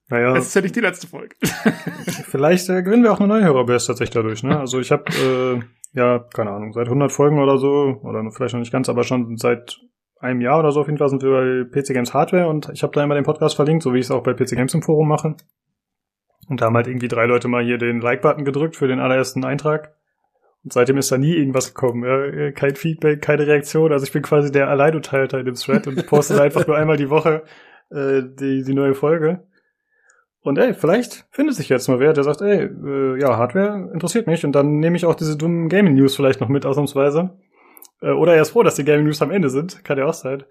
[0.08, 0.36] Naja.
[0.36, 1.36] Es ist ja nicht die letzte Folge.
[2.30, 4.58] vielleicht äh, gewinnen wir auch eine neue Hörerbase tatsächlich dadurch, ne?
[4.58, 8.60] Also ich habe äh, ja, keine Ahnung, seit 100 Folgen oder so, oder vielleicht noch
[8.60, 9.80] nicht ganz, aber schon seit
[10.20, 12.82] einem Jahr oder so auf jeden Fall sind wir bei PC Games Hardware und ich
[12.82, 14.82] habe da immer den Podcast verlinkt, so wie ich es auch bei PC Games im
[14.82, 15.34] Forum mache.
[16.48, 19.44] Und da haben halt irgendwie drei Leute mal hier den Like-Button gedrückt für den allerersten
[19.44, 19.94] Eintrag.
[20.64, 22.04] Und seitdem ist da nie irgendwas gekommen.
[22.04, 23.92] Ja, kein Feedback, keine Reaktion.
[23.92, 27.10] Also ich bin quasi der Alleinunteilter in dem Thread und poste einfach nur einmal die
[27.10, 27.42] Woche
[27.90, 29.44] äh, die, die neue Folge.
[30.42, 34.26] Und ey, vielleicht findet sich jetzt mal wer, der sagt, ey, äh, ja, Hardware interessiert
[34.26, 37.38] mich und dann nehme ich auch diese dummen Gaming News vielleicht noch mit ausnahmsweise.
[38.00, 40.14] Äh, oder er ist froh, dass die Gaming News am Ende sind, kann ja auch
[40.14, 40.42] sein.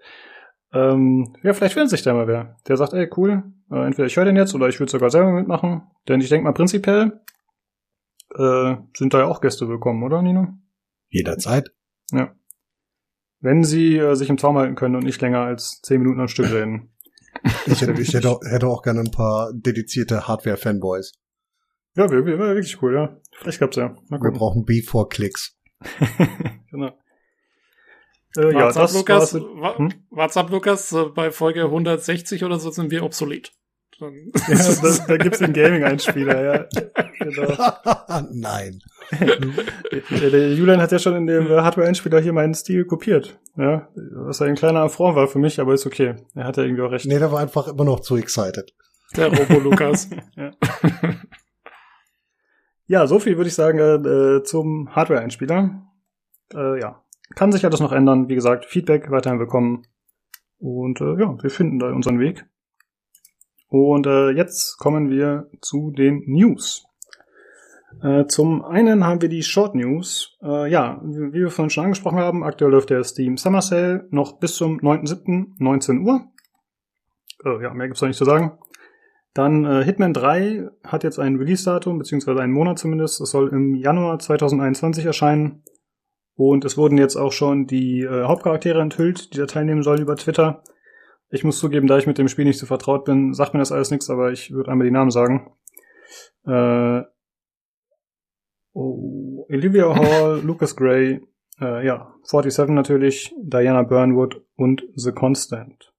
[0.72, 4.16] Ähm, ja, vielleicht findet sich da mal wer, der sagt, ey, cool, äh, entweder ich
[4.16, 5.82] höre den jetzt oder ich würde sogar selber mitmachen.
[6.08, 7.20] Denn ich denke mal prinzipiell
[8.34, 10.48] äh, sind da ja auch Gäste willkommen, oder Nino?
[11.10, 11.70] Jederzeit.
[12.10, 12.32] Ja.
[13.40, 16.28] Wenn sie äh, sich im Zaum halten können und nicht länger als zehn Minuten am
[16.28, 16.91] Stück reden.
[17.66, 21.12] Ich, hätte, ich hätte, auch, hätte auch gerne ein paar dedizierte Hardware-Fanboys.
[21.94, 23.20] Ja, wäre wär wirklich cool, ja.
[23.32, 23.94] Vielleicht gab's ja.
[24.08, 25.58] Wir brauchen B4-Klicks.
[26.70, 26.96] genau.
[28.36, 29.92] Äh, ja, das Lukas, hm?
[30.10, 33.52] WhatsApp Lukas, bei Folge 160 oder so sind wir obsolet.
[34.02, 36.66] Ja, da, da gibt's den Gaming-Einspieler, ja.
[37.18, 37.52] Genau.
[38.32, 38.80] Nein.
[40.10, 43.38] Der Julian hat ja schon in dem Hardware-Einspieler hier meinen Stil kopiert.
[43.56, 46.16] Ja, was ein kleiner Affront war für mich, aber ist okay.
[46.34, 47.06] Er hat ja irgendwie auch recht.
[47.06, 48.74] Nee, der war einfach immer noch zu excited.
[49.16, 50.08] Der Robo-Lukas.
[50.36, 50.50] ja.
[52.86, 55.82] ja, so viel würde ich sagen äh, zum Hardware-Einspieler.
[56.54, 57.02] Äh, ja,
[57.34, 58.28] kann sich ja das noch ändern.
[58.28, 59.86] Wie gesagt, Feedback weiterhin willkommen.
[60.58, 62.46] Und äh, ja, wir finden da unseren Weg.
[63.72, 66.84] Und äh, jetzt kommen wir zu den News.
[68.02, 70.36] Äh, zum einen haben wir die Short News.
[70.42, 74.06] Äh, ja, wie, wie wir vorhin schon angesprochen haben, aktuell läuft der Steam Summer Sale
[74.10, 75.54] noch bis zum 9.7.
[75.56, 76.20] 19 Uhr.
[77.46, 78.58] Äh, ja, mehr gibt's da nicht zu sagen.
[79.32, 83.22] Dann äh, Hitman 3 hat jetzt ein Release-Datum, beziehungsweise einen Monat zumindest.
[83.22, 85.62] Es soll im Januar 2021 erscheinen.
[86.34, 90.16] Und es wurden jetzt auch schon die äh, Hauptcharaktere enthüllt, die da teilnehmen sollen über
[90.16, 90.62] Twitter.
[91.34, 93.72] Ich muss zugeben, da ich mit dem Spiel nicht so vertraut bin, sagt mir das
[93.72, 95.50] alles nichts, aber ich würde einmal die Namen sagen.
[96.44, 97.00] Äh,
[98.74, 101.26] oh, Olivia Hall, Lucas Gray,
[101.58, 105.94] äh, ja, 47 natürlich, Diana Burnwood und The Constant.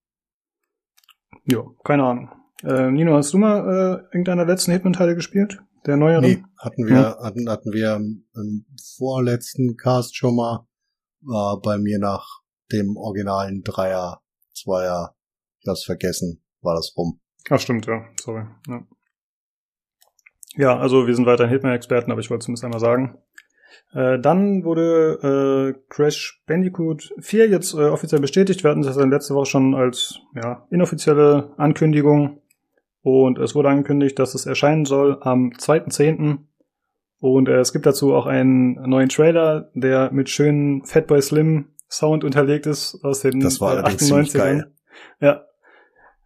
[1.45, 2.29] Ja, keine Ahnung.
[2.61, 5.59] Äh, Nino, hast du mal äh, irgendeiner letzten Hitman-Teile gespielt?
[5.87, 6.23] Der neueren?
[6.23, 7.17] Nee, hatten wir, ja.
[7.23, 8.65] hatten, hatten wir im
[8.97, 10.67] vorletzten Cast schon mal,
[11.21, 14.21] war bei mir nach dem originalen Dreier,
[14.53, 15.15] Zweier,
[15.63, 17.19] ich hab's vergessen, war das rum.
[17.49, 18.45] Ach stimmt, ja, sorry.
[18.67, 18.83] Ja,
[20.55, 23.17] ja also wir sind weiterhin Hitman-Experten, aber ich wollte es zumindest einmal sagen.
[23.93, 28.63] Äh, dann wurde äh, Crash Bandicoot 4 jetzt äh, offiziell bestätigt.
[28.63, 32.41] Wir hatten das dann letzte Woche schon als ja, inoffizielle Ankündigung.
[33.01, 36.39] Und es wurde angekündigt, dass es erscheinen soll am 2.10.
[37.19, 42.23] Und äh, es gibt dazu auch einen neuen Trailer, der mit schönen Fatboy Slim Sound
[42.23, 44.63] unterlegt ist aus den das war äh, 98ern.
[45.19, 45.45] Ja,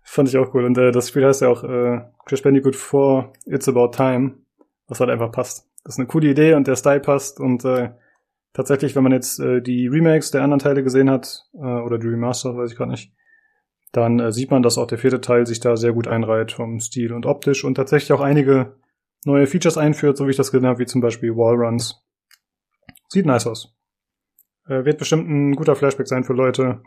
[0.08, 0.64] fand ich auch cool.
[0.64, 4.36] Und äh, das Spiel heißt ja auch äh, Crash Bandicoot 4 It's About Time,
[4.88, 5.70] was halt einfach passt.
[5.84, 7.92] Das ist eine coole Idee und der Style passt und äh,
[8.54, 12.08] tatsächlich, wenn man jetzt äh, die Remakes der anderen Teile gesehen hat, äh, oder die
[12.08, 13.14] Remaster, weiß ich gerade nicht,
[13.92, 16.80] dann äh, sieht man, dass auch der vierte Teil sich da sehr gut einreiht vom
[16.80, 18.78] Stil und optisch und tatsächlich auch einige
[19.26, 22.02] neue Features einführt, so wie ich das gesehen habe, wie zum Beispiel Wallruns.
[23.10, 23.76] Sieht nice aus.
[24.68, 26.82] Äh, wird bestimmt ein guter Flashback sein für Leute,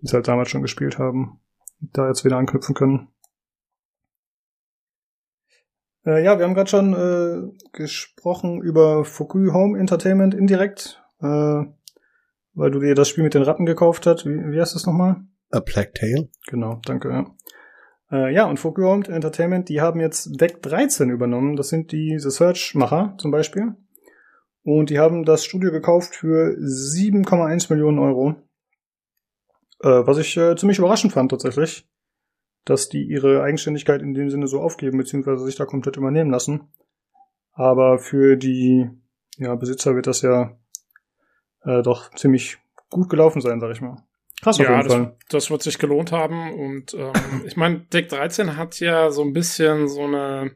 [0.00, 1.40] die es halt damals schon gespielt haben,
[1.80, 3.08] da jetzt wieder anknüpfen können.
[6.04, 11.64] Äh, ja, wir haben gerade schon äh, gesprochen über Fukui Home Entertainment indirekt, äh,
[12.54, 14.24] weil du dir das Spiel mit den Ratten gekauft hast.
[14.24, 15.16] Wie, wie heißt das nochmal?
[15.50, 16.28] A Plague Tale.
[16.46, 17.10] Genau, danke.
[17.10, 17.26] Ja.
[18.10, 21.56] Äh, ja, und Focus Home Entertainment, die haben jetzt Deck 13 übernommen.
[21.56, 23.74] Das sind die The Search-Macher zum Beispiel.
[24.62, 28.36] Und die haben das Studio gekauft für 7,1 Millionen Euro.
[29.80, 31.86] Äh, was ich äh, ziemlich überraschend fand tatsächlich,
[32.64, 36.68] dass die ihre Eigenständigkeit in dem Sinne so aufgeben, beziehungsweise sich da komplett übernehmen lassen.
[37.52, 38.90] Aber für die
[39.38, 40.56] ja, Besitzer wird das ja
[41.64, 42.58] äh, doch ziemlich
[42.90, 44.02] gut gelaufen sein, sag ich mal.
[44.42, 46.54] Krass, ja, das, das, wird sich gelohnt haben.
[46.54, 47.12] Und ähm,
[47.46, 50.52] ich meine, Deck 13 hat ja so ein bisschen so eine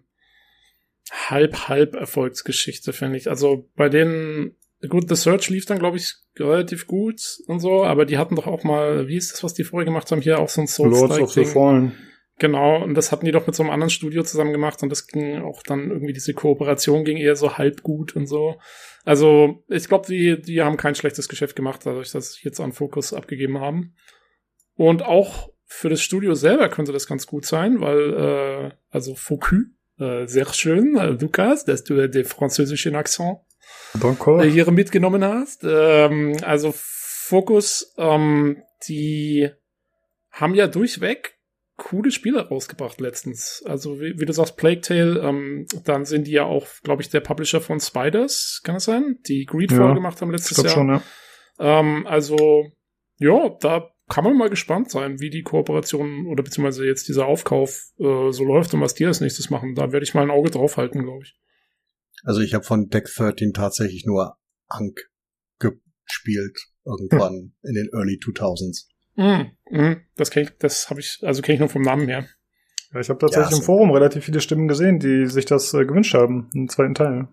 [1.10, 3.28] halb-halb-Erfolgsgeschichte, finde ich.
[3.28, 4.56] Also bei denen,
[4.89, 8.47] gut, The Search lief dann, glaube ich, relativ gut und so, aber die hatten doch
[8.47, 10.98] auch mal, wie ist das, was die vorher gemacht haben, hier auch so ein Souls
[10.98, 11.93] Lords of the Fallen.
[12.39, 15.07] Genau, und das hatten die doch mit so einem anderen Studio zusammen gemacht und das
[15.07, 18.59] ging auch dann irgendwie, diese Kooperation ging eher so halb gut und so.
[19.05, 22.73] Also, ich glaube, die, die haben kein schlechtes Geschäft gemacht, dadurch, dass sie jetzt an
[22.73, 23.94] Fokus abgegeben haben.
[24.74, 29.65] Und auch für das Studio selber könnte das ganz gut sein, weil, äh, also Focus,
[29.98, 33.40] äh, sehr schön, äh, Lukas, dass du den französischen Akzent
[33.94, 35.64] äh, hier mitgenommen hast.
[35.64, 39.50] Ähm, also Focus, ähm, die
[40.30, 41.36] haben ja durchweg
[41.76, 43.62] coole Spiele rausgebracht letztens.
[43.66, 47.08] Also wie, wie du sagst, Plague Tale, ähm, dann sind die ja auch, glaube ich,
[47.08, 49.18] der Publisher von Spiders, kann es sein?
[49.26, 50.68] Die Greedfall ja, gemacht haben letztes Jahr.
[50.68, 51.02] Schon, ja.
[51.58, 52.66] Ähm, also
[53.18, 57.92] ja, da kann man mal gespannt sein, wie die Kooperation oder beziehungsweise jetzt dieser Aufkauf
[57.98, 59.74] äh, so läuft und was die als nächstes machen.
[59.74, 61.36] Da werde ich mal ein Auge drauf halten, glaube ich.
[62.24, 64.36] Also ich habe von Deck 13 tatsächlich nur
[64.66, 65.10] Ank
[65.59, 67.52] gespielt irgendwann hm.
[67.62, 68.86] in den Early 2000s.
[69.16, 72.26] Mm, mm, das kenne ich, das habe ich, also kenne ich nur vom Namen her.
[72.92, 75.84] Ja, ich habe tatsächlich ja, im Forum relativ viele Stimmen gesehen, die sich das äh,
[75.84, 77.28] gewünscht haben, einen zweiten Teil.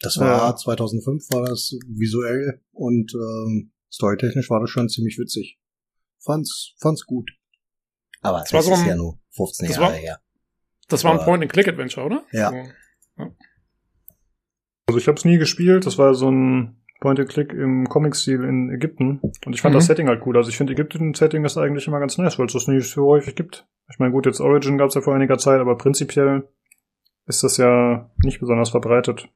[0.00, 0.56] Das war ja.
[0.56, 5.58] 2005, war das visuell und ähm, storytechnisch war das schon ziemlich witzig.
[6.18, 7.30] Fand's, fand's gut.
[8.20, 10.20] Aber das, das ist ein, ja nur 15 Jahre war, her.
[10.88, 12.24] Das war ein Point-and-Click-Adventure, oder?
[12.32, 12.48] Ja.
[12.48, 12.70] Also,
[13.18, 13.30] ja.
[14.86, 15.86] Also ich habe es nie gespielt.
[15.86, 19.20] Das war so ein Point-and-Click im Comic-Stil in Ägypten.
[19.20, 19.78] Und ich fand mhm.
[19.78, 20.36] das Setting halt cool.
[20.36, 23.34] Also ich finde Ägypten-Setting ist eigentlich immer ganz nice, weil es das nicht so häufig
[23.34, 23.66] gibt.
[23.90, 26.48] Ich meine, gut, jetzt Origin gab es ja vor einiger Zeit, aber prinzipiell
[27.26, 29.28] ist das ja nicht besonders verbreitet.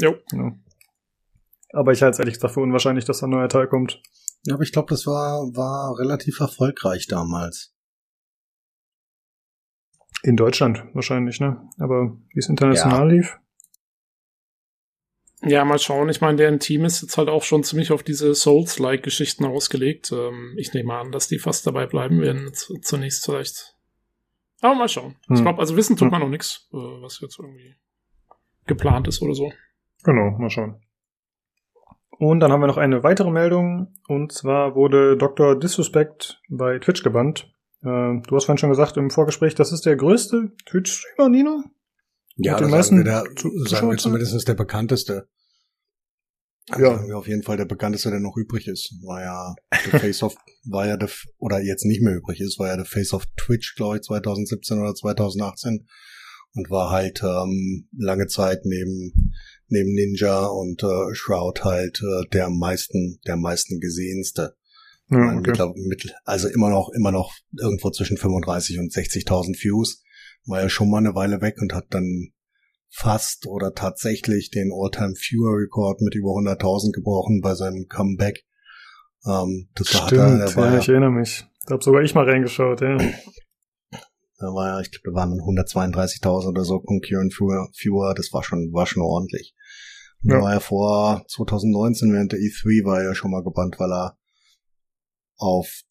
[0.00, 0.14] Jo.
[0.32, 0.52] Ja.
[1.72, 4.00] Aber ich halte es ehrlich gesagt für unwahrscheinlich, dass da ein neuer Teil kommt.
[4.44, 7.74] Ja, aber ich glaube, das war, war relativ erfolgreich damals.
[10.22, 11.68] In Deutschland wahrscheinlich, ne?
[11.78, 13.16] Aber wie es international ja.
[13.16, 13.38] lief?
[15.44, 16.08] Ja, mal schauen.
[16.08, 20.12] Ich meine, deren Team ist jetzt halt auch schon ziemlich auf diese Souls-like-Geschichten ausgelegt.
[20.12, 23.76] Ähm, ich nehme an, dass die fast dabei bleiben werden, zunächst vielleicht.
[24.60, 25.16] Aber mal schauen.
[25.26, 25.36] Hm.
[25.36, 26.12] Ich glaube, also wissen tut hm.
[26.12, 27.74] man noch nichts, äh, was jetzt irgendwie
[28.66, 29.52] geplant ist oder so.
[30.04, 30.80] Genau, mal schauen.
[32.18, 33.94] Und dann haben wir noch eine weitere Meldung.
[34.06, 35.58] Und zwar wurde Dr.
[35.58, 37.52] Disrespect bei Twitch gebannt.
[37.82, 41.64] Äh, du hast vorhin schon gesagt im Vorgespräch, das ist der größte Twitch-Streamer, Nino?
[42.36, 43.24] Ja, das sagen wir, der,
[43.68, 45.28] sagen wir zumindest der bekannteste.
[46.68, 46.96] Ja.
[46.96, 48.94] Sagen wir auf jeden Fall der bekannteste, der noch übrig ist.
[49.02, 50.34] War ja der Face of,
[50.64, 53.74] war ja der, oder jetzt nicht mehr übrig ist, war ja der Face of Twitch,
[53.74, 55.86] glaube ich, 2017 oder 2018
[56.54, 59.32] und war halt ähm, lange Zeit neben
[59.68, 64.54] neben Ninja und äh, Shroud halt äh, der am meisten der meisten gesehenste.
[65.10, 65.52] Ja, okay.
[66.24, 70.01] also immer noch immer noch irgendwo zwischen 35 und 60.000 Views.
[70.46, 72.32] War ja schon mal eine Weile weg und hat dann
[72.90, 78.44] fast oder tatsächlich den All-Time Viewer Record mit über 100.000 gebrochen bei seinem Comeback.
[79.26, 81.46] Ähm, das Stimmt, er, ja, ich erinnere mich.
[81.66, 82.98] Da hab sogar ich mal reingeschaut, ja.
[84.38, 88.72] Da war ja, ich glaube, da waren 132.000 oder so Concurrent Viewer, das war schon,
[88.72, 89.54] war schon ordentlich.
[90.22, 90.40] Ja.
[90.40, 94.18] war ja vor 2019 während der E3 war er schon mal gebannt, weil er
[95.36, 95.82] auf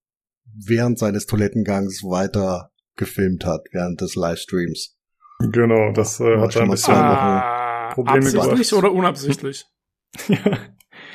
[0.53, 2.70] während seines Toilettengangs weiter
[3.01, 4.95] gefilmt hat, während des Livestreams.
[5.39, 8.73] Genau, das äh, hat ein bisschen ah, Probleme Absichtlich gebracht.
[8.73, 9.65] oder unabsichtlich?
[10.27, 10.57] ja.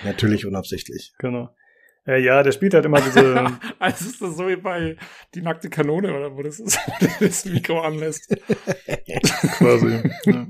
[0.04, 1.12] Natürlich unabsichtlich.
[1.18, 1.54] Genau.
[2.06, 3.46] Äh, ja, der spielt halt immer diese.
[3.78, 4.96] also ist das so wie bei
[5.34, 6.78] die nackte Kanone oder wo das ist,
[7.20, 8.28] das Mikro anlässt.
[9.58, 10.02] Quasi.
[10.24, 10.46] ja.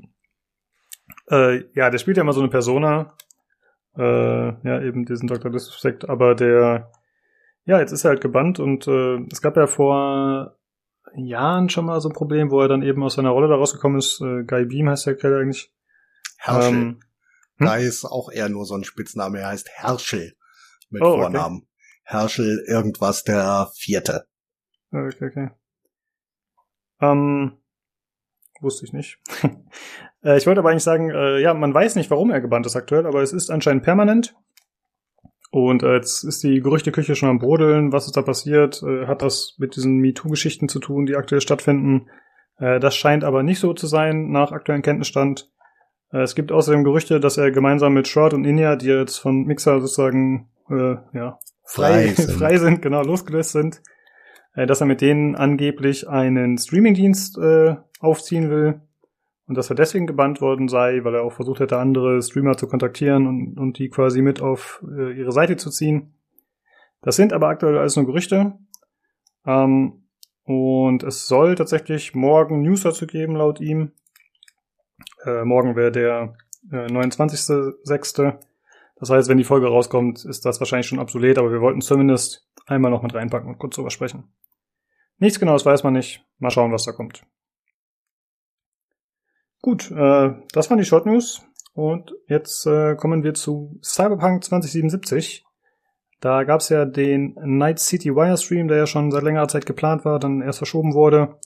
[1.30, 3.14] Äh, ja, der spielt ja immer so eine Persona.
[3.98, 5.50] Äh, ja, eben diesen Dr.
[5.50, 6.92] Disrespect, aber der,
[7.64, 10.56] ja, jetzt ist er halt gebannt und äh, es gab ja vor
[11.14, 13.98] Jahren schon mal so ein Problem, wo er dann eben aus seiner Rolle da rausgekommen
[13.98, 14.20] ist.
[14.20, 15.72] Äh, Guy Beam heißt der Kerl eigentlich.
[16.38, 16.72] Herschel.
[16.72, 17.00] Ähm,
[17.56, 17.66] hm?
[17.66, 20.36] Guy ist auch eher nur so ein Spitzname, er heißt Herschel
[20.90, 21.58] mit oh, Vornamen.
[21.58, 21.68] Okay.
[22.04, 24.26] Herschel irgendwas der Vierte.
[24.92, 25.50] Okay, okay.
[27.00, 27.58] Ähm,
[28.60, 29.18] wusste ich nicht.
[30.22, 32.76] äh, ich wollte aber eigentlich sagen, äh, ja, man weiß nicht, warum er gebannt ist
[32.76, 34.36] aktuell, aber es ist anscheinend permanent.
[35.56, 37.90] Und äh, jetzt ist die Gerüchteküche schon am Brodeln.
[37.90, 38.82] Was ist da passiert?
[38.82, 42.10] Äh, hat das mit diesen MeToo-Geschichten zu tun, die aktuell stattfinden?
[42.58, 45.50] Äh, das scheint aber nicht so zu sein, nach aktuellem Kenntnisstand.
[46.12, 49.44] Äh, es gibt außerdem Gerüchte, dass er gemeinsam mit Shroud und Inya, die jetzt von
[49.44, 52.32] Mixer sozusagen äh, ja, frei, frei, sind.
[52.32, 53.80] frei sind, genau, losgelöst sind,
[54.56, 58.82] äh, dass er mit denen angeblich einen Streamingdienst äh, aufziehen will
[59.46, 62.66] und dass er deswegen gebannt worden sei, weil er auch versucht hätte, andere Streamer zu
[62.66, 66.14] kontaktieren und, und die quasi mit auf äh, ihre Seite zu ziehen.
[67.02, 68.58] Das sind aber aktuell alles nur Gerüchte.
[69.46, 70.04] Ähm,
[70.42, 73.92] und es soll tatsächlich morgen News dazu geben, laut ihm.
[75.24, 76.36] Äh, morgen wäre der
[76.72, 78.38] äh, 29.06.
[78.98, 82.48] Das heißt, wenn die Folge rauskommt, ist das wahrscheinlich schon obsolet, aber wir wollten zumindest
[82.66, 84.24] einmal noch mit reinpacken und kurz drüber sprechen.
[85.18, 86.24] Nichts genaues weiß man nicht.
[86.38, 87.24] Mal schauen, was da kommt.
[89.62, 91.42] Gut, äh, das waren die Short News.
[91.74, 95.44] Und jetzt äh, kommen wir zu Cyberpunk 2077.
[96.20, 99.66] Da gab es ja den Night City Wire Stream, der ja schon seit längerer Zeit
[99.66, 101.36] geplant war, dann erst verschoben wurde.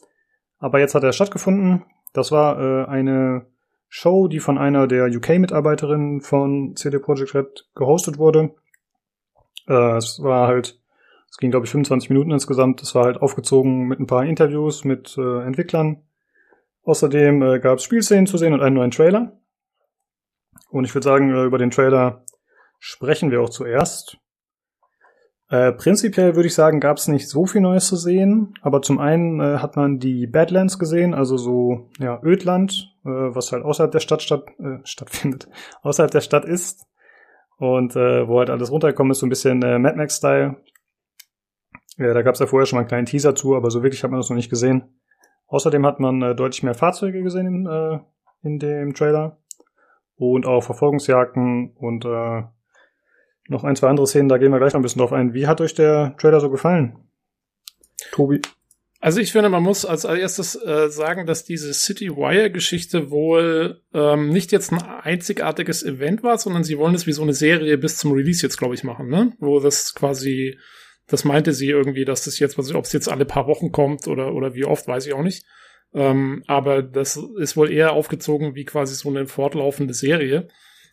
[0.58, 1.84] Aber jetzt hat er stattgefunden.
[2.12, 3.46] Das war äh, eine
[3.88, 8.54] Show, die von einer der UK-Mitarbeiterinnen von CD Projekt Red gehostet wurde.
[9.66, 10.80] Äh, es war halt,
[11.28, 12.80] es ging glaube ich 25 Minuten insgesamt.
[12.82, 16.04] Es war halt aufgezogen mit ein paar Interviews mit äh, Entwicklern.
[16.84, 19.38] Außerdem äh, gab es Spielszenen zu sehen und einen neuen Trailer.
[20.70, 22.24] Und ich würde sagen, äh, über den Trailer
[22.78, 24.18] sprechen wir auch zuerst.
[25.50, 29.00] Äh, prinzipiell würde ich sagen, gab es nicht so viel Neues zu sehen, aber zum
[29.00, 33.90] einen äh, hat man die Badlands gesehen, also so ja Ödland, äh, was halt außerhalb
[33.90, 35.48] der Stadt statt, äh, stattfindet,
[35.82, 36.86] außerhalb der Stadt ist
[37.58, 40.56] und äh, wo halt alles runtergekommen ist, so ein bisschen äh, Mad Max Style.
[41.96, 44.04] Ja, da gab es ja vorher schon mal einen kleinen Teaser zu, aber so wirklich
[44.04, 44.99] hat man das noch nicht gesehen.
[45.50, 47.98] Außerdem hat man äh, deutlich mehr Fahrzeuge gesehen äh,
[48.42, 49.38] in dem Trailer
[50.16, 52.42] und auch Verfolgungsjagden und äh,
[53.48, 55.34] noch ein, zwei andere Szenen, da gehen wir gleich noch ein bisschen drauf ein.
[55.34, 56.96] Wie hat euch der Trailer so gefallen?
[58.12, 58.40] Tobi?
[59.00, 64.28] Also ich finde, man muss als erstes äh, sagen, dass diese City Wire-Geschichte wohl ähm,
[64.28, 67.96] nicht jetzt ein einzigartiges Event war, sondern sie wollen es wie so eine Serie bis
[67.96, 69.32] zum Release jetzt, glaube ich, machen, ne?
[69.38, 70.58] Wo das quasi,
[71.10, 74.32] das meinte sie irgendwie, dass das jetzt, ob es jetzt alle paar Wochen kommt oder
[74.32, 75.44] oder wie oft, weiß ich auch nicht.
[75.92, 80.48] Ähm, aber das ist wohl eher aufgezogen wie quasi so eine fortlaufende Serie.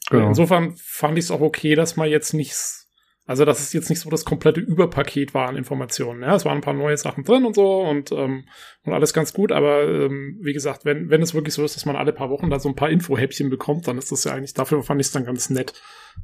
[0.09, 0.29] Genau.
[0.29, 2.89] Insofern fand ich es auch okay, dass man jetzt nichts,
[3.25, 6.23] also dass es jetzt nicht so das komplette Überpaket war an Informationen.
[6.23, 8.45] Ja, es waren ein paar neue Sachen drin und so und, ähm,
[8.83, 11.85] und alles ganz gut, aber ähm, wie gesagt, wenn, wenn es wirklich so ist, dass
[11.85, 14.55] man alle paar Wochen da so ein paar Infohäppchen bekommt, dann ist das ja eigentlich,
[14.55, 15.73] dafür fand ich es dann ganz nett.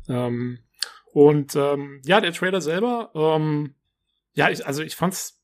[0.10, 0.60] Ähm,
[1.12, 3.76] und ähm, ja, der Trailer selber, ähm,
[4.34, 5.42] ja, ich, also ich fand's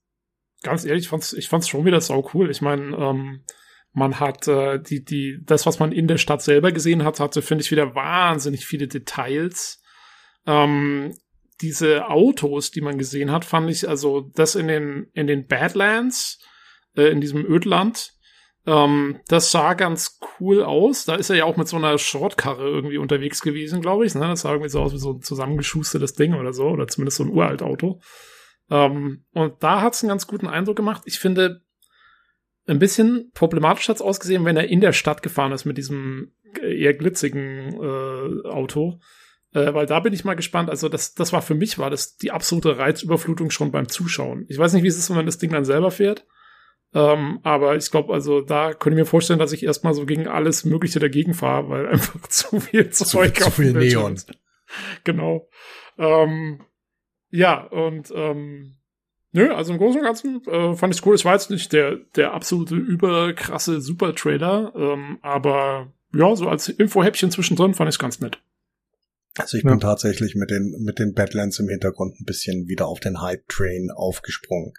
[0.64, 2.50] ganz ehrlich, ich fand's, ich fand's schon wieder sau cool.
[2.50, 3.44] Ich meine, ähm,
[3.92, 7.42] Man hat äh, die, die, das, was man in der Stadt selber gesehen hat, hatte,
[7.42, 9.82] finde ich, wieder wahnsinnig viele Details.
[10.46, 11.16] Ähm,
[11.62, 16.40] diese Autos, die man gesehen hat, fand ich, also das in den, in den Badlands,
[16.96, 18.14] äh, in diesem Ödland,
[18.68, 21.06] ähm, das sah ganz cool aus.
[21.06, 24.14] Da ist er ja auch mit so einer Shortkarre irgendwie unterwegs gewesen, glaube ich.
[24.14, 24.22] Ne?
[24.22, 27.24] Das sah irgendwie so aus wie so ein zusammengeschustertes Ding oder so, oder zumindest so
[27.24, 28.00] ein uralt Auto.
[28.70, 31.04] Ähm, und da hat es einen ganz guten Eindruck gemacht.
[31.06, 31.62] Ich finde,
[32.68, 36.34] ein bisschen problematisch hat es ausgesehen, wenn er in der Stadt gefahren ist mit diesem
[36.62, 39.00] eher glitzigen äh, Auto.
[39.54, 40.70] Äh, weil da bin ich mal gespannt.
[40.70, 44.46] Also das, das war für mich, war das die absolute Reizüberflutung schon beim Zuschauen.
[44.48, 46.26] Ich weiß nicht, wie es ist, wenn man das Ding dann selber fährt.
[46.94, 50.28] Ähm, aber ich glaube, also da könnte ich mir vorstellen, dass ich erstmal so gegen
[50.28, 54.20] alles Mögliche dagegen fahre, weil einfach zu viel Zeug zu, zu viel Neon.
[55.04, 55.50] Genau.
[55.98, 56.62] Ähm,
[57.30, 58.76] ja, und ähm,
[59.32, 61.16] nö, also im Großen und Ganzen äh, fand ich cool.
[61.16, 67.32] Es war jetzt nicht der, der absolute überkrasse Super-Trailer, ähm, aber ja, so als Infohäppchen
[67.32, 68.42] zwischendrin fand ich es ganz nett.
[69.38, 69.70] Also ich ja.
[69.70, 73.92] bin tatsächlich mit den, mit den Badlands im Hintergrund ein bisschen wieder auf den Hype-Train
[73.92, 74.74] aufgesprungen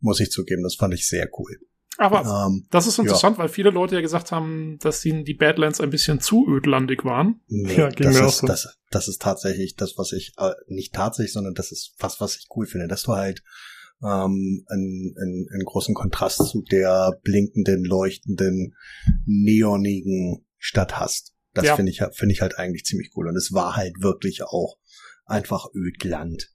[0.00, 0.62] muss ich zugeben.
[0.62, 1.58] Das fand ich sehr cool.
[1.96, 3.42] Aber ähm, das ist interessant, ja.
[3.42, 7.40] weil viele Leute ja gesagt haben, dass ihnen die Badlands ein bisschen zu ödlandig waren.
[7.48, 8.46] Nee, ja, das, ist, so.
[8.46, 12.36] das, das ist tatsächlich das, was ich, äh, nicht tatsächlich, sondern das ist was, was
[12.36, 13.42] ich cool finde, dass du halt
[14.02, 18.76] ähm, einen, einen, einen großen Kontrast zu der blinkenden, leuchtenden,
[19.26, 21.34] neonigen Stadt hast.
[21.54, 21.76] Das ja.
[21.76, 23.28] finde ich, finde ich halt eigentlich ziemlich cool.
[23.28, 24.76] Und es war halt wirklich auch
[25.24, 26.52] einfach Ödland.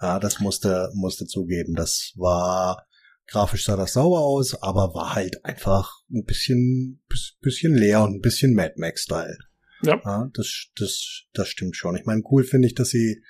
[0.00, 1.74] Ja, das musste, musste zugeben.
[1.74, 2.86] Das war,
[3.28, 7.02] grafisch sah das sauber aus, aber war halt einfach ein bisschen,
[7.40, 9.38] bisschen leer und ein bisschen Mad Max-Style.
[9.82, 10.00] Ja.
[10.04, 10.30] ja.
[10.34, 11.96] das, das, das stimmt schon.
[11.96, 13.22] Ich meine, cool finde ich, dass sie,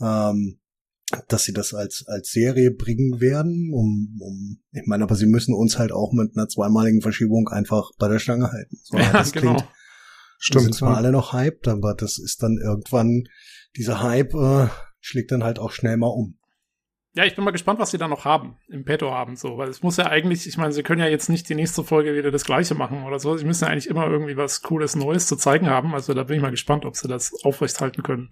[0.00, 0.58] ähm,
[1.28, 5.54] dass sie das als, als Serie bringen werden, um, um, ich meine, aber sie müssen
[5.54, 8.76] uns halt auch mit einer zweimaligen Verschiebung einfach bei der Stange halten.
[8.82, 9.54] So, ja, das genau.
[9.54, 9.70] klingt,
[10.38, 10.64] Stimmt.
[10.64, 10.96] sind zwar ja.
[10.96, 13.24] alle noch hyped, aber das ist dann irgendwann,
[13.76, 14.68] dieser Hype, äh,
[15.00, 16.36] schlägt dann halt auch schnell mal um.
[17.16, 19.70] Ja, ich bin mal gespannt, was sie da noch haben, im Petto haben, so, weil
[19.70, 22.30] es muss ja eigentlich, ich meine, sie können ja jetzt nicht die nächste Folge wieder
[22.30, 23.34] das gleiche machen oder so.
[23.38, 25.94] Sie müssen ja eigentlich immer irgendwie was Cooles, Neues zu zeigen haben.
[25.94, 28.30] Also da bin ich mal gespannt, ob sie das aufrechthalten können.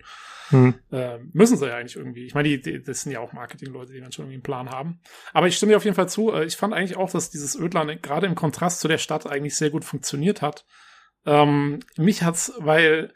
[0.51, 0.75] Hm.
[0.93, 2.27] Äh, müssen sie ja eigentlich irgendwie.
[2.27, 4.69] Ich meine, die, die, das sind ja auch Marketingleute, die dann schon irgendwie einen Plan
[4.69, 5.01] haben.
[5.33, 6.35] Aber ich stimme dir auf jeden Fall zu.
[6.35, 9.57] Äh, ich fand eigentlich auch, dass dieses Ödland gerade im Kontrast zu der Stadt eigentlich
[9.57, 10.67] sehr gut funktioniert hat.
[11.25, 13.15] Ähm, mich hat's, weil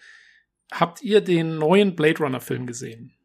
[0.72, 3.17] habt ihr den neuen Blade Runner Film gesehen?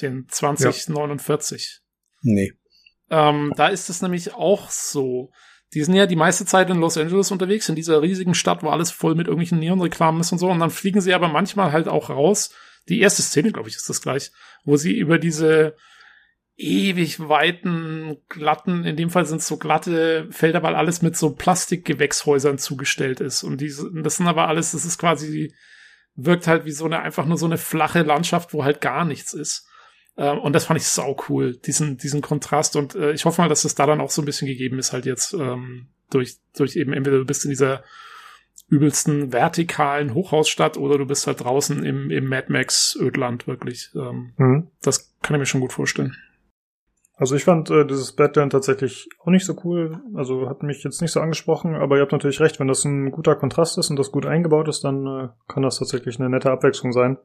[0.00, 1.80] Den 2049.
[2.22, 2.32] Ja.
[2.32, 2.52] Nee.
[3.10, 5.30] Ähm, da ist es nämlich auch so.
[5.74, 8.68] Die sind ja die meiste Zeit in Los Angeles unterwegs, in dieser riesigen Stadt, wo
[8.68, 10.50] alles voll mit irgendwelchen Neonreklamen ist und so.
[10.50, 12.54] Und dann fliegen sie aber manchmal halt auch raus.
[12.88, 14.32] Die erste Szene, glaube ich, ist das gleich,
[14.64, 15.76] wo sie über diese
[16.56, 21.34] ewig weiten, glatten, in dem Fall sind es so glatte Felder, weil alles mit so
[21.34, 23.42] Plastikgewächshäusern zugestellt ist.
[23.42, 25.54] Und diese, das sind aber alles, das ist quasi,
[26.14, 29.32] wirkt halt wie so eine, einfach nur so eine flache Landschaft, wo halt gar nichts
[29.32, 29.68] ist.
[30.16, 32.76] Ähm, und das fand ich sau cool, diesen, diesen Kontrast.
[32.76, 34.92] Und äh, ich hoffe mal, dass es da dann auch so ein bisschen gegeben ist,
[34.92, 37.82] halt jetzt ähm, durch, durch eben entweder du bist in dieser
[38.68, 43.90] übelsten vertikalen Hochhausstadt oder du bist halt draußen im, im Mad Max Ödland wirklich.
[43.94, 44.68] Ähm, mhm.
[44.82, 46.16] Das kann ich mir schon gut vorstellen.
[47.14, 50.00] Also ich fand äh, dieses Badland tatsächlich auch nicht so cool.
[50.14, 53.10] Also hat mich jetzt nicht so angesprochen, aber ihr habt natürlich recht, wenn das ein
[53.10, 56.50] guter Kontrast ist und das gut eingebaut ist, dann äh, kann das tatsächlich eine nette
[56.50, 57.18] Abwechslung sein.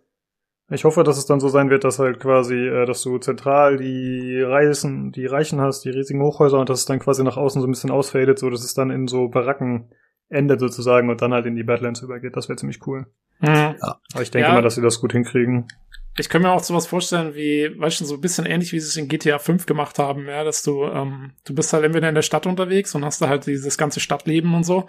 [0.69, 3.77] Ich hoffe, dass es dann so sein wird, dass halt quasi, äh, dass du zentral
[3.77, 7.61] die Reisen, die Reichen hast, die riesigen Hochhäuser und dass es dann quasi nach außen
[7.61, 9.89] so ein bisschen ausfadet, so dass es dann in so Baracken
[10.30, 12.35] endet sozusagen und dann halt in die Badlands übergeht.
[12.35, 13.06] Das wäre ziemlich cool.
[13.39, 13.48] Mhm.
[13.48, 13.99] Ja.
[14.14, 14.53] Aber ich denke ja.
[14.53, 15.68] mal, dass sie das gut hinkriegen.
[16.19, 18.88] Ich kann mir auch sowas vorstellen, wie, weißt du, so ein bisschen ähnlich, wie sie
[18.88, 22.15] es in GTA 5 gemacht haben, ja, dass du, ähm, du bist halt entweder in
[22.15, 24.88] der Stadt unterwegs und hast da halt dieses ganze Stadtleben und so.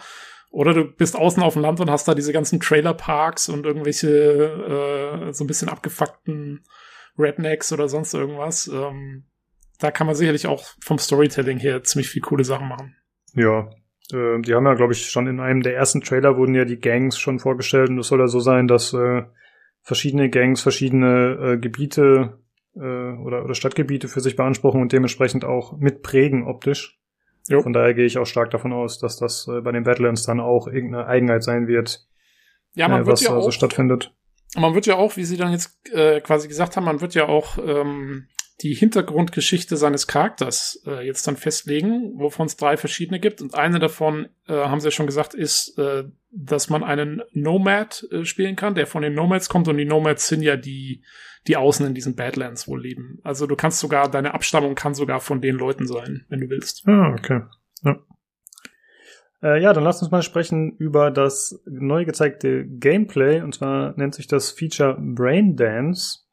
[0.50, 4.08] Oder du bist außen auf dem Land und hast da diese ganzen Trailerparks und irgendwelche
[4.08, 6.64] äh, so ein bisschen abgefuckten
[7.18, 8.68] Rednecks oder sonst irgendwas.
[8.68, 9.24] Ähm,
[9.78, 12.96] da kann man sicherlich auch vom Storytelling her ziemlich viel coole Sachen machen.
[13.34, 13.70] Ja,
[14.12, 16.80] äh, die haben ja, glaube ich, schon in einem der ersten Trailer wurden ja die
[16.80, 19.22] Gangs schon vorgestellt und es soll ja so sein, dass äh,
[19.82, 22.38] verschiedene Gangs verschiedene äh, Gebiete
[22.74, 26.97] äh, oder, oder Stadtgebiete für sich beanspruchen und dementsprechend auch mitprägen optisch.
[27.48, 27.62] Jo.
[27.62, 30.40] Von daher gehe ich auch stark davon aus, dass das äh, bei den Badlands dann
[30.40, 32.06] auch irgendeine Eigenheit sein wird,
[32.74, 34.14] ja, man äh, was ja also auch, stattfindet.
[34.56, 37.26] Man wird ja auch, wie Sie dann jetzt äh, quasi gesagt haben, man wird ja
[37.26, 38.28] auch ähm,
[38.60, 43.40] die Hintergrundgeschichte seines Charakters äh, jetzt dann festlegen, wovon es drei verschiedene gibt.
[43.40, 48.06] Und eine davon, äh, haben sie ja schon gesagt, ist, äh, dass man einen Nomad
[48.10, 49.68] äh, spielen kann, der von den Nomads kommt.
[49.68, 51.04] Und die Nomads sind ja die,
[51.46, 53.20] die außen in diesen Badlands wohl leben.
[53.22, 56.82] Also du kannst sogar, deine Abstammung kann sogar von den Leuten sein, wenn du willst.
[56.88, 57.42] Ah, okay.
[57.84, 58.00] Ja.
[59.40, 63.40] Äh, ja, dann lasst uns mal sprechen über das neu gezeigte Gameplay.
[63.40, 66.24] Und zwar nennt sich das Feature Brain Dance.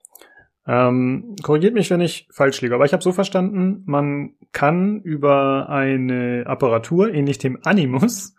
[0.67, 5.69] Ähm, korrigiert mich, wenn ich falsch liege, aber ich habe so verstanden, man kann über
[5.69, 8.35] eine Apparatur, ähnlich dem Animus,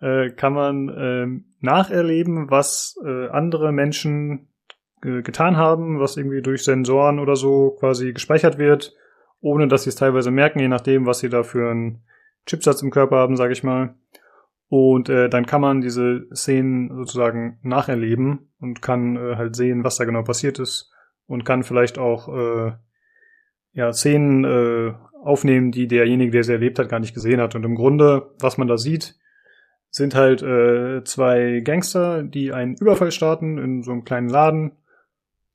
[0.00, 1.26] äh, kann man äh,
[1.60, 4.50] nacherleben, was äh, andere Menschen
[5.02, 8.94] äh, getan haben, was irgendwie durch Sensoren oder so quasi gespeichert wird,
[9.40, 12.04] ohne dass sie es teilweise merken, je nachdem, was sie da für einen
[12.46, 13.96] Chipsatz im Körper haben, sage ich mal.
[14.68, 19.96] Und äh, dann kann man diese Szenen sozusagen nacherleben und kann äh, halt sehen, was
[19.96, 20.93] da genau passiert ist
[21.26, 22.72] und kann vielleicht auch äh,
[23.72, 27.54] ja, Szenen äh, aufnehmen, die derjenige, der sie erlebt hat, gar nicht gesehen hat.
[27.54, 29.16] Und im Grunde, was man da sieht,
[29.90, 34.72] sind halt äh, zwei Gangster, die einen Überfall starten in so einem kleinen Laden.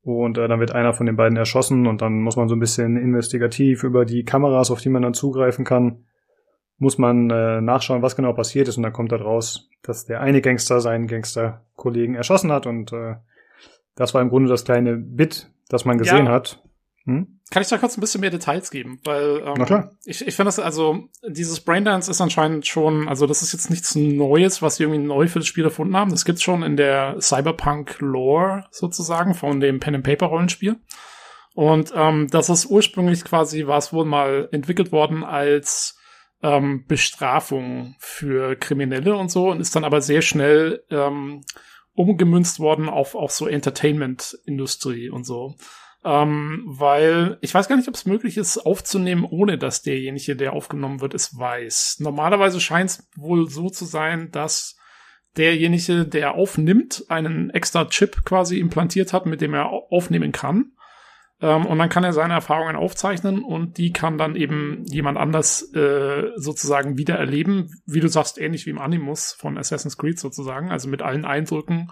[0.02, 2.60] Und äh, dann wird einer von den beiden erschossen und dann muss man so ein
[2.60, 6.06] bisschen investigativ über die Kameras, auf die man dann zugreifen kann,
[6.78, 10.22] muss man äh, nachschauen, was genau passiert ist und dann kommt da raus, dass der
[10.22, 13.16] eine Gangster seinen Gangsterkollegen erschossen hat und äh,
[13.96, 16.32] das war im Grunde das kleine Bit, das man gesehen ja.
[16.34, 16.62] hat.
[17.06, 17.40] Hm?
[17.50, 19.00] Kann ich da kurz ein bisschen mehr Details geben?
[19.04, 19.92] Weil ähm, Na klar.
[20.06, 23.96] ich, ich finde das, also dieses Braindance ist anscheinend schon, also das ist jetzt nichts
[23.96, 26.12] Neues, was sie irgendwie neu für das Spiel erfunden haben.
[26.12, 30.76] Das gibt's schon in der Cyberpunk-Lore sozusagen von dem Pen-and-Paper-Rollenspiel.
[31.56, 35.98] Und ähm, das ist ursprünglich quasi, war es wohl mal entwickelt worden als
[36.44, 41.42] ähm, Bestrafung für Kriminelle und so und ist dann aber sehr schnell ähm,
[42.00, 45.56] umgemünzt worden auf auch so Entertainment-Industrie und so.
[46.06, 50.54] Ähm, weil ich weiß gar nicht, ob es möglich ist, aufzunehmen, ohne dass derjenige, der
[50.54, 51.98] aufgenommen wird, es weiß.
[52.00, 54.78] Normalerweise scheint es wohl so zu sein, dass
[55.36, 60.72] derjenige, der aufnimmt, einen extra Chip quasi implantiert hat, mit dem er aufnehmen kann.
[61.42, 65.74] Ähm, und dann kann er seine Erfahrungen aufzeichnen und die kann dann eben jemand anders
[65.74, 67.70] äh, sozusagen wieder erleben.
[67.86, 71.92] Wie du sagst, ähnlich wie im Animus von Assassin's Creed sozusagen, also mit allen Eindrücken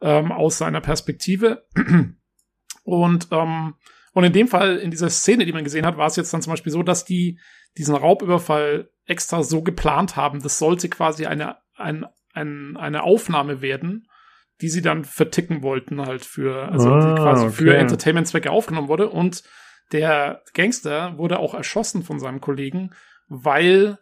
[0.00, 1.66] ähm, aus seiner Perspektive.
[2.82, 3.74] Und, ähm,
[4.14, 6.42] und in dem Fall, in dieser Szene, die man gesehen hat, war es jetzt dann
[6.42, 7.38] zum Beispiel so, dass die
[7.76, 10.42] diesen Raubüberfall extra so geplant haben.
[10.42, 14.08] Das sollte quasi eine, ein, ein, eine Aufnahme werden,
[14.60, 17.54] die sie dann verticken wollten halt für, also ah, die quasi okay.
[17.54, 19.08] für Entertainment-Zwecke aufgenommen wurde.
[19.08, 19.42] Und
[19.92, 22.90] der Gangster wurde auch erschossen von seinem Kollegen,
[23.28, 23.98] weil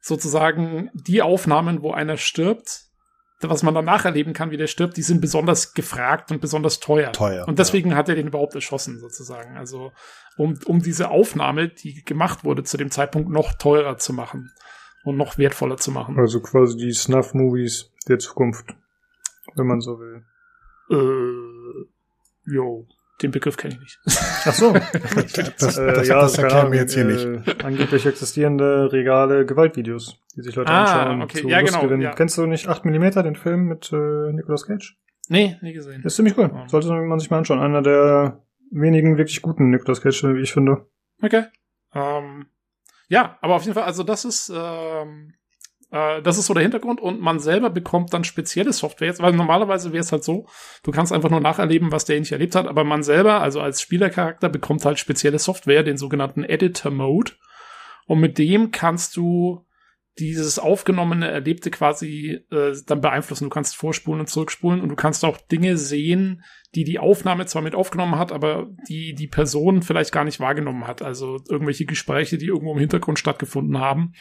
[0.00, 2.82] sozusagen die Aufnahmen, wo einer stirbt,
[3.40, 7.12] was man danach erleben kann, wie der stirbt, die sind besonders gefragt und besonders teuer.
[7.12, 7.46] Teuer.
[7.46, 7.96] Und deswegen ja.
[7.96, 9.56] hat er den überhaupt erschossen, sozusagen.
[9.56, 9.92] Also,
[10.36, 14.50] um, um diese Aufnahme, die gemacht wurde zu dem Zeitpunkt, noch teurer zu machen
[15.04, 16.18] und noch wertvoller zu machen.
[16.18, 18.74] Also quasi die Snuff-Movies der Zukunft
[19.56, 20.24] wenn man so will.
[20.90, 22.86] Äh, jo,
[23.22, 24.00] den Begriff kenne ich nicht.
[24.06, 24.72] Ach so.
[25.58, 27.64] das, äh, das, ja, das erklären wir jetzt hier äh, nicht.
[27.64, 31.22] Angeblich existierende regale Gewaltvideos, die sich Leute ah, anschauen.
[31.22, 31.42] Okay.
[31.42, 32.12] Zu ja, genau, ja.
[32.12, 34.98] Kennst du nicht 8 mm, den Film mit äh, Nicolas Cage?
[35.28, 36.02] Nee, nie gesehen.
[36.02, 36.50] ist ziemlich cool.
[36.52, 36.68] Oh.
[36.68, 37.60] Sollte man sich mal anschauen.
[37.60, 40.86] Einer der wenigen wirklich guten Nicolas Cage, wie ich finde.
[41.22, 41.44] Okay.
[41.94, 42.46] Ähm,
[43.08, 45.34] ja, aber auf jeden Fall, also das ist ähm,
[45.94, 49.32] äh, das ist so der Hintergrund und man selber bekommt dann spezielle Software jetzt, weil
[49.32, 50.46] normalerweise wäre es halt so,
[50.82, 53.80] du kannst einfach nur nacherleben, was der nicht erlebt hat, aber man selber, also als
[53.80, 57.32] Spielercharakter, bekommt halt spezielle Software, den sogenannten Editor Mode.
[58.06, 59.64] Und mit dem kannst du
[60.18, 63.44] dieses aufgenommene Erlebte quasi äh, dann beeinflussen.
[63.44, 66.42] Du kannst vorspulen und zurückspulen und du kannst auch Dinge sehen,
[66.74, 70.86] die die Aufnahme zwar mit aufgenommen hat, aber die die Person vielleicht gar nicht wahrgenommen
[70.86, 71.02] hat.
[71.02, 74.12] Also irgendwelche Gespräche, die irgendwo im Hintergrund stattgefunden haben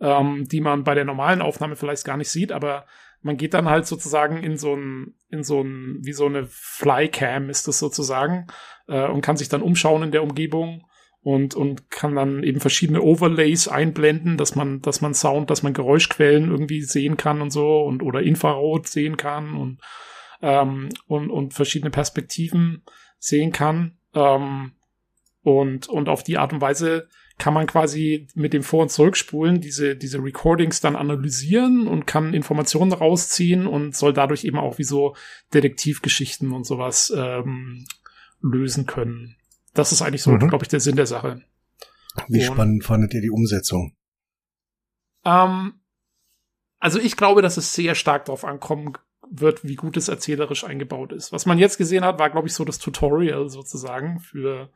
[0.00, 2.86] ähm, die man bei der normalen Aufnahme vielleicht gar nicht sieht, aber
[3.22, 7.50] man geht dann halt sozusagen in so ein, in so ein, wie so eine Flycam
[7.50, 8.46] ist das sozusagen,
[8.88, 10.86] äh, und kann sich dann umschauen in der Umgebung
[11.22, 15.72] und, und kann dann eben verschiedene Overlays einblenden, dass man, dass man Sound, dass man
[15.72, 19.80] Geräuschquellen irgendwie sehen kann und so und oder Infrarot sehen kann und,
[20.40, 22.84] ähm, und, und verschiedene Perspektiven
[23.18, 23.98] sehen kann.
[24.14, 24.72] Ähm,
[25.42, 29.60] und, und auf die Art und Weise kann man quasi mit dem Vor- und Zurückspulen
[29.60, 34.84] diese, diese Recordings dann analysieren und kann Informationen rausziehen und soll dadurch eben auch wie
[34.84, 35.14] so
[35.52, 37.86] Detektivgeschichten und sowas ähm,
[38.40, 39.36] lösen können.
[39.74, 40.48] Das ist eigentlich so, mhm.
[40.48, 41.42] glaube ich, der Sinn der Sache.
[42.28, 43.94] Wie und, spannend fandet ihr die Umsetzung?
[45.24, 45.74] Ähm,
[46.78, 48.94] also ich glaube, dass es sehr stark darauf ankommen
[49.28, 51.32] wird, wie gut es erzählerisch eingebaut ist.
[51.32, 54.70] Was man jetzt gesehen hat, war, glaube ich, so das Tutorial sozusagen für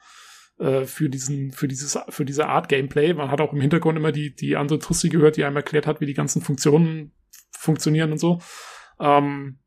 [0.61, 3.13] äh, für diesen, für dieses, für diese Art Gameplay.
[3.15, 6.01] Man hat auch im Hintergrund immer die, die andere Tussi gehört, die einem erklärt hat,
[6.01, 7.13] wie die ganzen Funktionen
[7.51, 8.41] funktionieren und so.
[9.01, 9.59] Ähm,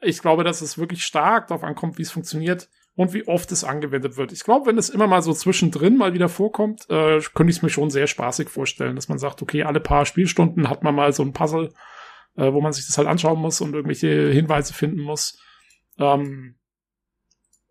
[0.00, 3.64] ich glaube, dass es wirklich stark darauf ankommt, wie es funktioniert, und wie oft es
[3.64, 4.32] angewendet wird.
[4.32, 7.62] Ich glaube, wenn es immer mal so zwischendrin mal wieder vorkommt, äh, könnte ich es
[7.62, 11.12] mir schon sehr spaßig vorstellen, dass man sagt, okay, alle paar Spielstunden hat man mal
[11.12, 11.72] so ein Puzzle,
[12.36, 15.40] äh, wo man sich das halt anschauen muss und irgendwelche Hinweise finden muss.
[15.98, 16.54] Ähm,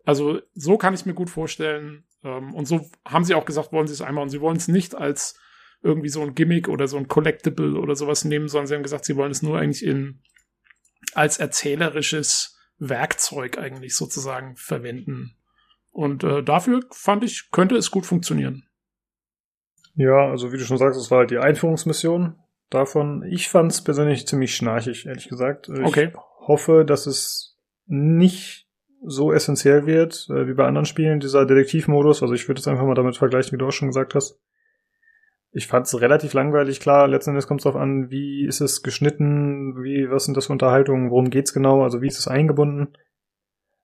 [0.04, 2.04] also so kann ich mir gut vorstellen.
[2.24, 4.22] Ähm, und so haben sie auch gesagt, wollen sie es einmal.
[4.22, 5.38] Und sie wollen es nicht als
[5.82, 9.04] irgendwie so ein Gimmick oder so ein Collectible oder sowas nehmen, sondern sie haben gesagt,
[9.04, 10.22] sie wollen es nur eigentlich in
[11.12, 15.36] als erzählerisches Werkzeug eigentlich sozusagen verwenden.
[15.90, 18.66] Und äh, dafür fand ich, könnte es gut funktionieren.
[19.94, 22.36] Ja, also wie du schon sagst, es war halt die Einführungsmission
[22.70, 23.22] davon.
[23.30, 25.68] Ich fand es persönlich ziemlich schnarchig, ehrlich gesagt.
[25.68, 26.12] Ich okay.
[26.40, 27.56] hoffe, dass es
[27.86, 28.63] nicht
[29.06, 32.22] so essentiell wird, äh, wie bei anderen Spielen, dieser Detektivmodus.
[32.22, 34.40] Also ich würde es einfach mal damit vergleichen, wie du auch schon gesagt hast.
[35.52, 38.82] Ich fand es relativ langweilig, klar, letzten Endes kommt es darauf an, wie ist es
[38.82, 42.94] geschnitten, wie, was sind das für Unterhaltungen, worum geht's genau, also wie ist es eingebunden.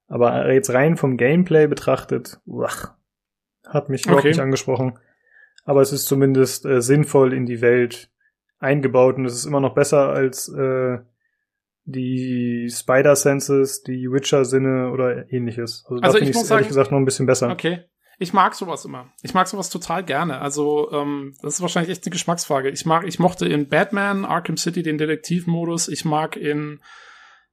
[0.07, 2.93] Aber jetzt rein vom Gameplay betrachtet, uach,
[3.65, 4.29] hat mich überhaupt okay.
[4.29, 4.99] nicht angesprochen.
[5.63, 8.11] Aber es ist zumindest äh, sinnvoll in die Welt
[8.59, 10.99] eingebaut und es ist immer noch besser als äh,
[11.85, 15.83] die Spider-Senses, die Witcher-Sinne oder ähnliches.
[15.87, 17.49] Also, also da finde ich es ehrlich gesagt noch ein bisschen besser.
[17.49, 17.85] Okay.
[18.19, 19.11] Ich mag sowas immer.
[19.23, 20.41] Ich mag sowas total gerne.
[20.41, 22.69] Also, ähm, das ist wahrscheinlich echt eine Geschmacksfrage.
[22.69, 25.87] Ich mag, ich mochte in Batman, Arkham City den Detektivmodus.
[25.87, 26.81] Ich mag in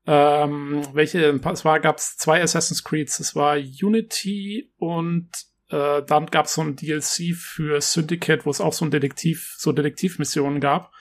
[0.07, 3.19] ähm, welche, es war, gab es zwei Assassin's Creeds.
[3.21, 5.29] Es war Unity und
[5.71, 9.55] äh, dann gab es so ein DLC für Syndicate, wo es auch so ein Detektiv,
[9.59, 10.93] so Detektivmissionen gab.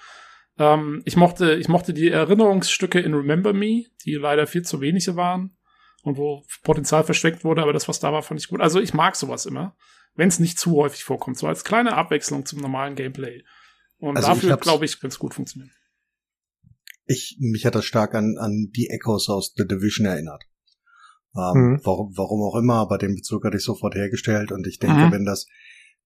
[0.59, 5.15] Ähm, ich mochte, ich mochte die Erinnerungsstücke in Remember Me, die leider viel zu wenige
[5.15, 5.55] waren
[6.03, 8.61] und wo Potenzial versteckt wurde, aber das, was da war, fand ich gut.
[8.61, 9.75] Also ich mag sowas immer,
[10.15, 13.43] wenn es nicht zu häufig vorkommt, so als kleine Abwechslung zum normalen Gameplay.
[13.99, 15.71] Und also dafür, glaube ich, kann es gut funktionieren.
[17.05, 20.43] Ich, mich hat das stark an, an die Echoes aus The Division erinnert.
[21.35, 21.81] Ähm, mhm.
[21.83, 25.11] warum, warum auch immer, aber den Bezug hatte ich sofort hergestellt und ich denke, mhm.
[25.11, 25.45] wenn das,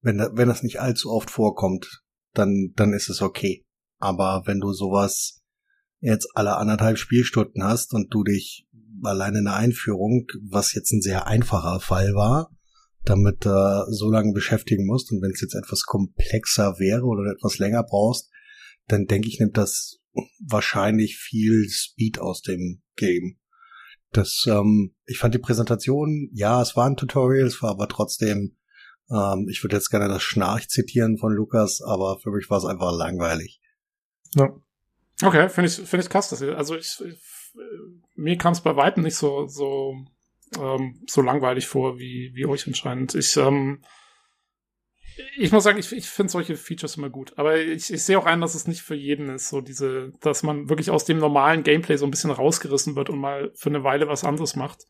[0.01, 2.03] wenn, wenn das nicht allzu oft vorkommt,
[2.33, 3.65] dann, dann ist es okay.
[4.01, 5.41] Aber wenn du sowas
[5.99, 8.67] jetzt alle anderthalb Spielstunden hast und du dich
[9.03, 12.51] alleine in der Einführung, was jetzt ein sehr einfacher Fall war,
[13.03, 17.57] damit äh, so lange beschäftigen musst und wenn es jetzt etwas komplexer wäre oder etwas
[17.57, 18.29] länger brauchst,
[18.87, 19.99] dann denke ich, nimmt das
[20.45, 23.37] wahrscheinlich viel Speed aus dem Game.
[24.11, 28.57] Das, ähm, ich fand die Präsentation, ja, es war ein Tutorial, es war aber trotzdem,
[29.09, 32.65] ähm, ich würde jetzt gerne das Schnarch zitieren von Lukas, aber für mich war es
[32.65, 33.60] einfach langweilig.
[34.35, 34.55] Ja.
[35.23, 37.21] Okay, finde ich, finde ich krass, also ich, ich
[38.15, 39.95] mir kam es bei weitem nicht so, so,
[40.59, 43.15] ähm, so langweilig vor, wie, wie euch anscheinend.
[43.15, 43.83] Ich, ähm,
[45.37, 47.33] ich muss sagen, ich, ich finde solche Features immer gut.
[47.37, 50.43] Aber ich, ich sehe auch ein, dass es nicht für jeden ist, so diese, dass
[50.43, 53.83] man wirklich aus dem normalen Gameplay so ein bisschen rausgerissen wird und mal für eine
[53.83, 54.85] Weile was anderes macht.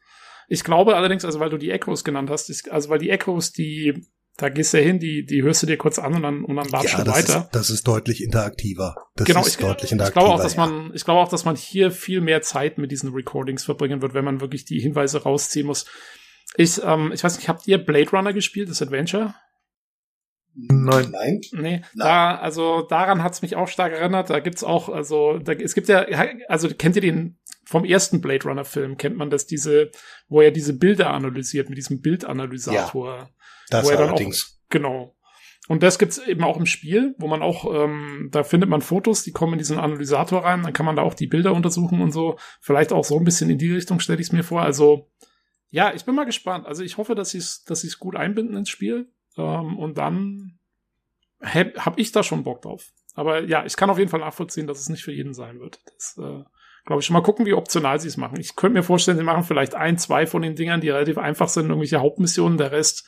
[0.47, 3.51] Ich glaube allerdings, also weil du die Echos genannt hast, ich, also weil die Echos,
[3.51, 4.05] die
[4.37, 6.71] da gehst du hin, die, die hörst du dir kurz an und dann, und dann
[6.71, 7.41] warst ja, du weiter.
[7.41, 8.95] Ist, das ist deutlich interaktiver.
[9.15, 10.07] Das genau, ist ich, deutlich interaktiver.
[10.07, 10.65] Ich glaube auch, dass ja.
[10.65, 14.13] man, ich glaube auch, dass man hier viel mehr Zeit mit diesen Recordings verbringen wird,
[14.13, 15.85] wenn man wirklich die Hinweise rausziehen muss.
[16.55, 19.35] Ich, ähm, ich weiß nicht, habt ihr Blade Runner gespielt, das Adventure?
[20.53, 21.11] Nein.
[21.11, 21.41] Nein.
[21.51, 21.85] Nee, Nein.
[21.95, 24.29] da, also daran hat's mich auch stark erinnert.
[24.29, 26.05] Da gibt's auch, also, da, es gibt ja,
[26.47, 29.91] also kennt ihr den vom ersten Blade Runner Film, kennt man das, diese,
[30.27, 33.17] wo er diese Bilder analysiert mit diesem Bildanalysator.
[33.17, 33.29] Ja,
[33.73, 34.43] das wo er dann allerdings.
[34.43, 35.15] Auch, genau.
[35.67, 39.23] Und das gibt's eben auch im Spiel, wo man auch, ähm, da findet man Fotos,
[39.23, 42.11] die kommen in diesen Analysator rein, dann kann man da auch die Bilder untersuchen und
[42.11, 42.37] so.
[42.59, 44.63] Vielleicht auch so ein bisschen in die Richtung stelle ich es mir vor.
[44.63, 45.09] Also,
[45.69, 46.65] ja, ich bin mal gespannt.
[46.65, 49.11] Also ich hoffe, dass sie es dass sie's gut einbinden ins Spiel.
[49.37, 50.59] Ähm, und dann
[51.41, 52.91] habe hab ich da schon Bock drauf.
[53.13, 55.79] Aber ja, ich kann auf jeden Fall nachvollziehen, dass es nicht für jeden sein wird.
[55.85, 56.43] Das äh,
[56.85, 58.39] glaube ich schon mal gucken, wie optional sie es machen.
[58.39, 61.49] Ich könnte mir vorstellen, sie machen vielleicht ein, zwei von den Dingern, die relativ einfach
[61.49, 62.57] sind, irgendwelche Hauptmissionen.
[62.57, 63.07] Der Rest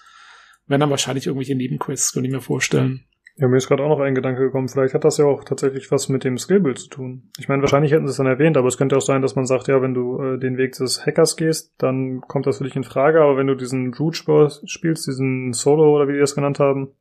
[0.67, 3.05] werden dann wahrscheinlich irgendwelche Nebenquests, könnte ich mir vorstellen.
[3.35, 4.69] Ja, mir ist gerade auch noch ein Gedanke gekommen.
[4.69, 7.31] Vielleicht hat das ja auch tatsächlich was mit dem Skillbild zu tun.
[7.39, 9.47] Ich meine, wahrscheinlich hätten sie es dann erwähnt, aber es könnte auch sein, dass man
[9.47, 12.75] sagt, ja, wenn du äh, den Weg des Hackers gehst, dann kommt das für dich
[12.75, 13.21] in Frage.
[13.21, 16.93] Aber wenn du diesen Root spielst, diesen Solo oder wie die das genannt haben,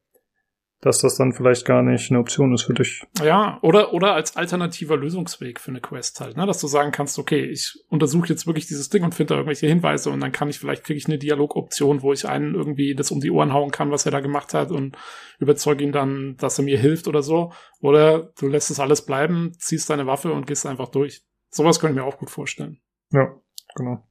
[0.83, 3.05] dass das dann vielleicht gar nicht eine Option ist für dich.
[3.23, 6.45] Ja, oder, oder als alternativer Lösungsweg für eine Quest halt, ne?
[6.45, 9.69] dass du sagen kannst, okay, ich untersuche jetzt wirklich dieses Ding und finde da irgendwelche
[9.69, 13.13] Hinweise und dann kann ich, vielleicht kriege ich eine Dialogoption, wo ich einen irgendwie das
[13.13, 14.97] um die Ohren hauen kann, was er da gemacht hat und
[15.39, 17.53] überzeuge ihn dann, dass er mir hilft oder so.
[17.81, 21.23] Oder du lässt es alles bleiben, ziehst deine Waffe und gehst einfach durch.
[21.51, 22.81] Sowas könnte ich mir auch gut vorstellen.
[23.13, 23.41] Ja,
[23.77, 24.05] genau.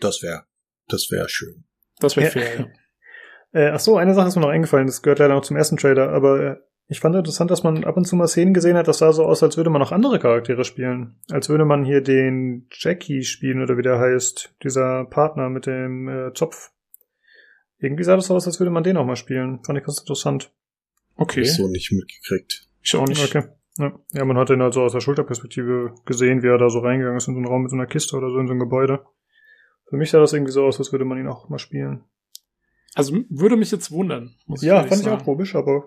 [0.00, 0.44] Das wäre,
[0.88, 1.64] das wäre schön.
[2.00, 2.32] Das wäre ja.
[2.32, 2.66] fair, ja.
[3.52, 5.76] Äh, ach so, eine Sache ist mir noch eingefallen, das gehört leider noch zum ersten
[5.76, 6.56] Trailer, aber äh,
[6.88, 9.24] ich fand interessant, dass man ab und zu mal Szenen gesehen hat, das sah so
[9.24, 11.16] aus, als würde man noch andere Charaktere spielen.
[11.30, 16.08] Als würde man hier den Jackie spielen oder wie der heißt, dieser Partner mit dem
[16.08, 16.70] äh, Zopf.
[17.78, 19.60] Irgendwie sah das aus, als würde man den auch mal spielen.
[19.64, 20.52] Fand ich ganz interessant.
[21.16, 21.40] Okay.
[21.40, 22.68] Ich so nicht mitgekriegt.
[22.82, 23.24] Ich auch nicht.
[23.24, 23.48] Okay.
[23.78, 23.98] Ja.
[24.12, 27.16] ja, man hat ihn halt so aus der Schulterperspektive gesehen, wie er da so reingegangen
[27.16, 29.02] ist in so einen Raum mit so einer Kiste oder so in so ein Gebäude.
[29.88, 32.04] Für mich sah das irgendwie so aus, als würde man ihn auch mal spielen.
[32.94, 34.34] Also würde mich jetzt wundern.
[34.60, 35.16] Ja, fand sagen.
[35.16, 35.84] ich auch komisch, aber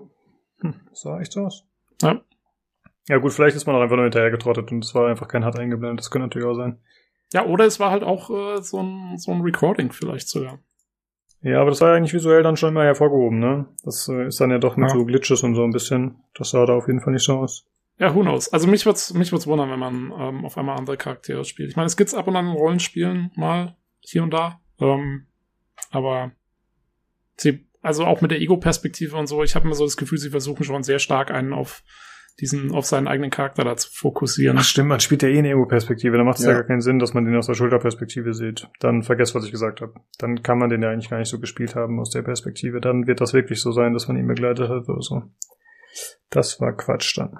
[0.60, 1.66] hm, sah echt so aus.
[2.02, 2.22] Ja.
[3.08, 5.46] Ja gut, vielleicht ist man auch einfach nur hinterher getrottet und es war einfach kein
[5.46, 6.00] hart eingeblendet.
[6.00, 6.80] Das könnte natürlich auch sein.
[7.34, 10.60] Ja, oder es war halt auch äh, so, ein, so ein Recording vielleicht sogar.
[11.42, 13.68] Ja, aber das war ja eigentlich visuell dann schon immer hervorgehoben, ne?
[13.84, 14.96] Das äh, ist dann ja doch mit ja.
[14.96, 16.24] so Glitches und so ein bisschen.
[16.34, 17.68] Das sah da auf jeden Fall nicht so aus.
[18.00, 18.52] Ja, who knows.
[18.52, 21.70] Also mich wird's, mich wird's wundern, wenn man ähm, auf einmal andere Charaktere spielt.
[21.70, 24.60] Ich meine, es gibt's ab und an in Rollenspielen mal hier und da.
[24.80, 25.28] Ähm,
[25.92, 26.32] aber
[27.38, 30.30] sie, also auch mit der Ego-Perspektive und so, ich habe mir so das Gefühl, sie
[30.30, 31.84] versuchen schon sehr stark einen auf
[32.40, 34.58] diesen, auf seinen eigenen Charakter da zu fokussieren.
[34.58, 36.52] Ach stimmt, man spielt ja eh eine Ego-Perspektive, da macht es ja.
[36.52, 36.58] ja.
[36.58, 38.70] gar keinen Sinn, dass man den aus der Schulterperspektive sieht.
[38.80, 39.94] Dann vergesst, was ich gesagt habe.
[40.18, 42.82] Dann kann man den ja eigentlich gar nicht so gespielt haben aus der Perspektive.
[42.82, 45.24] Dann wird das wirklich so sein, dass man ihn begleitet hat oder so.
[46.30, 47.40] Das war Quatsch dann.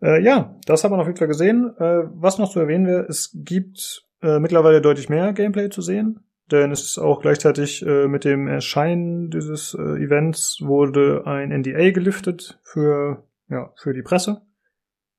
[0.00, 1.74] Äh, ja, das haben wir auf jeden Fall gesehen.
[1.78, 6.20] Äh, was noch zu erwähnen wäre, es gibt äh, mittlerweile deutlich mehr Gameplay zu sehen.
[6.50, 11.90] Denn es ist auch gleichzeitig äh, mit dem Erscheinen dieses äh, Events wurde ein NDA
[11.90, 14.42] geliftet für, ja, für die Presse.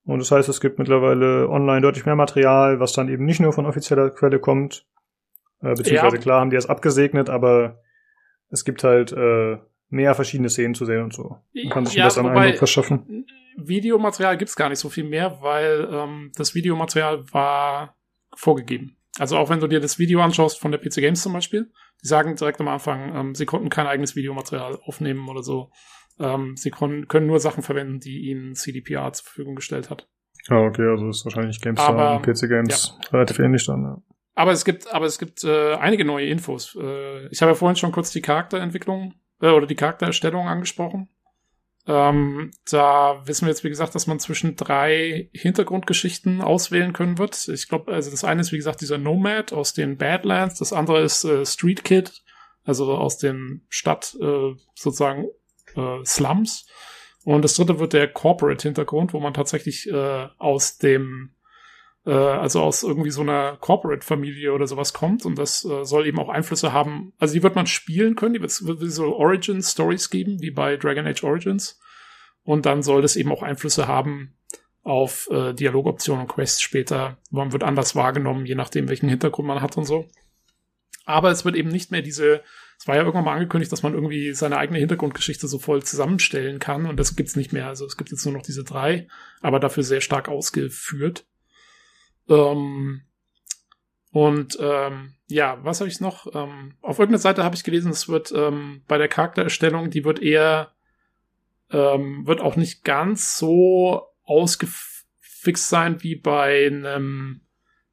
[0.04, 3.54] Und das heißt, es gibt mittlerweile online deutlich mehr Material, was dann eben nicht nur
[3.54, 4.86] von offizieller Quelle kommt.
[5.62, 6.22] Äh, beziehungsweise ja.
[6.22, 7.82] klar haben die es abgesegnet, aber
[8.50, 9.58] es gibt halt äh,
[9.90, 11.38] mehr verschiedene Szenen zu sehen und so.
[11.54, 13.26] Man kann sich ja, das an Eindruck verschaffen.
[13.58, 17.96] Videomaterial gibt's gar nicht so viel mehr, weil ähm, das Videomaterial war
[18.36, 18.98] vorgegeben.
[19.20, 21.72] Also auch wenn du dir das Video anschaust von der PC Games zum Beispiel,
[22.04, 25.72] die sagen direkt am Anfang, ähm, sie konnten kein eigenes Videomaterial aufnehmen oder so.
[26.20, 30.08] Ähm, sie können nur Sachen verwenden, die ihnen CDPR zur Verfügung gestellt hat.
[30.50, 33.10] Ah, okay, also ist wahrscheinlich GameStar und PC Games ja.
[33.12, 33.98] relativ ähnlich dann, ja.
[34.36, 36.78] Aber es gibt, aber es gibt äh, einige neue Infos.
[36.80, 41.10] Äh, ich habe ja vorhin schon kurz die Charakterentwicklung äh, oder die Charaktererstellung angesprochen.
[41.88, 47.48] Ähm, da wissen wir jetzt, wie gesagt, dass man zwischen drei Hintergrundgeschichten auswählen können wird.
[47.48, 51.02] Ich glaube, also das eine ist, wie gesagt, dieser Nomad aus den Badlands, das andere
[51.04, 52.24] ist äh, Street Kid,
[52.64, 55.28] also aus den Stadt äh, sozusagen
[55.76, 56.66] äh, Slums.
[57.24, 61.35] Und das dritte wird der Corporate-Hintergrund, wo man tatsächlich äh, aus dem
[62.06, 66.20] äh, also aus irgendwie so einer Corporate-Familie oder sowas kommt und das äh, soll eben
[66.20, 67.14] auch Einflüsse haben.
[67.18, 71.08] Also die wird man spielen können, die wird, wird so Origin-Stories geben, wie bei Dragon
[71.08, 71.80] Age Origins.
[72.44, 74.36] Und dann soll das eben auch Einflüsse haben
[74.84, 77.18] auf äh, Dialogoptionen und Quests später.
[77.32, 80.08] Man wird anders wahrgenommen, je nachdem, welchen Hintergrund man hat und so.
[81.06, 82.42] Aber es wird eben nicht mehr diese,
[82.78, 86.60] es war ja irgendwann mal angekündigt, dass man irgendwie seine eigene Hintergrundgeschichte so voll zusammenstellen
[86.60, 87.68] kann und das gibt's nicht mehr.
[87.68, 89.08] Also es gibt jetzt nur noch diese drei,
[89.42, 91.26] aber dafür sehr stark ausgeführt.
[92.30, 93.02] Ähm,
[94.12, 96.34] und ähm, ja, was habe ich noch?
[96.34, 100.22] Ähm, auf irgendeiner Seite habe ich gelesen, es wird ähm, bei der Charaktererstellung, die wird
[100.22, 100.72] eher,
[101.72, 107.42] ähm, wird auch nicht ganz so ausgefixt sein wie bei einem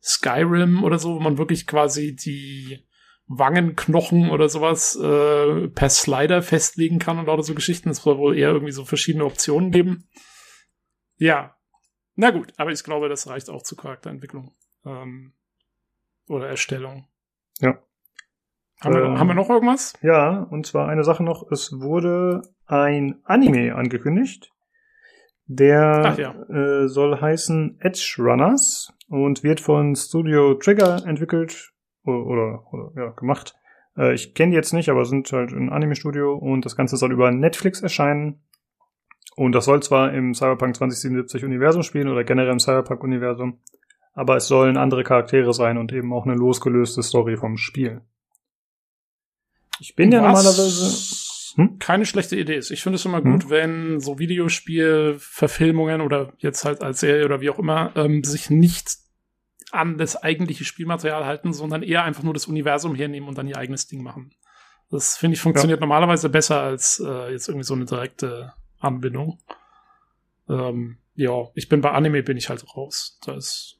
[0.02, 2.86] Skyrim oder so, wo man wirklich quasi die
[3.26, 7.88] Wangenknochen oder sowas äh, per Slider festlegen kann und lauter so Geschichten.
[7.88, 10.08] Es soll wohl eher irgendwie so verschiedene Optionen geben.
[11.16, 11.56] Ja,
[12.14, 14.52] na gut, aber ich glaube, das reicht auch zur Charakterentwicklung
[14.84, 15.32] ähm,
[16.28, 17.06] oder Erstellung.
[17.60, 17.78] Ja.
[18.80, 19.94] Haben, ähm, wir, haben wir noch irgendwas?
[20.02, 21.50] Ja, und zwar eine Sache noch.
[21.50, 24.52] Es wurde ein Anime angekündigt.
[25.46, 26.34] Der ja.
[26.48, 31.72] äh, soll heißen Edge Runners und wird von Studio Trigger entwickelt
[32.04, 33.54] oder, oder, oder ja, gemacht.
[33.96, 37.12] Äh, ich kenne die jetzt nicht, aber sind halt ein Anime-Studio und das Ganze soll
[37.12, 38.40] über Netflix erscheinen.
[39.34, 43.58] Und das soll zwar im Cyberpunk 2077 Universum spielen oder generell im Cyberpunk Universum,
[44.14, 48.02] aber es sollen andere Charaktere sein und eben auch eine losgelöste Story vom Spiel.
[49.80, 51.78] Ich bin Was ja normalerweise hm?
[51.78, 52.70] keine schlechte Idee ist.
[52.70, 53.50] Ich finde es immer gut, hm?
[53.50, 58.98] wenn so Videospielverfilmungen oder jetzt halt als Serie oder wie auch immer ähm, sich nicht
[59.70, 63.56] an das eigentliche Spielmaterial halten, sondern eher einfach nur das Universum hernehmen und dann ihr
[63.56, 64.32] eigenes Ding machen.
[64.90, 65.86] Das finde ich funktioniert ja.
[65.86, 68.52] normalerweise besser als äh, jetzt irgendwie so eine direkte
[68.82, 69.38] Anbindung.
[70.48, 73.18] Ähm, ja, ich bin bei Anime bin ich halt raus.
[73.24, 73.78] Da ist,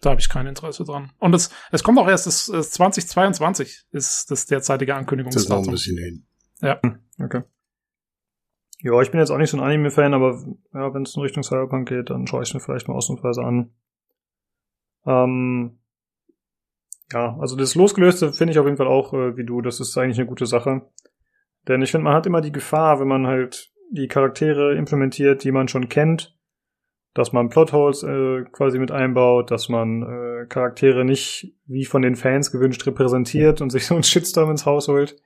[0.00, 1.12] da habe ich kein Interesse dran.
[1.18, 5.48] Und es, es kommt auch erst das, das 2022 ist das derzeitige Ankündigungsdatum.
[5.48, 6.26] Das ist noch ein bisschen hin.
[6.60, 6.80] Ja.
[6.82, 7.42] Hm, okay.
[8.82, 10.42] Ja, ich bin jetzt auch nicht so ein Anime-Fan, aber
[10.72, 13.74] ja, wenn es in Richtung Cyberpunk geht, dann schaue ich mir vielleicht mal ausnahmsweise an.
[15.06, 15.78] Ähm,
[17.12, 19.96] ja, also das Losgelöste finde ich auf jeden Fall auch, äh, wie du, das ist
[19.98, 20.82] eigentlich eine gute Sache.
[21.68, 25.52] Denn ich finde, man hat immer die Gefahr, wenn man halt die Charaktere implementiert, die
[25.52, 26.36] man schon kennt,
[27.14, 32.14] dass man Plotholes äh, quasi mit einbaut, dass man äh, Charaktere nicht wie von den
[32.14, 35.16] Fans gewünscht repräsentiert und sich so einen Shitstorm ins Haus holt.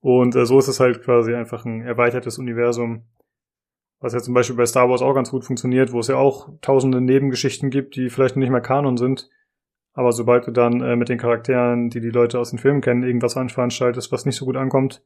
[0.00, 3.06] Und äh, so ist es halt quasi einfach ein erweitertes Universum,
[3.98, 6.50] was ja zum Beispiel bei Star Wars auch ganz gut funktioniert, wo es ja auch
[6.60, 9.30] tausende Nebengeschichten gibt, die vielleicht nicht mehr Kanon sind.
[9.94, 13.02] Aber sobald du dann äh, mit den Charakteren, die die Leute aus den Filmen kennen,
[13.02, 15.02] irgendwas veranstaltest, was nicht so gut ankommt,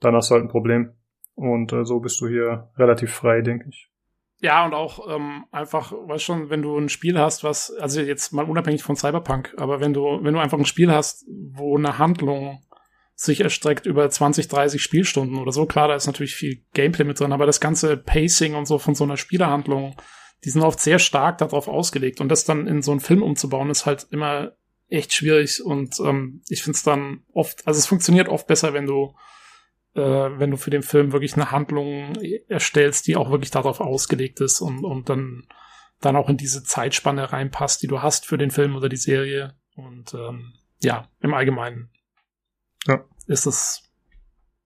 [0.00, 0.94] dann hast du halt ein Problem.
[1.34, 3.90] Und äh, so bist du hier relativ frei, denke ich.
[4.40, 8.32] Ja, und auch ähm, einfach, weißt schon, wenn du ein Spiel hast, was, also jetzt
[8.32, 11.98] mal unabhängig von Cyberpunk, aber wenn du, wenn du einfach ein Spiel hast, wo eine
[11.98, 12.62] Handlung
[13.14, 17.20] sich erstreckt über 20, 30 Spielstunden oder so, klar, da ist natürlich viel Gameplay mit
[17.20, 19.96] drin, aber das ganze Pacing und so von so einer Spielerhandlung,
[20.44, 22.20] die sind oft sehr stark darauf ausgelegt.
[22.20, 24.52] Und das dann in so einen Film umzubauen, ist halt immer
[24.88, 25.64] echt schwierig.
[25.64, 29.14] Und ähm, ich finde es dann oft, also es funktioniert oft besser, wenn du
[29.94, 32.14] äh, wenn du für den Film wirklich eine Handlung
[32.48, 35.46] erstellst, die auch wirklich darauf ausgelegt ist und, und dann,
[36.00, 39.54] dann auch in diese Zeitspanne reinpasst, die du hast für den Film oder die Serie.
[39.76, 41.90] Und ähm, ja, im Allgemeinen
[42.86, 43.04] ja.
[43.26, 43.82] ist es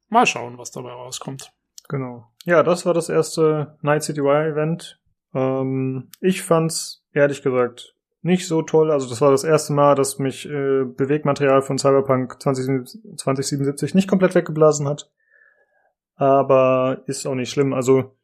[0.08, 1.52] mal schauen, was dabei rauskommt.
[1.88, 2.26] Genau.
[2.44, 5.00] Ja, das war das erste Night City Wire Event.
[5.34, 8.90] Ähm, ich fand's ehrlich gesagt nicht so toll.
[8.90, 14.08] Also das war das erste Mal, dass mich äh, Bewegmaterial von Cyberpunk 20, 2077 nicht
[14.08, 15.10] komplett weggeblasen hat
[16.18, 17.72] aber ist auch nicht schlimm.
[17.72, 18.16] Also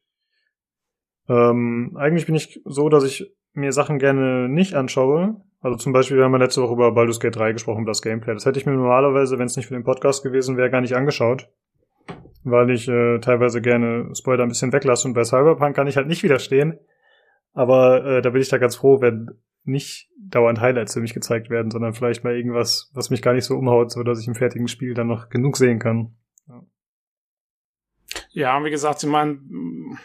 [1.28, 5.40] ähm, eigentlich bin ich so, dass ich mir Sachen gerne nicht anschaue.
[5.60, 8.34] Also zum Beispiel, wir haben ja letzte Woche über Baldur's Gate 3 gesprochen, das Gameplay.
[8.34, 10.94] Das hätte ich mir normalerweise, wenn es nicht für den Podcast gewesen wäre, gar nicht
[10.94, 11.48] angeschaut.
[12.42, 16.08] Weil ich äh, teilweise gerne Spoiler ein bisschen weglasse und bei Cyberpunk kann ich halt
[16.08, 16.78] nicht widerstehen.
[17.54, 19.30] Aber äh, da bin ich da ganz froh, wenn
[19.62, 23.44] nicht dauernd Highlights für mich gezeigt werden, sondern vielleicht mal irgendwas, was mich gar nicht
[23.44, 26.16] so umhaut, so dass ich im fertigen Spiel dann noch genug sehen kann.
[28.34, 28.62] Ja.
[28.64, 29.38] Wie gesagt, ich meine,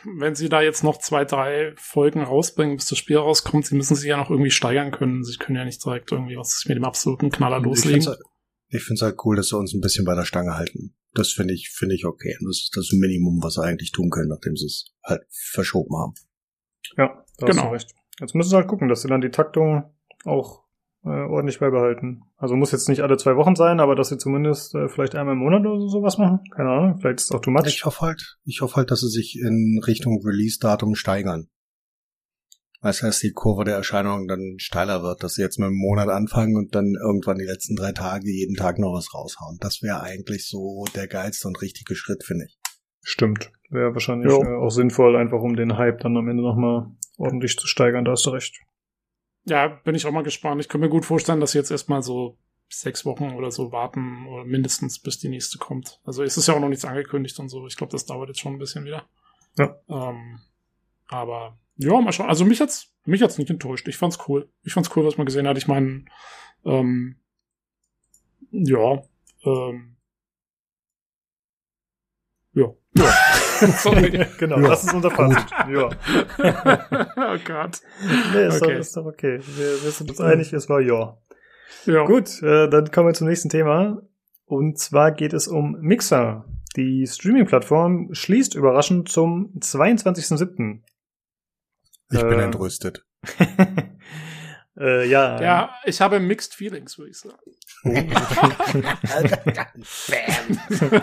[0.06, 3.96] wenn sie da jetzt noch zwei, drei Folgen rausbringen, bis das Spiel rauskommt, sie müssen
[3.96, 5.24] sich ja noch irgendwie steigern können.
[5.24, 8.00] Sie können ja nicht direkt irgendwie was mit dem absoluten Knaller loslegen.
[8.70, 10.96] Ich finde es halt, halt cool, dass sie uns ein bisschen bei der Stange halten.
[11.14, 12.38] Das finde ich, finde ich okay.
[12.42, 16.14] Das ist das Minimum, was sie eigentlich tun können, nachdem sie es halt verschoben haben.
[16.98, 17.64] Ja, da genau.
[17.64, 17.96] hast du recht.
[18.20, 19.92] Jetzt müssen sie halt gucken, dass sie dann die Taktung
[20.24, 20.69] auch
[21.04, 22.24] äh, ordentlich beibehalten.
[22.38, 25.34] Also muss jetzt nicht alle zwei Wochen sein, aber dass sie zumindest äh, vielleicht einmal
[25.34, 26.40] im Monat oder sowas machen.
[26.56, 27.66] Keine Ahnung, vielleicht ist es auch too much.
[27.68, 31.48] Ich hoffe halt, ich hoffe halt, dass sie sich in Richtung Release-Datum steigern.
[32.82, 36.08] Das heißt, die Kurve der Erscheinung dann steiler wird, dass sie jetzt mit einem Monat
[36.08, 39.58] anfangen und dann irgendwann die letzten drei Tage jeden Tag noch was raushauen.
[39.60, 42.58] Das wäre eigentlich so der geilste und richtige Schritt, finde ich.
[43.02, 43.52] Stimmt.
[43.70, 47.68] Wäre wahrscheinlich äh, auch sinnvoll, einfach um den Hype dann am Ende nochmal ordentlich zu
[47.68, 48.58] steigern, da hast du recht.
[49.46, 50.62] Ja, bin ich auch mal gespannt.
[50.62, 52.38] Ich kann mir gut vorstellen, dass sie jetzt erstmal so
[52.70, 56.00] sechs Wochen oder so warten oder mindestens bis die nächste kommt.
[56.06, 57.66] Also es ist ja auch noch nichts angekündigt und so.
[57.66, 59.08] Ich glaube, das dauert jetzt schon ein bisschen wieder.
[59.58, 59.76] Ja.
[59.90, 60.40] Ähm,
[61.08, 62.30] aber ja, mal schauen.
[62.30, 63.88] Also mich hat's mich hat's nicht enttäuscht.
[63.88, 64.50] Ich fand's cool.
[64.64, 65.58] Ich fand's cool, was man gesehen hat.
[65.58, 66.06] Ich meine,
[66.64, 67.16] ähm,
[68.52, 69.02] ja,
[69.46, 69.96] ähm,
[72.54, 72.74] ja.
[72.96, 73.14] Ja.
[73.78, 74.26] Sorry.
[74.38, 74.70] genau, ja.
[74.70, 75.46] das ist unser Fazit.
[75.70, 75.90] Ja.
[77.34, 77.82] oh Gott.
[78.34, 78.74] Nee, ist, okay.
[78.74, 79.40] doch, ist doch okay.
[79.40, 81.18] Wir, wir sind uns einig, es war ja.
[81.86, 82.06] Ja.
[82.06, 84.02] Gut, äh, dann kommen wir zum nächsten Thema.
[84.46, 86.46] Und zwar geht es um Mixer.
[86.76, 90.82] Die Streaming-Plattform schließt überraschend zum 22.07.
[92.12, 93.06] Ich äh, bin entrüstet.
[94.80, 95.42] äh, ja.
[95.42, 97.38] Ja, ich habe Mixed Feelings, würde ich sagen.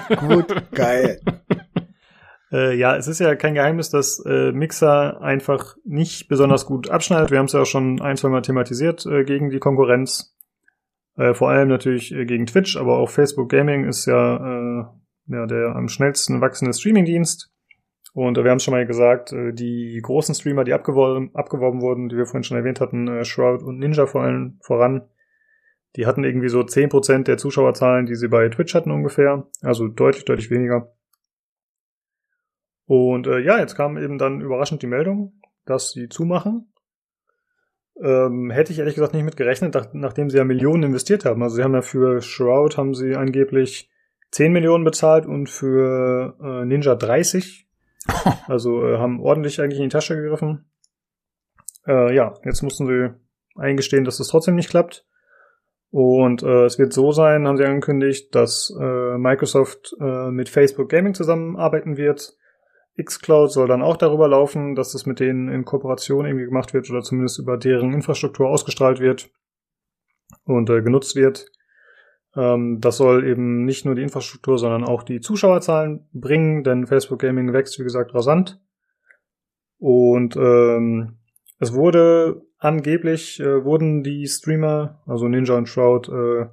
[0.09, 0.29] Bam.
[0.29, 1.21] Gut, geil.
[2.57, 7.31] Äh, ja, es ist ja kein Geheimnis, dass äh, Mixer einfach nicht besonders gut abschneidet.
[7.31, 10.35] Wir haben es ja auch schon ein, zwei Mal thematisiert äh, gegen die Konkurrenz.
[11.19, 14.85] Äh, vor allem natürlich äh, gegen Twitch, aber auch Facebook Gaming ist ja, äh,
[15.27, 17.53] ja der am schnellsten wachsende Streamingdienst.
[18.15, 22.17] Und wir haben es schon mal gesagt, die großen Streamer, die abgeworben, abgeworben wurden, die
[22.17, 25.03] wir vorhin schon erwähnt hatten, Shroud und Ninja vor allem voran,
[25.97, 29.47] die hatten irgendwie so zehn Prozent der Zuschauerzahlen, die sie bei Twitch hatten ungefähr.
[29.61, 30.96] Also deutlich, deutlich weniger.
[32.87, 36.73] Und äh, ja, jetzt kam eben dann überraschend die Meldung, dass sie zumachen.
[38.03, 41.43] Ähm, hätte ich ehrlich gesagt nicht mit gerechnet, nach, nachdem sie ja Millionen investiert haben.
[41.43, 43.91] Also sie haben ja für Shroud haben sie angeblich
[44.31, 47.65] 10 Millionen bezahlt und für äh, Ninja 30.
[48.47, 50.71] Also äh, haben ordentlich eigentlich in die Tasche gegriffen.
[51.87, 53.11] Äh, ja, jetzt mussten sie
[53.57, 55.05] eingestehen, dass das trotzdem nicht klappt.
[55.91, 60.89] Und äh, es wird so sein, haben sie angekündigt, dass äh, Microsoft äh, mit Facebook
[60.89, 62.37] Gaming zusammenarbeiten wird
[63.03, 66.91] xCloud soll dann auch darüber laufen, dass das mit denen in Kooperation irgendwie gemacht wird
[66.91, 69.31] oder zumindest über deren Infrastruktur ausgestrahlt wird
[70.45, 71.47] und äh, genutzt wird.
[72.35, 77.21] Ähm, das soll eben nicht nur die Infrastruktur, sondern auch die Zuschauerzahlen bringen, denn Facebook
[77.21, 78.61] Gaming wächst, wie gesagt, rasant.
[79.79, 81.19] Und ähm,
[81.59, 86.47] es wurde angeblich, äh, wurden die Streamer, also Ninja und Shroud, äh,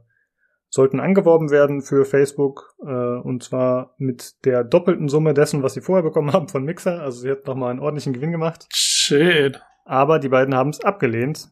[0.74, 5.82] sollten angeworben werden für Facebook äh, und zwar mit der doppelten Summe dessen, was sie
[5.82, 7.00] vorher bekommen haben von Mixer.
[7.00, 8.66] Also sie hat nochmal einen ordentlichen Gewinn gemacht.
[8.74, 9.62] Shit.
[9.86, 11.52] Aber die beiden haben es abgelehnt,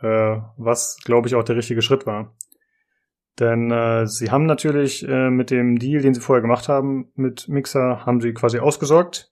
[0.00, 2.34] äh, was glaube ich auch der richtige Schritt war.
[3.38, 7.46] Denn äh, sie haben natürlich äh, mit dem Deal, den sie vorher gemacht haben, mit
[7.46, 9.30] Mixer, haben sie quasi ausgesorgt.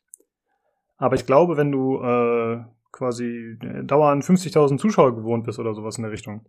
[0.97, 2.63] Aber ich glaube, wenn du äh,
[2.93, 6.47] quasi äh, dauernd 50.000 Zuschauer gewohnt bist oder sowas in der Richtung,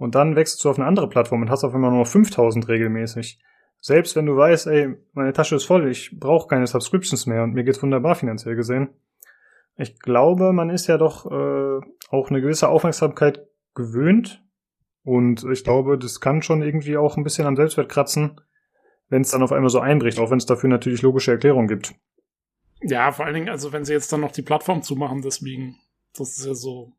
[0.00, 2.66] und dann wechselst du auf eine andere Plattform und hast auf einmal nur noch 5000
[2.68, 3.38] regelmäßig.
[3.82, 7.52] Selbst wenn du weißt, ey, meine Tasche ist voll, ich brauche keine Subscriptions mehr und
[7.52, 8.88] mir geht's wunderbar finanziell gesehen.
[9.76, 14.42] Ich glaube, man ist ja doch äh, auch eine gewisse Aufmerksamkeit gewöhnt
[15.04, 18.40] und ich glaube, das kann schon irgendwie auch ein bisschen am Selbstwert kratzen,
[19.10, 21.94] wenn es dann auf einmal so einbricht, auch wenn es dafür natürlich logische Erklärungen gibt.
[22.80, 25.76] Ja, vor allen Dingen, also wenn sie jetzt dann noch die Plattform zumachen, deswegen,
[26.16, 26.94] das ist ja so,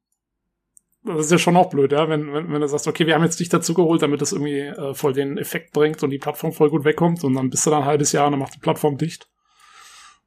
[1.03, 3.23] das ist ja schon auch blöd, ja, wenn, wenn, wenn du sagst, okay, wir haben
[3.23, 6.69] jetzt dich dazugeholt, damit das irgendwie äh, voll den Effekt bringt und die Plattform voll
[6.69, 8.97] gut wegkommt und dann bist du dann ein halbes Jahr und dann macht die Plattform
[8.97, 9.27] dicht.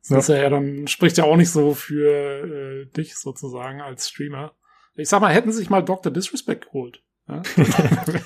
[0.09, 0.19] Das ja.
[0.19, 4.53] ist ja, dann spricht ja auch nicht so für äh, dich sozusagen als Streamer.
[4.97, 6.13] Ich sag mal, hätten sie sich mal Dr.
[6.13, 7.03] Disrespect geholt.
[7.29, 7.43] Ja?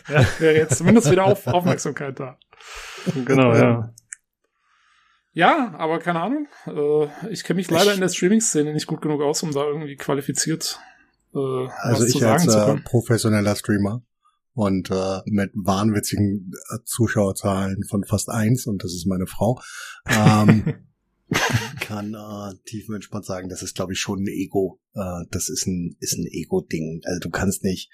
[0.09, 0.27] ja.
[0.39, 2.39] Wäre jetzt zumindest wieder auf Aufmerksamkeit da.
[3.25, 3.95] Genau, ja.
[5.33, 6.49] Ja, aber keine Ahnung.
[6.67, 9.97] Äh, ich kenne mich leider in der Streaming-Szene nicht gut genug aus, um da irgendwie
[9.97, 10.81] qualifiziert
[11.35, 14.03] äh, also ich als äh, professioneller Streamer
[14.55, 19.61] und äh, mit wahnwitzigen äh, Zuschauerzahlen von fast eins und das ist meine Frau,
[20.07, 20.75] ähm,
[21.81, 24.81] kann äh, tiefenentspannt sagen, das ist glaube ich schon ein Ego.
[24.95, 27.03] Äh, das ist ein ist ein Ego-Ding.
[27.05, 27.91] Also du kannst nicht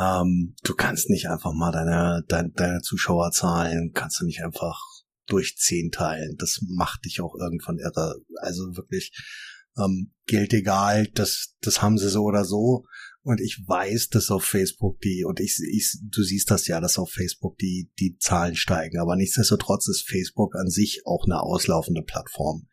[0.00, 4.80] ähm, du kannst nicht einfach mal deine, deine, deine Zuschauerzahlen, kannst du nicht einfach
[5.26, 6.36] durch zehn teilen.
[6.38, 8.16] Das macht dich auch irgendwann irre.
[8.40, 9.12] Also wirklich,
[9.78, 12.84] ähm, gilt egal, das, das haben sie so oder so.
[13.24, 16.98] Und ich weiß, dass auf Facebook die, und ich, ich, du siehst das ja, dass
[16.98, 18.98] auf Facebook die, die Zahlen steigen.
[18.98, 22.66] Aber nichtsdestotrotz ist Facebook an sich auch eine auslaufende Plattform.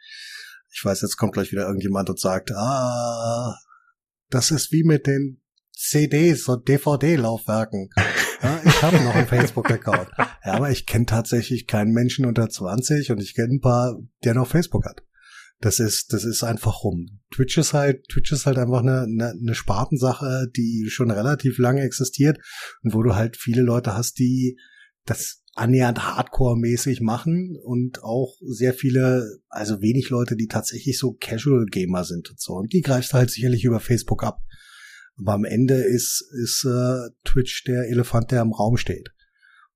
[0.72, 3.56] Ich weiß, jetzt kommt gleich wieder irgendjemand und sagt, ah,
[4.30, 5.42] das ist wie mit den
[5.76, 7.90] CDs und DVD-Laufwerken.
[8.42, 10.12] Ja, ich habe noch einen Facebook-Account.
[10.18, 14.34] Ja, aber ich kenne tatsächlich keinen Menschen unter 20 und ich kenne ein paar, der
[14.34, 15.04] noch Facebook hat.
[15.62, 17.20] Das ist, das ist einfach rum.
[17.32, 21.82] Twitch ist halt, Twitch ist halt einfach eine, eine, eine Spartensache, die schon relativ lange
[21.82, 22.38] existiert
[22.82, 24.58] und wo du halt viele Leute hast, die
[25.06, 32.06] das annähernd Hardcore-mäßig machen und auch sehr viele, also wenig Leute, die tatsächlich so Casual-Gamer
[32.06, 32.54] sind und so.
[32.54, 34.40] Und die greifst du halt sicherlich über Facebook ab.
[35.18, 39.10] Aber am Ende ist, ist äh, Twitch der Elefant, der im Raum steht.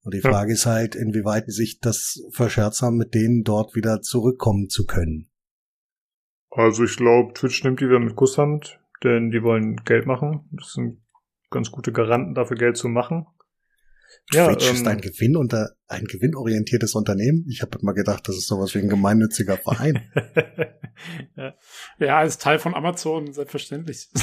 [0.03, 0.53] Und die Frage ja.
[0.53, 5.29] ist halt, inwieweit sich das verscherzt haben, mit denen dort wieder zurückkommen zu können.
[6.55, 10.47] Also ich glaube, Twitch nimmt die wieder mit Kusshand, denn die wollen Geld machen.
[10.51, 11.01] Das sind
[11.49, 13.25] ganz gute Garanten dafür, Geld zu machen.
[14.31, 17.45] Ja, Twitch ähm, ist ein Gewinn unter ein gewinnorientiertes Unternehmen.
[17.49, 20.11] Ich habe mal gedacht, das ist sowas wie ein gemeinnütziger Verein.
[21.97, 22.17] ja.
[22.17, 24.09] als Teil von Amazon selbstverständlich.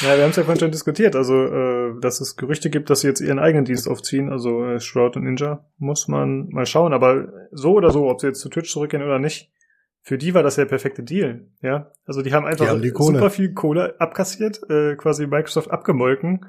[0.00, 1.16] ja, wir haben es ja vorhin schon diskutiert.
[1.16, 4.30] Also, äh, dass es Gerüchte gibt, dass sie jetzt ihren eigenen Dienst aufziehen.
[4.30, 6.94] Also äh, Shroud und Ninja muss man mal schauen.
[6.94, 9.52] Aber so oder so, ob sie jetzt zu Twitch zurückgehen oder nicht,
[10.02, 11.92] für die war das der perfekte Deal, ja.
[12.06, 16.46] Also die haben einfach die haben super viel Kohle abkassiert, äh, quasi Microsoft abgemolken.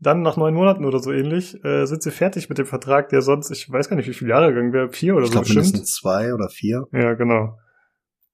[0.00, 3.22] Dann nach neun Monaten oder so ähnlich äh, sind sie fertig mit dem Vertrag, der
[3.22, 5.44] sonst, ich weiß gar nicht, wie viele Jahre gegangen wäre, vier oder ich so glaub,
[5.44, 5.86] bestimmt.
[5.86, 6.86] zwei oder vier.
[6.92, 7.56] Ja, genau.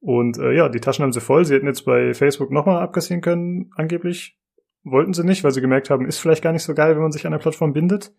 [0.00, 1.44] Und äh, ja, die Taschen haben sie voll.
[1.44, 4.38] Sie hätten jetzt bei Facebook nochmal abkassieren können, angeblich.
[4.82, 7.12] Wollten sie nicht, weil sie gemerkt haben, ist vielleicht gar nicht so geil, wenn man
[7.12, 8.12] sich an der Plattform bindet.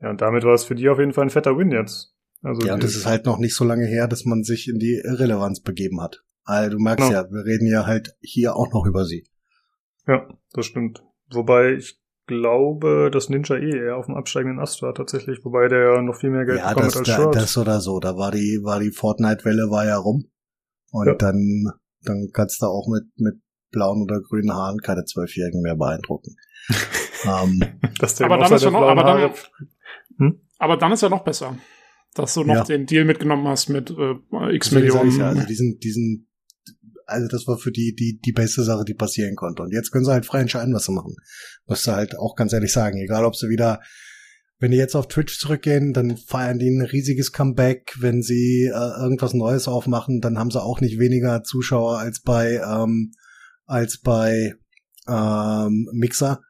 [0.00, 2.16] Ja, und damit war es für die auf jeden Fall ein fetter Win jetzt.
[2.42, 4.78] Also ja, und das ist halt noch nicht so lange her, dass man sich in
[4.78, 6.24] die Irrelevanz begeben hat.
[6.44, 7.22] Also du merkst genau.
[7.22, 9.24] ja, wir reden ja halt hier auch noch über sie.
[10.08, 11.04] Ja, das stimmt.
[11.30, 15.94] Wobei ich glaube, dass Ninja eh eher auf dem absteigenden Ast war tatsächlich, wobei der
[15.94, 18.00] ja noch viel mehr Geld ja, bekommen das, hat als da, das oder so.
[18.00, 20.24] Da war die, war die Fortnite-Welle war ja rum.
[20.90, 21.14] Und ja.
[21.14, 23.40] dann, dann kannst du auch mit, mit
[23.70, 26.36] blauen oder grünen Haaren keine Zwölfjährigen mehr beeindrucken.
[27.24, 27.78] um, ähm,
[28.20, 29.30] aber dann ist ja noch, aber dann,
[30.18, 30.40] hm?
[30.58, 31.56] aber dann ist ja noch besser
[32.14, 32.64] dass du noch ja.
[32.64, 35.18] den Deal mitgenommen hast mit äh, X Millionen.
[35.18, 36.28] Ja, also diesen, diesen,
[37.06, 39.62] also das war für die, die, die beste Sache, die passieren konnte.
[39.62, 41.16] Und jetzt können sie halt frei entscheiden, was sie machen.
[41.66, 43.80] Musst du halt auch ganz ehrlich sagen, egal ob sie wieder,
[44.58, 47.96] wenn die jetzt auf Twitch zurückgehen, dann feiern die ein riesiges Comeback.
[47.98, 52.60] Wenn sie äh, irgendwas Neues aufmachen, dann haben sie auch nicht weniger Zuschauer als bei,
[52.64, 53.12] ähm,
[53.64, 54.54] als bei
[55.08, 56.42] ähm, Mixer.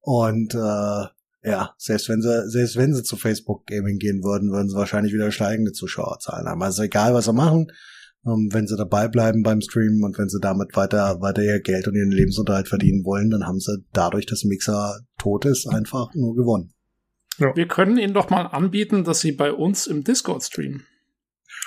[0.00, 1.15] Und äh,
[1.46, 5.12] ja, selbst wenn sie, selbst wenn sie zu Facebook Gaming gehen würden, würden sie wahrscheinlich
[5.12, 6.62] wieder steigende Zuschauerzahlen haben.
[6.62, 7.68] Also egal, was sie machen,
[8.26, 11.86] ähm, wenn sie dabei bleiben beim Streamen und wenn sie damit weiter, weiter ihr Geld
[11.86, 16.34] und ihren Lebensunterhalt verdienen wollen, dann haben sie dadurch, dass Mixer tot ist, einfach nur
[16.34, 16.72] gewonnen.
[17.38, 17.54] Ja.
[17.54, 20.84] Wir können Ihnen doch mal anbieten, dass Sie bei uns im Discord streamen.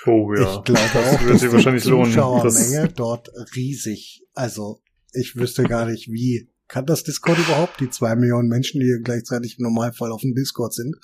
[0.06, 0.42] Oh ja.
[0.42, 2.06] Ich glaube auch, das wird wahrscheinlich lohnen.
[2.06, 4.26] Zuschauermenge dort riesig.
[4.34, 4.82] Also
[5.14, 9.58] ich wüsste gar nicht, wie kann das Discord überhaupt die zwei Millionen Menschen, die gleichzeitig
[9.60, 10.96] im Normalfall auf dem Discord sind,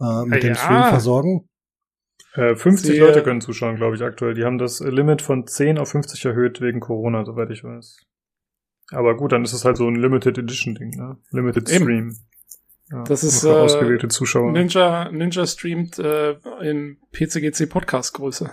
[0.00, 0.50] äh, mit ja.
[0.50, 1.48] dem Stream versorgen?
[2.34, 4.34] Äh, 50 Sie, Leute können zuschauen, glaube ich, aktuell.
[4.34, 7.96] Die haben das Limit von 10 auf 50 erhöht wegen Corona, soweit ich weiß.
[8.92, 11.16] Aber gut, dann ist es halt so ein Limited Edition Ding, ne?
[11.30, 12.10] Limited Stream.
[12.10, 12.18] Eben.
[12.90, 14.52] Ja, das ist äh, ausgewählte Zuschauer.
[14.52, 18.50] Ninja Ninja streamt äh, in PCGC Podcast Größe.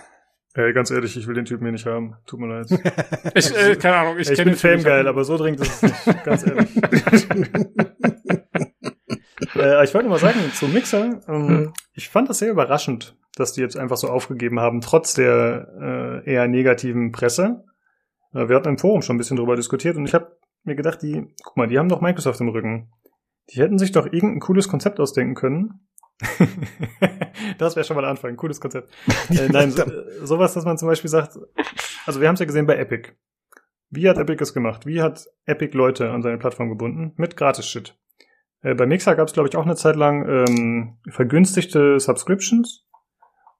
[0.57, 2.15] Ey, ganz ehrlich, ich will den Typen hier nicht haben.
[2.26, 2.68] Tut mir leid.
[3.36, 6.23] ich, äh, keine Ahnung, ich, ich bin Fame aber so dringend ist es nicht.
[6.23, 6.69] Ganz ehrlich.
[9.56, 11.73] äh, ich wollte mal sagen, zum Mixer, ähm, hm.
[11.94, 16.32] ich fand das sehr überraschend, dass die jetzt einfach so aufgegeben haben, trotz der äh,
[16.32, 17.65] eher negativen Presse.
[18.34, 21.02] Äh, wir hatten im Forum schon ein bisschen drüber diskutiert und ich habe mir gedacht,
[21.02, 22.94] die, guck mal, die haben doch Microsoft im Rücken.
[23.49, 25.82] Die hätten sich doch irgendein cooles Konzept ausdenken können.
[27.57, 28.89] das wäre schon mal der Anfang, cooles Konzept.
[29.29, 29.83] Äh, nein, so,
[30.23, 31.37] sowas, dass man zum Beispiel sagt,
[32.05, 33.11] also wir haben es ja gesehen bei Epic.
[33.89, 34.85] Wie hat Epic es gemacht?
[34.85, 37.13] Wie hat Epic Leute an seine Plattform gebunden?
[37.17, 37.97] Mit Gratis-Shit.
[38.61, 42.85] Äh, bei Mixer gab es, glaube ich, auch eine Zeit lang ähm, vergünstigte Subscriptions,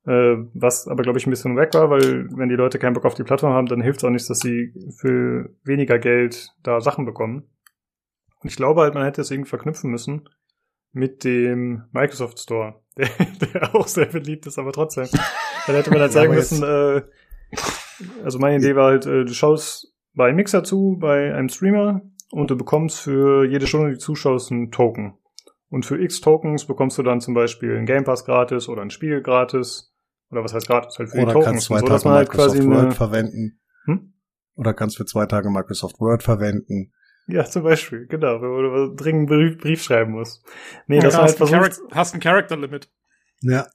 [0.06, 3.06] äh, was aber, glaube ich, ein bisschen weg war, weil wenn die Leute keinen Bock
[3.06, 6.80] auf die Plattform haben, dann hilft es auch nicht, dass sie für weniger Geld da
[6.80, 7.50] Sachen bekommen.
[8.42, 10.30] Und ich glaube halt, man hätte es irgendwie verknüpfen müssen
[10.96, 13.10] mit dem Microsoft Store, der,
[13.54, 15.08] der auch sehr beliebt ist, aber trotzdem.
[15.68, 17.02] Dann hätte man halt sagen ja, müssen, äh,
[18.24, 22.02] also meine Idee war halt, äh, du schaust bei Mixer zu, bei einem Streamer
[22.32, 25.18] und du bekommst für jede Stunde, die zuschaust, einen Token.
[25.70, 28.90] Und für x Tokens bekommst du dann zum Beispiel ein Game Pass gratis oder ein
[28.90, 29.94] Spiel gratis.
[30.32, 30.98] Oder was heißt gratis?
[30.98, 31.46] Halt für oder die Tokens.
[31.46, 33.60] Kannst zwei so, Tage halt Microsoft Word eine, verwenden.
[33.86, 34.14] Hm?
[34.56, 36.94] Oder kannst für zwei Tage Microsoft Word verwenden.
[37.28, 40.44] Ja, zum Beispiel, genau, wenn man dringend einen Brief schreiben muss.
[40.88, 41.60] Nee, das halt versucht.
[41.60, 42.90] Charac hast ein Character Limit.
[43.42, 43.68] Ja.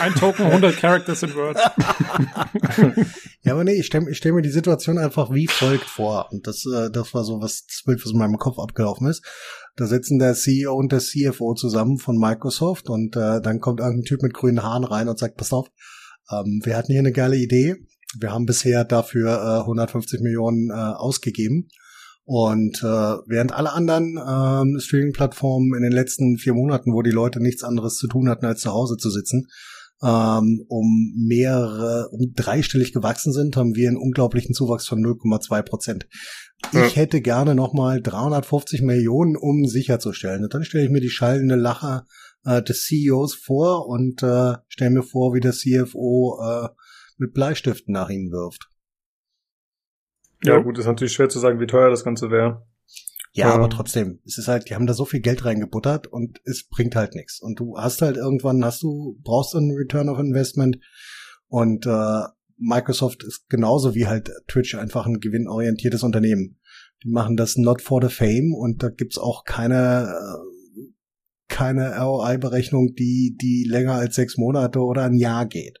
[0.00, 1.56] Ein Token, 100 Characters in Word.
[3.42, 6.28] ja, aber nee, ich stelle ich stell mir die Situation einfach wie folgt vor.
[6.30, 9.24] Und das, äh, das war so was, das Bild, was in meinem Kopf abgelaufen ist.
[9.76, 14.04] Da sitzen der CEO und der CFO zusammen von Microsoft und äh, dann kommt irgendein
[14.04, 15.68] Typ mit grünen Haaren rein und sagt, pass auf,
[16.30, 17.76] ähm, wir hatten hier eine geile Idee.
[18.18, 21.68] Wir haben bisher dafür äh, 150 Millionen äh, ausgegeben.
[22.26, 27.40] Und äh, während alle anderen ähm, Streaming-Plattformen in den letzten vier Monaten, wo die Leute
[27.40, 29.46] nichts anderes zu tun hatten, als zu Hause zu sitzen,
[30.02, 36.06] ähm, um mehrere, um dreistellig gewachsen sind, haben wir einen unglaublichen Zuwachs von 0,2 Prozent.
[36.72, 36.86] Ja.
[36.86, 40.44] Ich hätte gerne nochmal 350 Millionen, um sicherzustellen.
[40.44, 42.04] Und dann stelle ich mir die schallende Lache
[42.44, 46.68] äh, des CEOs vor und äh, stelle mir vor, wie der CFO äh,
[47.18, 48.70] mit Bleistiften nach ihnen wirft.
[50.44, 52.66] Ja, gut, ist natürlich schwer zu sagen, wie teuer das Ganze wäre.
[53.32, 53.60] Ja, ähm.
[53.60, 56.96] aber trotzdem, es ist halt, die haben da so viel Geld reingebuttert und es bringt
[56.96, 57.40] halt nichts.
[57.40, 60.78] Und du hast halt irgendwann, hast du, brauchst einen Return of Investment
[61.48, 62.22] und äh,
[62.56, 66.60] Microsoft ist genauso wie halt Twitch einfach ein gewinnorientiertes Unternehmen.
[67.02, 70.54] Die machen das not for the fame und da gibt's auch keine äh,
[71.48, 75.80] keine ROI-Berechnung, die die länger als sechs Monate oder ein Jahr geht.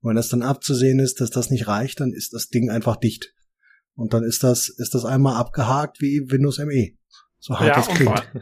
[0.00, 2.96] Und wenn das dann abzusehen ist, dass das nicht reicht, dann ist das Ding einfach
[2.96, 3.34] dicht.
[3.94, 6.92] Und dann ist das, ist das einmal abgehakt wie Windows ME.
[7.38, 8.10] So hart ja, das klingt.
[8.10, 8.40] Und vor,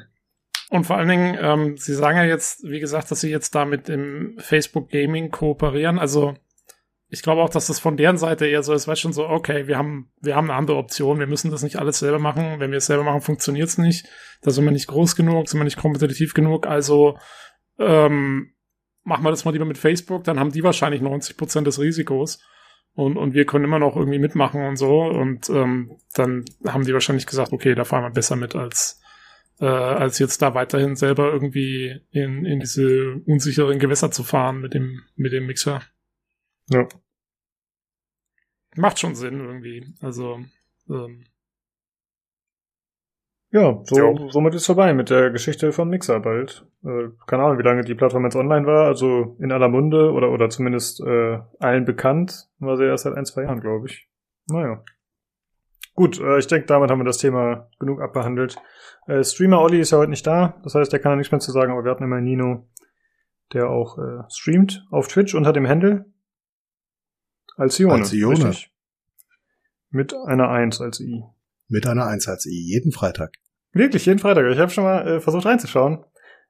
[0.71, 3.65] und vor allen Dingen, ähm, Sie sagen ja jetzt, wie gesagt, dass Sie jetzt da
[3.65, 5.99] mit dem Facebook Gaming kooperieren.
[5.99, 6.35] Also
[7.09, 9.67] ich glaube auch, dass das von deren Seite eher so ist, weißt schon so, okay,
[9.67, 12.61] wir haben, wir haben eine andere Option, wir müssen das nicht alles selber machen.
[12.61, 14.07] Wenn wir es selber machen, funktioniert es nicht.
[14.43, 16.69] Da sind wir nicht groß genug, sind wir nicht kompetitiv genug.
[16.69, 17.19] Also
[17.79, 18.55] ähm,
[19.03, 22.41] machen wir das mal lieber mit Facebook, dann haben die wahrscheinlich 90 Prozent des Risikos
[22.95, 25.03] und, und wir können immer noch irgendwie mitmachen und so.
[25.03, 29.01] Und ähm, dann haben die wahrscheinlich gesagt, okay, da fahren wir besser mit, als,
[29.61, 34.75] äh, als jetzt da weiterhin selber irgendwie in, in diese unsicheren Gewässer zu fahren mit
[34.75, 35.83] dem, mit dem Mixer.
[36.69, 36.89] Ja.
[38.77, 39.87] Macht schon Sinn irgendwie.
[40.01, 40.41] Also,
[40.89, 41.25] ähm,
[43.53, 44.31] ja, so, ja.
[44.31, 46.67] somit ist vorbei mit der Geschichte von Mixer bald.
[46.85, 48.87] Äh, keine Ahnung, wie lange die Plattform jetzt online war.
[48.87, 52.49] Also in aller Munde oder, oder zumindest äh, allen bekannt.
[52.61, 54.09] War sie erst seit ein, zwei Jahren, glaube ich.
[54.47, 54.85] Naja.
[55.95, 58.57] Gut, äh, ich denke, damit haben wir das Thema genug abbehandelt.
[59.07, 60.61] Äh, Streamer Olli ist ja heute nicht da.
[60.63, 62.69] Das heißt, der kann ja nichts mehr zu sagen, aber wir hatten immer Nino,
[63.53, 66.07] der auch äh, streamt auf Twitch unter dem Handle.
[67.57, 67.95] Alcione.
[67.95, 68.55] Alcione.
[69.91, 71.25] Mit einer Eins als I.
[71.71, 73.33] Mit einer Eins als I, jeden Freitag.
[73.73, 74.45] Wirklich, jeden Freitag.
[74.53, 76.05] Ich habe schon mal äh, versucht reinzuschauen.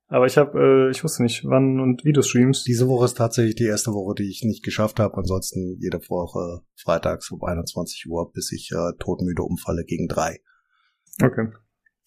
[0.08, 2.66] Aber ich habe, äh, ich wusste nicht, wann und wie du streamst.
[2.66, 5.16] Diese Woche ist tatsächlich die erste Woche, die ich nicht geschafft habe.
[5.16, 10.40] Ansonsten jede Woche freitags um 21 Uhr, bis ich äh, todmüde umfalle gegen drei.
[11.22, 11.48] Okay.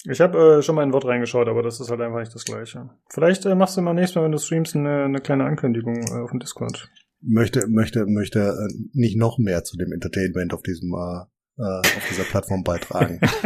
[0.05, 2.43] Ich habe äh, schon mal ein Wort reingeschaut, aber das ist halt einfach nicht das
[2.43, 2.89] Gleiche.
[3.09, 6.19] Vielleicht äh, machst du mal nächstes Mal, wenn du streamst, eine, eine kleine Ankündigung äh,
[6.19, 6.89] auf dem Discord.
[7.21, 11.23] Möchte, möchte, möchte äh, nicht noch mehr zu dem Entertainment auf diesem äh,
[11.57, 13.19] äh, auf dieser Plattform beitragen.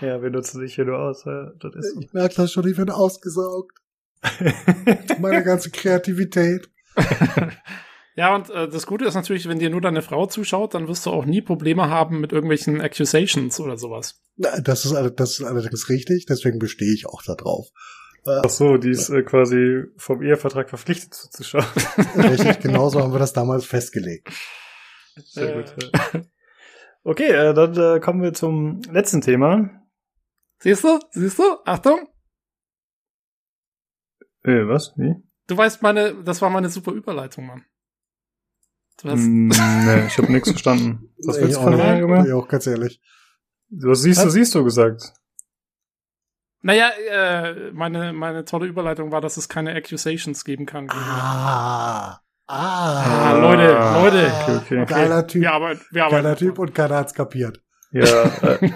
[0.00, 0.22] ja.
[0.22, 1.24] wir nutzen sich hier nur aus.
[1.24, 2.00] Ja, das ist so.
[2.00, 3.78] Ich merke das schon, ich werde ausgesaugt.
[5.20, 6.70] Meine ganze Kreativität.
[8.16, 11.04] Ja, und äh, das Gute ist natürlich, wenn dir nur deine Frau zuschaut, dann wirst
[11.04, 14.22] du auch nie Probleme haben mit irgendwelchen Accusations oder sowas.
[14.36, 17.70] Das ist, das ist allerdings richtig, deswegen bestehe ich auch da drauf.
[18.24, 21.66] Ach so, die ist äh, quasi vom Ehevertrag verpflichtet zuzuschauen.
[22.16, 24.28] Richtig, genauso haben wir das damals festgelegt.
[25.16, 25.74] Sehr gut.
[27.06, 29.68] Okay, äh, dann äh, kommen wir zum letzten Thema.
[30.60, 30.98] Siehst du?
[31.10, 31.58] Siehst du?
[31.66, 32.08] Achtung!
[34.42, 34.94] Äh, was?
[34.96, 35.14] Wie?
[35.46, 37.66] Du weißt meine, das war meine super Überleitung, Mann.
[39.02, 41.14] Du hast mm, nee, ich habe nichts verstanden.
[41.26, 42.26] Was willst du von mir, Junge?
[42.26, 43.02] Ja, auch ganz ehrlich.
[43.68, 45.12] Was siehst du, siehst du gesagt?
[46.62, 50.88] Naja, äh, meine, meine tolle Überleitung war, dass es keine Accusations geben kann.
[50.90, 52.23] Ah.
[52.46, 54.32] Ah, ah, Leute, Leute.
[54.60, 54.84] Okay, okay.
[54.86, 55.42] Geiler Typ.
[55.42, 57.62] Ja, aber, ja, aber, Geiler Typ und keiner hat's kapiert.
[57.90, 58.70] Ja, äh,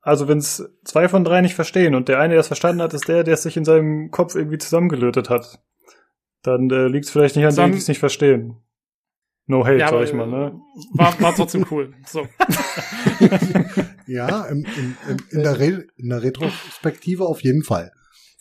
[0.00, 3.08] also wenn's zwei von drei nicht verstehen und der eine, der es verstanden hat, ist
[3.08, 5.62] der, der es sich in seinem Kopf irgendwie zusammengelötet hat,
[6.42, 8.56] dann äh, liegt es vielleicht nicht an denen, die es nicht verstehen.
[9.46, 10.58] No hate, ja, sag ich mal, ne?
[10.94, 11.92] War, war trotzdem cool.
[12.06, 12.26] So.
[14.06, 17.92] ja, im, im, im, in, der Re in der Retrospektive auf jeden Fall.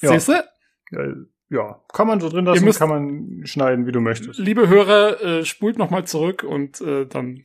[0.02, 0.14] Ja.
[0.14, 1.28] Siehst du?
[1.54, 4.40] Ja, kann man so drin lassen, müsst, kann man schneiden, wie du möchtest.
[4.40, 7.44] Liebe Hörer, äh, spult nochmal zurück und äh, dann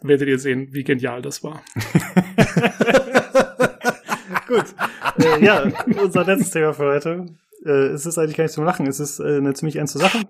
[0.00, 1.60] werdet ihr sehen, wie genial das war.
[4.46, 4.64] Gut.
[5.18, 5.64] Äh, ja,
[6.00, 7.26] unser letztes Thema für heute.
[7.66, 10.20] Äh, es ist eigentlich gar nicht zum Lachen, es ist äh, eine ziemlich ernste Sache.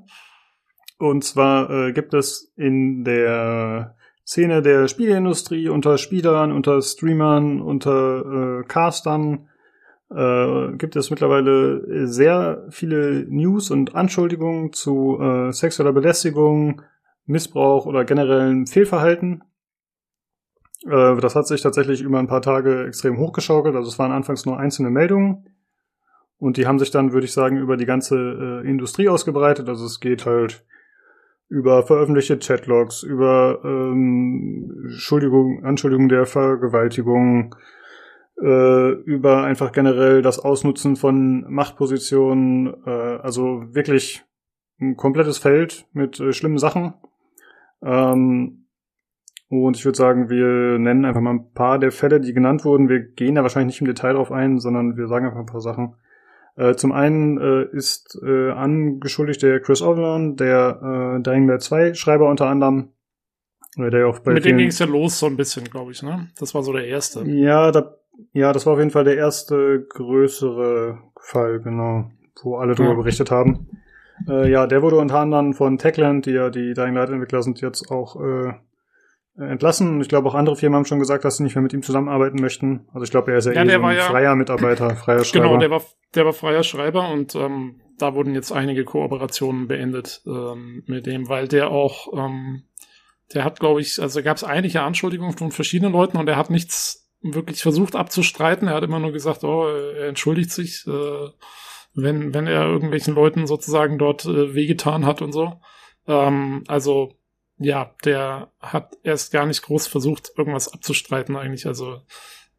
[0.99, 3.95] Und zwar äh, gibt es in der
[4.27, 9.51] Szene der Spieleindustrie unter Spielern, unter Streamern, unter äh, Castern
[10.11, 16.83] äh, gibt es mittlerweile sehr viele News und Anschuldigungen zu äh, sexueller Belästigung,
[17.27, 19.43] Missbrauch oder generellen Fehlverhalten.
[20.87, 23.77] Äh, das hat sich tatsächlich über ein paar Tage extrem hochgeschaukelt.
[23.77, 25.49] Also es waren anfangs nur einzelne Meldungen.
[26.39, 29.69] Und die haben sich dann, würde ich sagen, über die ganze äh, Industrie ausgebreitet.
[29.69, 30.65] Also es geht halt
[31.49, 37.57] über veröffentlichte Chatlogs, über ähm, Entschuldigung, Anschuldigung der Vergewaltigung,
[38.40, 44.24] äh, über einfach generell das Ausnutzen von Machtpositionen, äh, also wirklich
[44.81, 46.94] ein komplettes Feld mit äh, schlimmen Sachen.
[47.82, 48.66] Ähm,
[49.48, 52.89] und ich würde sagen, wir nennen einfach mal ein paar der Fälle, die genannt wurden.
[52.89, 55.62] Wir gehen da wahrscheinlich nicht im Detail drauf ein, sondern wir sagen einfach ein paar
[55.62, 55.94] Sachen.
[56.56, 61.94] Äh, zum einen äh, ist äh, angeschuldigt der Chris Overland, der äh, Dying Light 2
[61.94, 62.90] Schreiber unter anderem.
[63.77, 66.02] Äh, der auch bei Mit dem ging es ja los so ein bisschen, glaube ich,
[66.02, 66.28] ne?
[66.39, 67.23] Das war so der erste.
[67.24, 67.94] Ja, da,
[68.32, 72.11] ja, das war auf jeden Fall der erste größere Fall, genau,
[72.43, 72.97] wo alle drüber ja.
[72.97, 73.69] berichtet haben.
[74.28, 77.61] Äh, ja, der wurde unter anderem von Techland, die ja die Dying Light Entwickler sind,
[77.61, 78.53] jetzt auch äh,
[79.39, 80.01] entlassen.
[80.01, 82.40] Ich glaube, auch andere Firmen haben schon gesagt, dass sie nicht mehr mit ihm zusammenarbeiten
[82.40, 82.89] möchten.
[82.93, 85.47] Also ich glaube, er ist ja, ja eh so ein ja, freier Mitarbeiter, freier Schreiber.
[85.47, 85.82] Genau, der war,
[86.15, 91.28] der war freier Schreiber und ähm, da wurden jetzt einige Kooperationen beendet ähm, mit dem,
[91.28, 92.65] weil der auch, ähm,
[93.35, 96.51] der hat, glaube ich, also gab es einige Anschuldigungen von verschiedenen Leuten und er hat
[96.51, 98.69] nichts wirklich versucht abzustreiten.
[98.69, 101.28] Er hat immer nur gesagt, oh, er entschuldigt sich, äh,
[101.95, 105.61] wenn, wenn er irgendwelchen Leuten sozusagen dort äh, wehgetan hat und so.
[106.07, 107.15] Ähm, also
[107.59, 111.66] ja, der hat erst gar nicht groß versucht, irgendwas abzustreiten eigentlich.
[111.66, 112.03] Also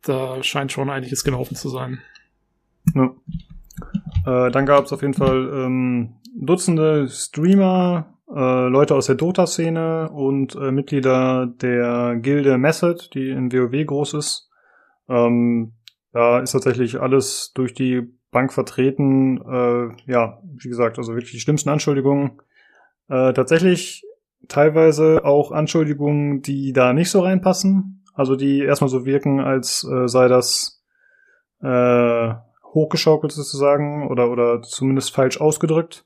[0.01, 2.01] da scheint schon einiges gelaufen zu sein.
[2.93, 3.15] Ja.
[4.25, 10.09] Äh, dann gab es auf jeden Fall ähm, Dutzende Streamer, äh, Leute aus der Dota-Szene
[10.09, 14.48] und äh, Mitglieder der Gilde Method, die in WoW groß ist.
[15.09, 15.73] Ähm,
[16.11, 19.41] da ist tatsächlich alles durch die Bank vertreten.
[19.41, 22.41] Äh, ja, wie gesagt, also wirklich die schlimmsten Anschuldigungen.
[23.09, 24.03] Äh, tatsächlich
[24.47, 28.03] teilweise auch Anschuldigungen, die da nicht so reinpassen.
[28.13, 30.83] Also die erstmal so wirken, als äh, sei das
[31.61, 32.33] äh,
[32.73, 36.05] hochgeschaukelt sozusagen oder, oder zumindest falsch ausgedrückt.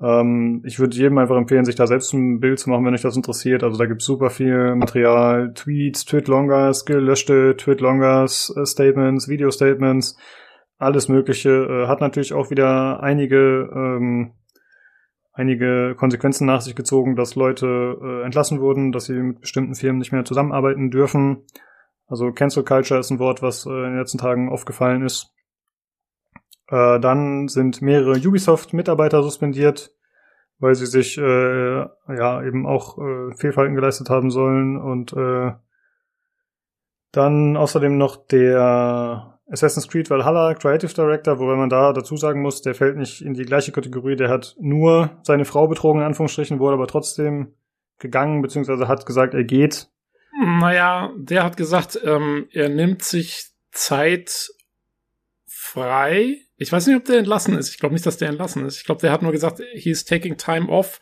[0.00, 3.02] Ähm, ich würde jedem einfach empfehlen, sich da selbst ein Bild zu machen, wenn euch
[3.02, 3.62] das interessiert.
[3.62, 10.16] Also da gibt's super viel Material, Tweets, Tweet-Longers, gelöschte Tweet-Longers, äh, Statements, Video-Statements,
[10.78, 11.50] alles mögliche.
[11.50, 14.32] Äh, hat natürlich auch wieder einige ähm,
[15.38, 19.98] einige Konsequenzen nach sich gezogen, dass Leute äh, entlassen wurden, dass sie mit bestimmten Firmen
[19.98, 21.44] nicht mehr zusammenarbeiten dürfen.
[22.08, 25.32] Also Cancel Culture ist ein Wort, was äh, in den letzten Tagen aufgefallen ist.
[26.68, 29.92] Äh, dann sind mehrere Ubisoft-Mitarbeiter suspendiert,
[30.58, 31.22] weil sie sich äh,
[31.80, 35.52] ja eben auch äh, Fehlverhalten geleistet haben sollen und äh,
[37.12, 42.60] Dann außerdem noch der Assassin's Creed Valhalla Creative Director, wobei man da dazu sagen muss,
[42.60, 46.58] der fällt nicht in die gleiche Kategorie, der hat nur seine Frau betrogen, in Anführungsstrichen,
[46.58, 47.54] wurde aber trotzdem
[47.98, 49.88] gegangen, beziehungsweise hat gesagt, er geht.
[50.38, 54.50] Naja, der hat gesagt, ähm, er nimmt sich Zeit
[55.46, 56.42] frei.
[56.58, 57.70] Ich weiß nicht, ob der entlassen ist.
[57.70, 58.78] Ich glaube nicht, dass der entlassen ist.
[58.78, 61.00] Ich glaube, der hat nur gesagt, he's taking time off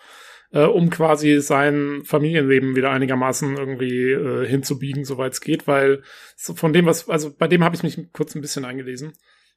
[0.52, 6.02] äh, um quasi sein Familienleben wieder einigermaßen irgendwie äh, hinzubiegen, soweit es geht, weil
[6.36, 9.14] so von dem, was, also bei dem habe ich mich kurz ein bisschen eingelesen.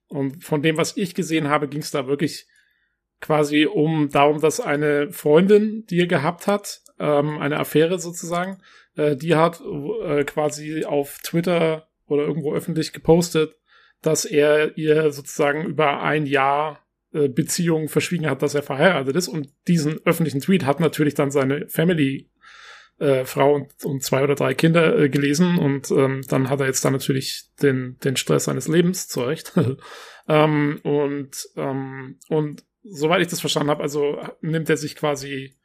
[0.08, 2.48] Und von dem, was ich gesehen habe, ging es da wirklich
[3.22, 8.62] quasi um darum, dass eine Freundin, die er gehabt hat, ähm, eine Affäre sozusagen,
[8.96, 13.56] äh, die hat äh, quasi auf Twitter oder irgendwo öffentlich gepostet,
[14.02, 19.28] dass er ihr sozusagen über ein Jahr äh, Beziehung verschwiegen hat, dass er verheiratet ist.
[19.28, 22.30] Und diesen öffentlichen Tweet hat natürlich dann seine Family
[23.00, 26.68] äh, Frau und, und zwei oder drei Kinder äh, gelesen und ähm, dann hat er
[26.68, 29.54] jetzt da natürlich den, den Stress seines Lebens zurecht.
[30.28, 35.56] ähm, und, ähm, und soweit ich das verstanden habe, also nimmt er sich quasi,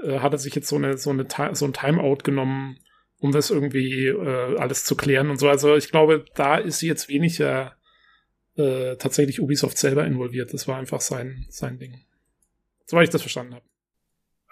[0.00, 2.78] äh, hat er sich jetzt so eine, so eine so ein Timeout genommen,
[3.20, 5.48] um das irgendwie äh, alles zu klären und so.
[5.48, 7.72] Also ich glaube, da ist jetzt weniger
[8.56, 10.52] äh, tatsächlich Ubisoft selber involviert.
[10.52, 12.00] Das war einfach sein, sein Ding.
[12.86, 13.64] Soweit ich das verstanden habe.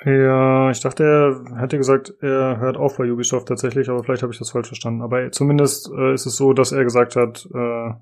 [0.05, 4.33] Ja, ich dachte, er hätte gesagt, er hört auf bei Ubisoft tatsächlich, aber vielleicht habe
[4.33, 5.01] ich das falsch verstanden.
[5.01, 7.93] Aber zumindest äh, ist es so, dass er gesagt hat, äh,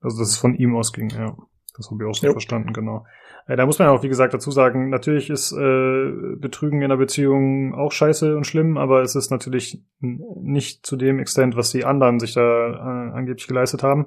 [0.00, 1.36] also dass es von ihm ausging, ja.
[1.76, 2.32] Das habe ich auch so jo.
[2.32, 3.04] verstanden, genau.
[3.46, 6.96] Äh, da muss man auch, wie gesagt, dazu sagen, natürlich ist äh, Betrügen in einer
[6.96, 11.84] Beziehung auch scheiße und schlimm, aber es ist natürlich nicht zu dem Extent, was die
[11.84, 14.06] anderen sich da äh, angeblich geleistet haben.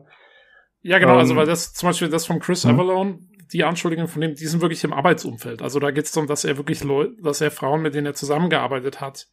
[0.81, 2.75] Ja, genau, also ähm, also weil das zum Beispiel das von Chris hm?
[2.75, 3.19] Avalone,
[3.51, 5.61] die Anschuldigungen von dem, die sind wirklich im Arbeitsumfeld.
[5.61, 8.13] Also da geht es darum, dass er wirklich Leute, dass er Frauen, mit denen er
[8.13, 9.27] zusammengearbeitet hat,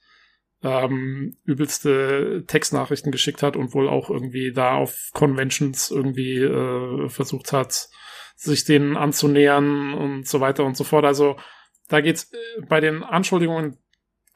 [0.62, 7.52] ähm, übelste Textnachrichten geschickt hat und wohl auch irgendwie da auf Conventions irgendwie äh, versucht
[7.52, 7.88] hat,
[8.34, 11.04] sich denen anzunähern und so weiter und so fort.
[11.04, 11.36] Also
[11.88, 13.78] da geht's äh, bei den Anschuldigungen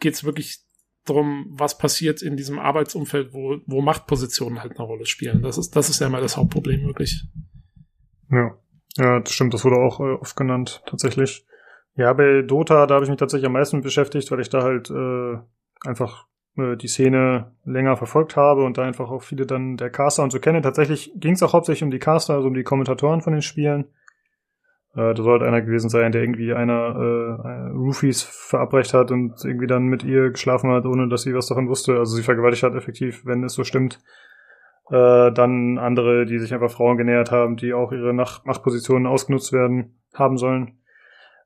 [0.00, 0.60] geht's wirklich
[1.04, 5.42] drum, was passiert in diesem Arbeitsumfeld, wo, wo Machtpositionen halt eine Rolle spielen.
[5.42, 7.24] Das ist, das ist ja immer das Hauptproblem, wirklich.
[8.30, 8.58] Ja.
[8.96, 11.46] Ja, das stimmt, das wurde auch äh, oft genannt, tatsächlich.
[11.94, 14.90] Ja, bei Dota, da habe ich mich tatsächlich am meisten beschäftigt, weil ich da halt
[14.90, 15.38] äh,
[15.88, 16.26] einfach
[16.58, 20.30] äh, die Szene länger verfolgt habe und da einfach auch viele dann der Caster und
[20.30, 20.60] so kenne.
[20.60, 23.84] Tatsächlich ging es auch hauptsächlich um die Caster, also um die Kommentatoren von den Spielen.
[24.94, 29.66] Äh, da sollte einer gewesen sein, der irgendwie einer äh, Roofies verabreicht hat und irgendwie
[29.66, 31.98] dann mit ihr geschlafen hat, ohne dass sie was davon wusste.
[31.98, 34.00] Also sie vergewaltigt hat effektiv, wenn es so stimmt.
[34.90, 39.52] Äh, dann andere, die sich einfach Frauen genähert haben, die auch ihre Nach Machtpositionen ausgenutzt
[39.52, 40.78] werden haben sollen.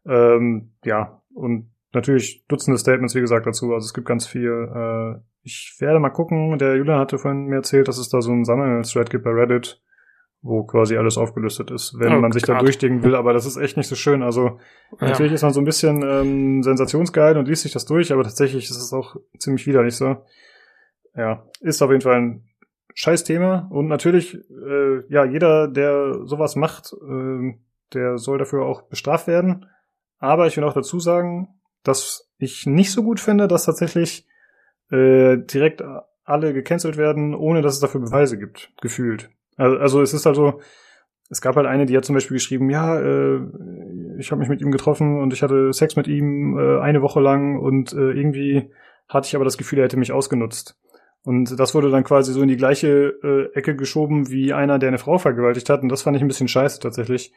[0.06, 3.72] Ähm, ja, und natürlich Dutzende Statements, wie gesagt, dazu.
[3.72, 4.50] Also es gibt ganz viel.
[4.74, 6.58] Äh, ich werde mal gucken.
[6.58, 9.80] Der Julian hatte vorhin mir erzählt, dass es da so einen Sammelthread gibt bei Reddit,
[10.40, 12.58] wo quasi alles aufgelistet ist, wenn oh, man sich grad.
[12.58, 13.14] da durchdenken will.
[13.14, 14.22] Aber das ist echt nicht so schön.
[14.22, 14.58] Also
[15.00, 15.08] ja.
[15.08, 18.64] natürlich ist man so ein bisschen ähm, sensationsgeil und liest sich das durch, aber tatsächlich
[18.64, 20.24] ist es auch ziemlich widerlich so.
[21.14, 22.48] Ja, ist auf jeden Fall ein
[22.94, 23.68] scheiß Thema.
[23.70, 27.54] Und natürlich, äh, ja, jeder, der sowas macht, äh,
[27.92, 29.66] der soll dafür auch bestraft werden.
[30.18, 31.48] Aber ich will auch dazu sagen,
[31.82, 34.26] dass ich nicht so gut finde, dass tatsächlich
[34.90, 35.82] äh, direkt
[36.24, 39.30] alle gecancelt werden, ohne dass es dafür Beweise gibt, gefühlt.
[39.56, 40.60] Also, also es ist also,
[41.30, 43.40] es gab halt eine, die hat zum Beispiel geschrieben, ja, äh,
[44.18, 47.20] ich habe mich mit ihm getroffen und ich hatte Sex mit ihm äh, eine Woche
[47.20, 48.70] lang und äh, irgendwie
[49.08, 50.78] hatte ich aber das Gefühl, er hätte mich ausgenutzt.
[51.24, 54.88] Und das wurde dann quasi so in die gleiche äh, Ecke geschoben wie einer, der
[54.88, 55.82] eine Frau vergewaltigt hat.
[55.82, 57.32] Und das fand ich ein bisschen scheiße tatsächlich,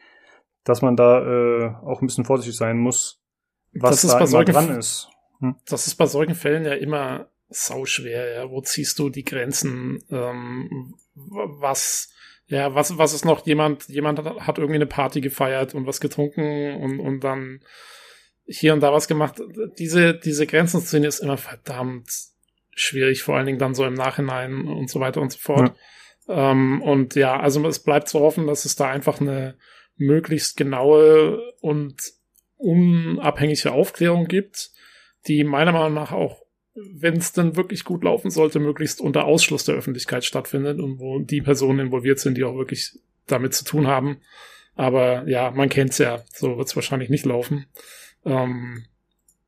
[0.64, 3.22] dass man da äh, auch ein bisschen vorsichtig sein muss,
[3.80, 5.08] was da immer dran ist.
[5.40, 5.56] Hm?
[5.68, 8.50] Das ist bei solchen Fällen ja immer sauschwer, ja.
[8.50, 10.02] Wo ziehst du die Grenzen?
[10.10, 12.10] Ähm, was,
[12.46, 16.00] ja, was, was ist noch jemand, jemand hat, hat irgendwie eine Party gefeiert und was
[16.00, 17.60] getrunken und, und dann
[18.46, 19.40] hier und da was gemacht.
[19.78, 22.08] Diese, diese Grenzenszene ist immer verdammt
[22.74, 25.72] schwierig, vor allen Dingen dann so im Nachhinein und so weiter und so fort.
[26.28, 26.52] Ja.
[26.52, 29.56] Ähm, und ja, also es bleibt zu hoffen, dass es da einfach eine
[29.96, 31.96] möglichst genaue und
[32.56, 34.70] unabhängige Aufklärung gibt,
[35.26, 36.46] die meiner Meinung nach auch
[36.76, 41.18] wenn es dann wirklich gut laufen sollte, möglichst unter Ausschluss der Öffentlichkeit stattfindet und wo
[41.18, 44.18] die Personen involviert sind, die auch wirklich damit zu tun haben.
[44.74, 47.64] Aber ja, man kennt's ja, so wird's wahrscheinlich nicht laufen.
[48.26, 48.84] Ähm,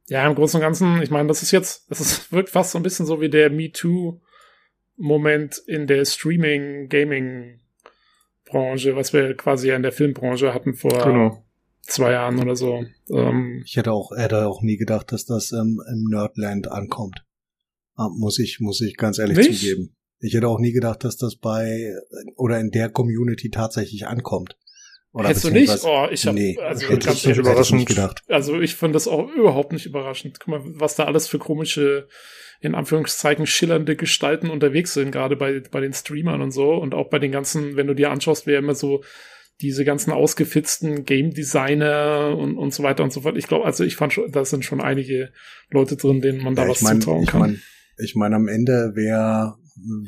[0.06, 2.78] ja, im Großen und Ganzen, ich meine, das ist jetzt, das ist, wirkt fast so
[2.78, 9.82] ein bisschen so wie der Me Too-Moment in der Streaming-Gaming-Branche, was wir quasi ja in
[9.82, 11.44] der Filmbranche hatten vor genau
[11.88, 12.84] zwei Jahren oder so.
[13.10, 17.24] Ähm, ich hätte auch, hätte auch nie gedacht, dass das ähm, im Nerdland ankommt.
[17.96, 19.60] Ah, muss ich, muss ich ganz ehrlich nicht?
[19.60, 19.96] zugeben.
[20.20, 21.94] Ich hätte auch nie gedacht, dass das bei
[22.36, 24.56] oder in der Community tatsächlich ankommt.
[25.12, 25.84] Oder Hättest du nicht?
[25.84, 28.22] Oh, ich habe nee, also hätte ich nicht überraschend gedacht.
[28.28, 30.38] Also ich fand das auch überhaupt nicht überraschend.
[30.38, 32.08] Guck mal, was da alles für komische,
[32.60, 37.08] in Anführungszeichen schillernde Gestalten unterwegs sind, gerade bei bei den Streamern und so und auch
[37.08, 39.02] bei den ganzen, wenn du dir anschaust, wer immer so
[39.60, 43.36] diese ganzen ausgefitzten Game Designer und, und so weiter und so fort.
[43.36, 45.32] Ich glaube, also ich fand schon, da sind schon einige
[45.70, 47.40] Leute drin, denen man da ja, was mein, zutrauen kann.
[47.40, 47.58] Ich meine,
[47.98, 49.58] ich mein, am Ende, wer,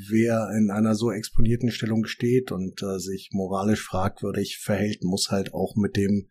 [0.08, 5.52] wer in einer so exponierten Stellung steht und äh, sich moralisch fragwürdig verhält, muss halt
[5.52, 6.28] auch mit dem,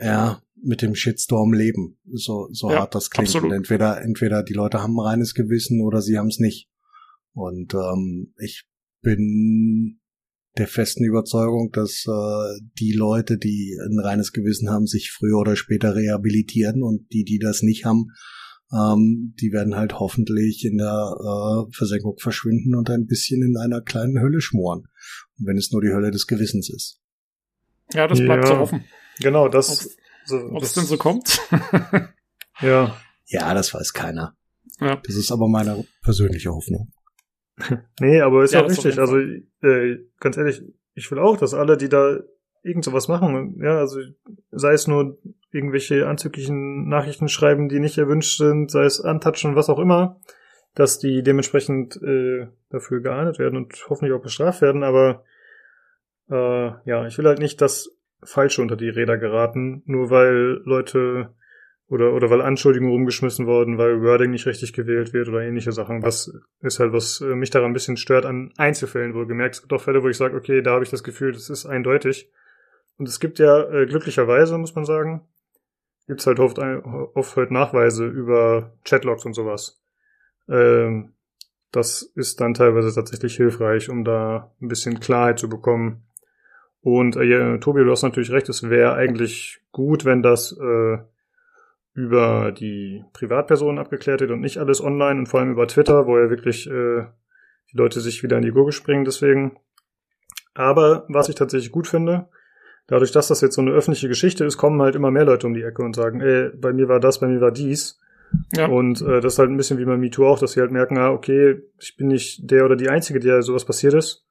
[0.00, 1.98] ja, mit dem Shitstorm leben.
[2.12, 3.28] So, so ja, hart das klingt.
[3.28, 3.50] Absolut.
[3.50, 6.68] Und entweder, entweder die Leute haben ein reines Gewissen oder sie haben es nicht.
[7.32, 8.64] Und ähm, ich
[9.02, 10.00] bin
[10.56, 15.56] der festen Überzeugung, dass äh, die Leute, die ein reines Gewissen haben, sich früher oder
[15.56, 18.06] später rehabilitieren und die, die das nicht haben,
[18.72, 23.80] ähm, die werden halt hoffentlich in der äh, Versenkung verschwinden und ein bisschen in einer
[23.80, 24.88] kleinen Hölle schmoren.
[25.38, 27.00] Und wenn es nur die Hölle des Gewissens ist.
[27.92, 28.84] Ja, das bleibt ja, so offen.
[29.20, 29.96] Genau, das.
[30.30, 31.40] Ob es denn so kommt?
[32.60, 32.96] ja.
[33.26, 34.36] Ja, das weiß keiner.
[34.80, 35.00] Ja.
[35.04, 36.92] Das ist aber meine persönliche Hoffnung.
[38.00, 38.98] nee, aber ist ja, auch wichtig.
[38.98, 40.62] Also, äh, ganz ehrlich,
[40.94, 42.18] ich will auch, dass alle, die da
[42.62, 44.00] irgend sowas machen, ja, also
[44.50, 45.18] sei es nur
[45.52, 50.20] irgendwelche anzüglichen Nachrichten schreiben, die nicht erwünscht sind, sei es antatschen, was auch immer,
[50.74, 55.24] dass die dementsprechend äh, dafür geahndet werden und hoffentlich auch bestraft werden, aber
[56.30, 61.30] äh, ja, ich will halt nicht, dass Falsche unter die Räder geraten, nur weil Leute
[61.88, 66.00] oder, oder weil Anschuldigungen rumgeschmissen worden, weil Wording nicht richtig gewählt wird oder ähnliche Sachen.
[66.02, 69.56] Das ist halt, was äh, mich daran ein bisschen stört an Einzelfällen wohlgemerkt.
[69.56, 71.64] Es gibt auch Fälle, wo ich sage, okay, da habe ich das Gefühl, das ist
[71.64, 72.30] eindeutig.
[72.98, 75.22] Und es gibt ja äh, glücklicherweise, muss man sagen,
[76.06, 79.80] gibt's halt oft, oft halt Nachweise über Chatlogs und sowas.
[80.48, 81.14] Ähm,
[81.70, 86.04] das ist dann teilweise tatsächlich hilfreich, um da ein bisschen Klarheit zu bekommen.
[86.80, 90.98] Und äh, Tobi, du hast natürlich recht, es wäre eigentlich gut, wenn das äh,
[91.98, 96.16] über die Privatpersonen abgeklärt wird und nicht alles online und vor allem über Twitter, wo
[96.16, 97.06] ja wirklich äh,
[97.72, 99.58] die Leute sich wieder in die Gurgel springen deswegen.
[100.54, 102.28] Aber was ich tatsächlich gut finde,
[102.86, 105.54] dadurch, dass das jetzt so eine öffentliche Geschichte ist, kommen halt immer mehr Leute um
[105.54, 107.98] die Ecke und sagen, ey, bei mir war das, bei mir war dies.
[108.54, 108.66] Ja.
[108.66, 110.98] Und äh, das ist halt ein bisschen wie bei MeToo auch, dass sie halt merken,
[110.98, 114.24] ah, okay, ich bin nicht der oder die Einzige, der sowas passiert ist,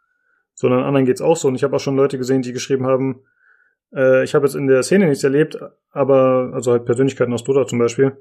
[0.53, 1.49] sondern anderen geht's auch so.
[1.49, 3.23] Und ich habe auch schon Leute gesehen, die geschrieben haben,
[3.93, 5.57] äh, ich habe jetzt in der Szene nichts erlebt,
[5.91, 8.17] aber, also halt Persönlichkeiten aus Dota zum Beispiel,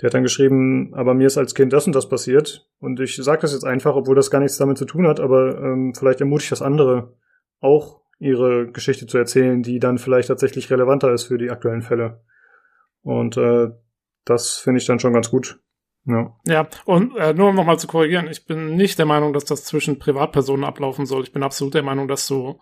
[0.00, 2.66] der hat dann geschrieben, aber mir ist als Kind das und das passiert.
[2.78, 5.58] Und ich sage das jetzt einfach, obwohl das gar nichts damit zu tun hat, aber
[5.58, 7.14] ähm, vielleicht ermutigt das andere
[7.60, 12.22] auch ihre Geschichte zu erzählen, die dann vielleicht tatsächlich relevanter ist für die aktuellen Fälle.
[13.02, 13.70] Und äh,
[14.24, 15.60] das finde ich dann schon ganz gut.
[16.06, 19.44] Ja, ja und äh, nur um nochmal zu korrigieren, ich bin nicht der Meinung, dass
[19.44, 21.22] das zwischen Privatpersonen ablaufen soll.
[21.22, 22.58] Ich bin absolut der Meinung, dass du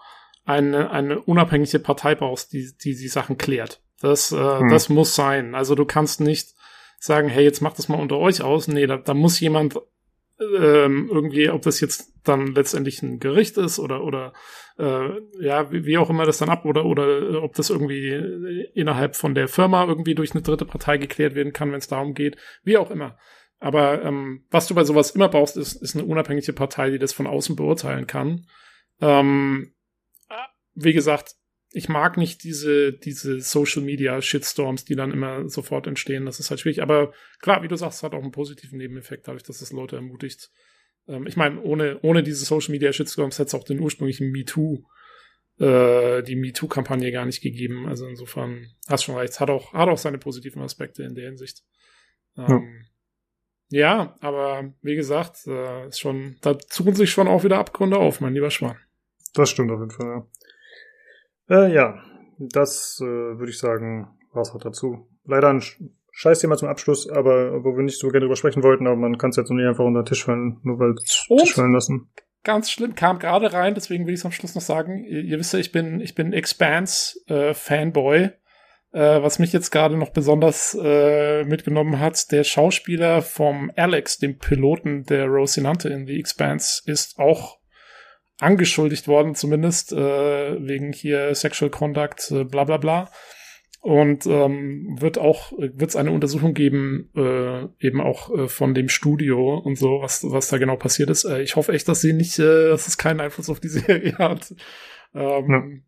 [0.48, 3.82] eine, eine unabhängige Partei brauchst, die, die die Sachen klärt.
[4.00, 4.68] Das, äh, hm.
[4.70, 5.54] das muss sein.
[5.54, 6.54] Also du kannst nicht
[6.98, 8.66] sagen, hey, jetzt macht das mal unter euch aus.
[8.66, 9.76] Nee, da, da muss jemand
[10.40, 14.32] ähm, irgendwie, ob das jetzt dann letztendlich ein Gericht ist oder oder
[14.78, 15.08] äh,
[15.40, 19.34] ja, wie, wie auch immer das dann ab oder oder ob das irgendwie innerhalb von
[19.34, 22.76] der Firma irgendwie durch eine dritte Partei geklärt werden kann, wenn es darum geht, wie
[22.78, 23.18] auch immer.
[23.58, 27.12] Aber ähm, was du bei sowas immer brauchst, ist, ist eine unabhängige Partei, die das
[27.12, 28.46] von außen beurteilen kann.
[29.00, 29.72] Ähm,
[30.82, 31.34] wie gesagt,
[31.70, 36.24] ich mag nicht diese, diese Social Media Shitstorms, die dann immer sofort entstehen.
[36.24, 36.82] Das ist halt schwierig.
[36.82, 40.50] Aber klar, wie du sagst, hat auch einen positiven Nebeneffekt, dadurch, dass es Leute ermutigt.
[41.06, 44.84] Ähm, ich meine, ohne, ohne diese Social Media Shitstorms hätte es auch den ursprünglichen MeToo,
[45.59, 47.86] äh, die MeToo-Kampagne gar nicht gegeben.
[47.86, 51.64] Also insofern, hast schon recht, hat auch, hat auch seine positiven Aspekte in der Hinsicht.
[52.38, 52.86] Ähm,
[53.68, 53.80] ja.
[53.80, 54.16] ja.
[54.20, 58.32] aber wie gesagt, äh, ist schon, da tun sich schon auch wieder Abgründe auf, mein
[58.32, 58.78] lieber Schwan.
[59.34, 60.26] Das stimmt auf jeden Fall, ja.
[61.48, 62.02] Äh, ja,
[62.38, 65.08] das äh, würde ich sagen, war's auch dazu.
[65.24, 65.62] Leider ein
[66.12, 69.18] scheiß Thema zum Abschluss, aber wo wir nicht so gerne drüber sprechen wollten, aber man
[69.18, 72.10] kann es jetzt noch nicht einfach unter den Tisch fallen, nur weil Tisch fallen lassen.
[72.44, 75.04] Ganz schlimm, kam gerade rein, deswegen will ich es am Schluss noch sagen.
[75.04, 78.30] Ihr, ihr, wisst ja, ich bin, ich bin Expanse äh, Fanboy.
[78.90, 84.38] Äh, was mich jetzt gerade noch besonders äh, mitgenommen hat, der Schauspieler vom Alex, dem
[84.38, 87.57] Piloten der Rosinante in The Expanse, ist auch
[88.39, 89.97] angeschuldigt worden, zumindest äh,
[90.66, 93.10] wegen hier Sexual Conduct, äh, bla bla bla.
[93.81, 98.89] Und ähm, wird auch wird es eine Untersuchung geben, äh, eben auch äh, von dem
[98.89, 101.24] Studio und so, was was da genau passiert ist.
[101.24, 104.19] Äh, ich hoffe echt, dass sie nicht, äh, dass es keinen Einfluss auf die Serie
[104.19, 104.52] hat.
[105.15, 105.85] Ähm,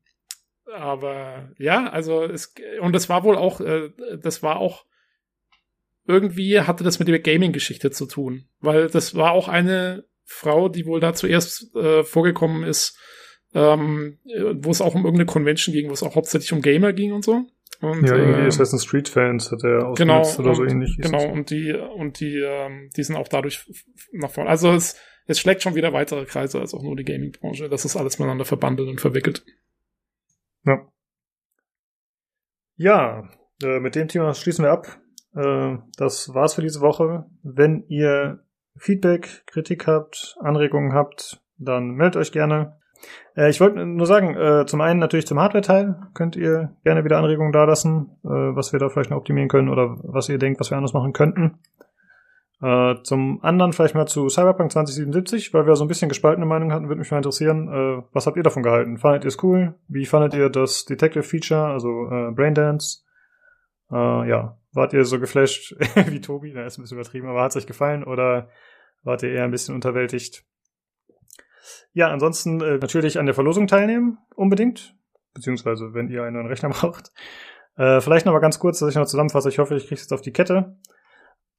[0.67, 0.75] ja.
[0.77, 3.91] Aber ja, also es und das war wohl auch, äh,
[4.23, 4.85] das war auch
[6.07, 10.87] irgendwie hatte das mit der Gaming-Geschichte zu tun, weil das war auch eine Frau, die
[10.87, 12.97] wohl da zuerst äh, vorgekommen ist,
[13.53, 14.19] ähm,
[14.55, 17.25] wo es auch um irgendeine Convention ging, wo es auch hauptsächlich um Gamer ging und
[17.25, 17.47] so.
[17.81, 20.97] Und, ja, irgendwie äh, Assassin's Creed Fans hat er genau, oder so ähnlich.
[20.99, 23.67] Genau, und die, und die, ähm, die sind auch dadurch
[24.13, 24.49] nach vorne.
[24.49, 24.97] Also es,
[25.27, 27.69] es schlägt schon wieder weitere Kreise als auch nur die Gaming-Branche.
[27.69, 29.45] Das ist alles miteinander verbandelt und verwickelt.
[30.65, 30.87] Ja.
[32.77, 33.29] Ja,
[33.63, 35.01] äh, mit dem Thema schließen wir ab.
[35.35, 37.27] Äh, das war's für diese Woche.
[37.43, 38.45] Wenn ihr
[38.81, 42.79] Feedback, Kritik habt, Anregungen habt, dann meldet euch gerne.
[43.37, 47.19] Äh, ich wollte nur sagen, äh, zum einen natürlich zum Hardware-Teil könnt ihr gerne wieder
[47.19, 50.71] Anregungen dalassen, äh, was wir da vielleicht noch optimieren können oder was ihr denkt, was
[50.71, 51.59] wir anders machen könnten.
[52.63, 56.73] Äh, zum anderen vielleicht mal zu Cyberpunk 2077, weil wir so ein bisschen gespaltene Meinung
[56.73, 58.99] hatten, würde mich mal interessieren, äh, was habt ihr davon gehalten?
[58.99, 59.75] Fandet ihr es cool?
[59.89, 63.05] Wie fandet ihr das Detective-Feature, also äh, Braindance?
[63.91, 65.75] Äh, ja, wart ihr so geflasht
[66.07, 66.53] wie Tobi?
[66.55, 68.49] Na, ist ein bisschen übertrieben, aber hat es euch gefallen oder
[69.03, 70.45] wart ihr eher ein bisschen unterwältigt?
[71.93, 74.95] Ja, ansonsten äh, natürlich an der Verlosung teilnehmen, unbedingt.
[75.35, 77.13] Beziehungsweise, wenn ihr einen neuen Rechner braucht.
[77.77, 79.49] Äh, vielleicht noch mal ganz kurz, dass ich noch zusammenfasse.
[79.49, 80.77] Ich hoffe, ich kriege es jetzt auf die Kette.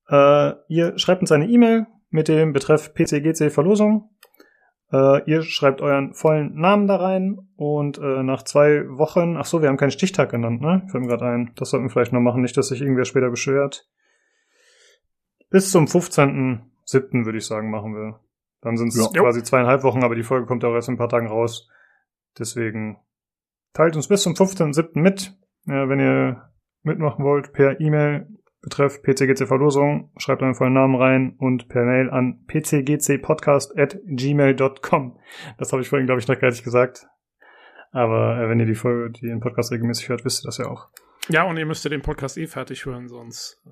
[0.08, 4.10] Äh, ihr schreibt uns eine E-Mail mit dem Betreff PCGC Verlosung.
[4.92, 9.62] Äh, ihr schreibt euren vollen Namen da rein und äh, nach zwei Wochen, ach so,
[9.62, 10.86] wir haben keinen Stichtag genannt, ne?
[10.92, 11.54] Fällt mir gerade ein.
[11.56, 13.88] Das sollten wir vielleicht noch machen, nicht, dass sich irgendwer später beschwert.
[15.50, 15.88] Bis zum
[16.92, 17.26] 15.07.
[17.26, 18.20] würde ich sagen, machen wir.
[18.62, 19.22] Dann sind es ja.
[19.22, 21.70] quasi zweieinhalb Wochen, aber die Folge kommt ja auch erst in ein paar Tagen raus.
[22.38, 22.98] Deswegen
[23.74, 25.00] teilt uns bis zum 15.07.
[25.00, 25.38] mit,
[25.68, 26.52] äh, wenn ihr
[26.84, 28.28] mitmachen wollt, per E-Mail
[28.62, 35.20] betreff PCGC Verlosung, schreibt euren vollen Namen rein und per Mail an pcgcpodcast at gmail.com.
[35.58, 37.08] Das habe ich vorhin, glaube ich, noch gar nicht gesagt.
[37.92, 40.68] Aber äh, wenn ihr die Folge, die den Podcast regelmäßig hört, wisst ihr das ja
[40.68, 40.90] auch.
[41.28, 43.62] Ja, und ihr müsst den Podcast eh fertig hören, sonst.
[43.66, 43.70] Äh,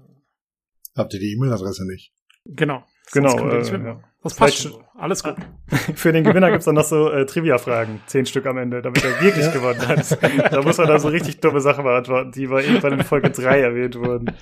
[0.97, 2.13] Habt ihr die E-Mail-Adresse nicht?
[2.45, 2.83] Genau.
[3.11, 3.49] Genau.
[3.49, 3.99] Äh, ja.
[4.21, 4.83] Das passt schon.
[4.95, 5.35] Alles gut.
[5.95, 8.01] Für den Gewinner gibt's dann noch so äh, Trivia-Fragen.
[8.05, 9.51] Zehn Stück am Ende, damit er wirklich ja.
[9.51, 10.21] gewonnen hat.
[10.51, 13.61] da muss man dann so richtig dumme Sachen beantworten, die bei irgendwann in Folge drei
[13.61, 14.27] erwähnt wurden.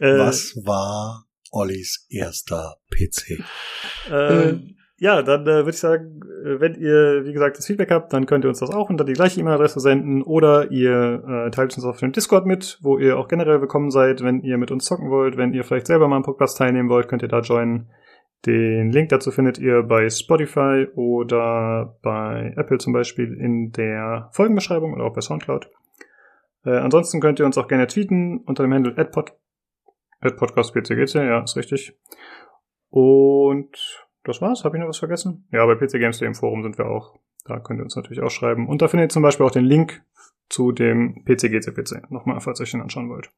[0.00, 3.44] äh, Was war Ollis erster PC?
[4.10, 4.54] Äh,
[4.98, 8.24] ja, dann äh, würde ich sagen, äh, wenn ihr, wie gesagt, das Feedback habt, dann
[8.24, 11.84] könnt ihr uns das auch unter die gleiche E-Mail-Adresse senden oder ihr äh, teilt uns
[11.84, 15.10] auf dem Discord mit, wo ihr auch generell willkommen seid, wenn ihr mit uns zocken
[15.10, 17.90] wollt, wenn ihr vielleicht selber mal am Podcast teilnehmen wollt, könnt ihr da joinen.
[18.46, 24.94] Den Link dazu findet ihr bei Spotify oder bei Apple zum Beispiel in der Folgenbeschreibung
[24.94, 25.68] oder auch bei Soundcloud.
[26.64, 29.32] Äh, ansonsten könnt ihr uns auch gerne tweeten unter dem Handle @pod
[30.20, 31.98] @podcastpcgc, ja, ist richtig.
[32.88, 34.64] Und das war's.
[34.64, 35.46] Habe ich noch was vergessen?
[35.52, 37.18] Ja, bei PC Games im Forum sind wir auch.
[37.44, 38.68] Da könnt ihr uns natürlich auch schreiben.
[38.68, 40.02] Und da findet ihr zum Beispiel auch den Link
[40.48, 42.10] zu dem PC-GCPC.
[42.10, 43.30] Nochmal, falls ihr euch den anschauen wollt.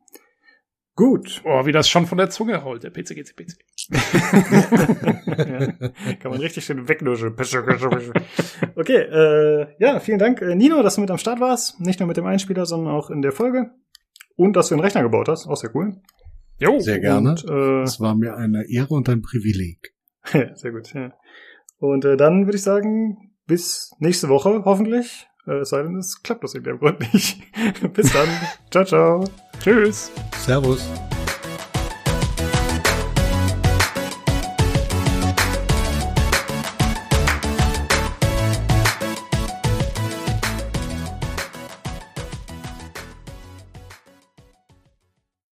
[0.94, 1.42] Gut.
[1.44, 3.56] Oh, wie das schon von der Zunge rollt, der PC-GCPC.
[5.38, 5.66] ja,
[6.16, 7.36] kann man richtig schön wegnuscheln.
[8.74, 11.80] okay, äh, ja, vielen Dank, äh, Nino, dass du mit am Start warst.
[11.80, 13.70] Nicht nur mit dem Einspieler, sondern auch in der Folge.
[14.34, 15.46] Und dass du einen Rechner gebaut hast.
[15.46, 16.00] Auch sehr cool.
[16.58, 16.80] Jo.
[16.80, 17.30] Sehr gerne.
[17.30, 19.94] Und, äh, es war mir eine Ehre und ein Privileg.
[20.32, 20.92] Ja, sehr gut.
[20.94, 21.12] Ja.
[21.78, 25.28] Und äh, dann würde ich sagen, bis nächste Woche hoffentlich.
[25.46, 27.42] Äh, es sei denn, es klappt aus irgendeinem Grund nicht.
[27.92, 28.28] bis dann.
[28.70, 29.24] ciao, ciao.
[29.60, 30.12] Tschüss.
[30.36, 30.88] Servus.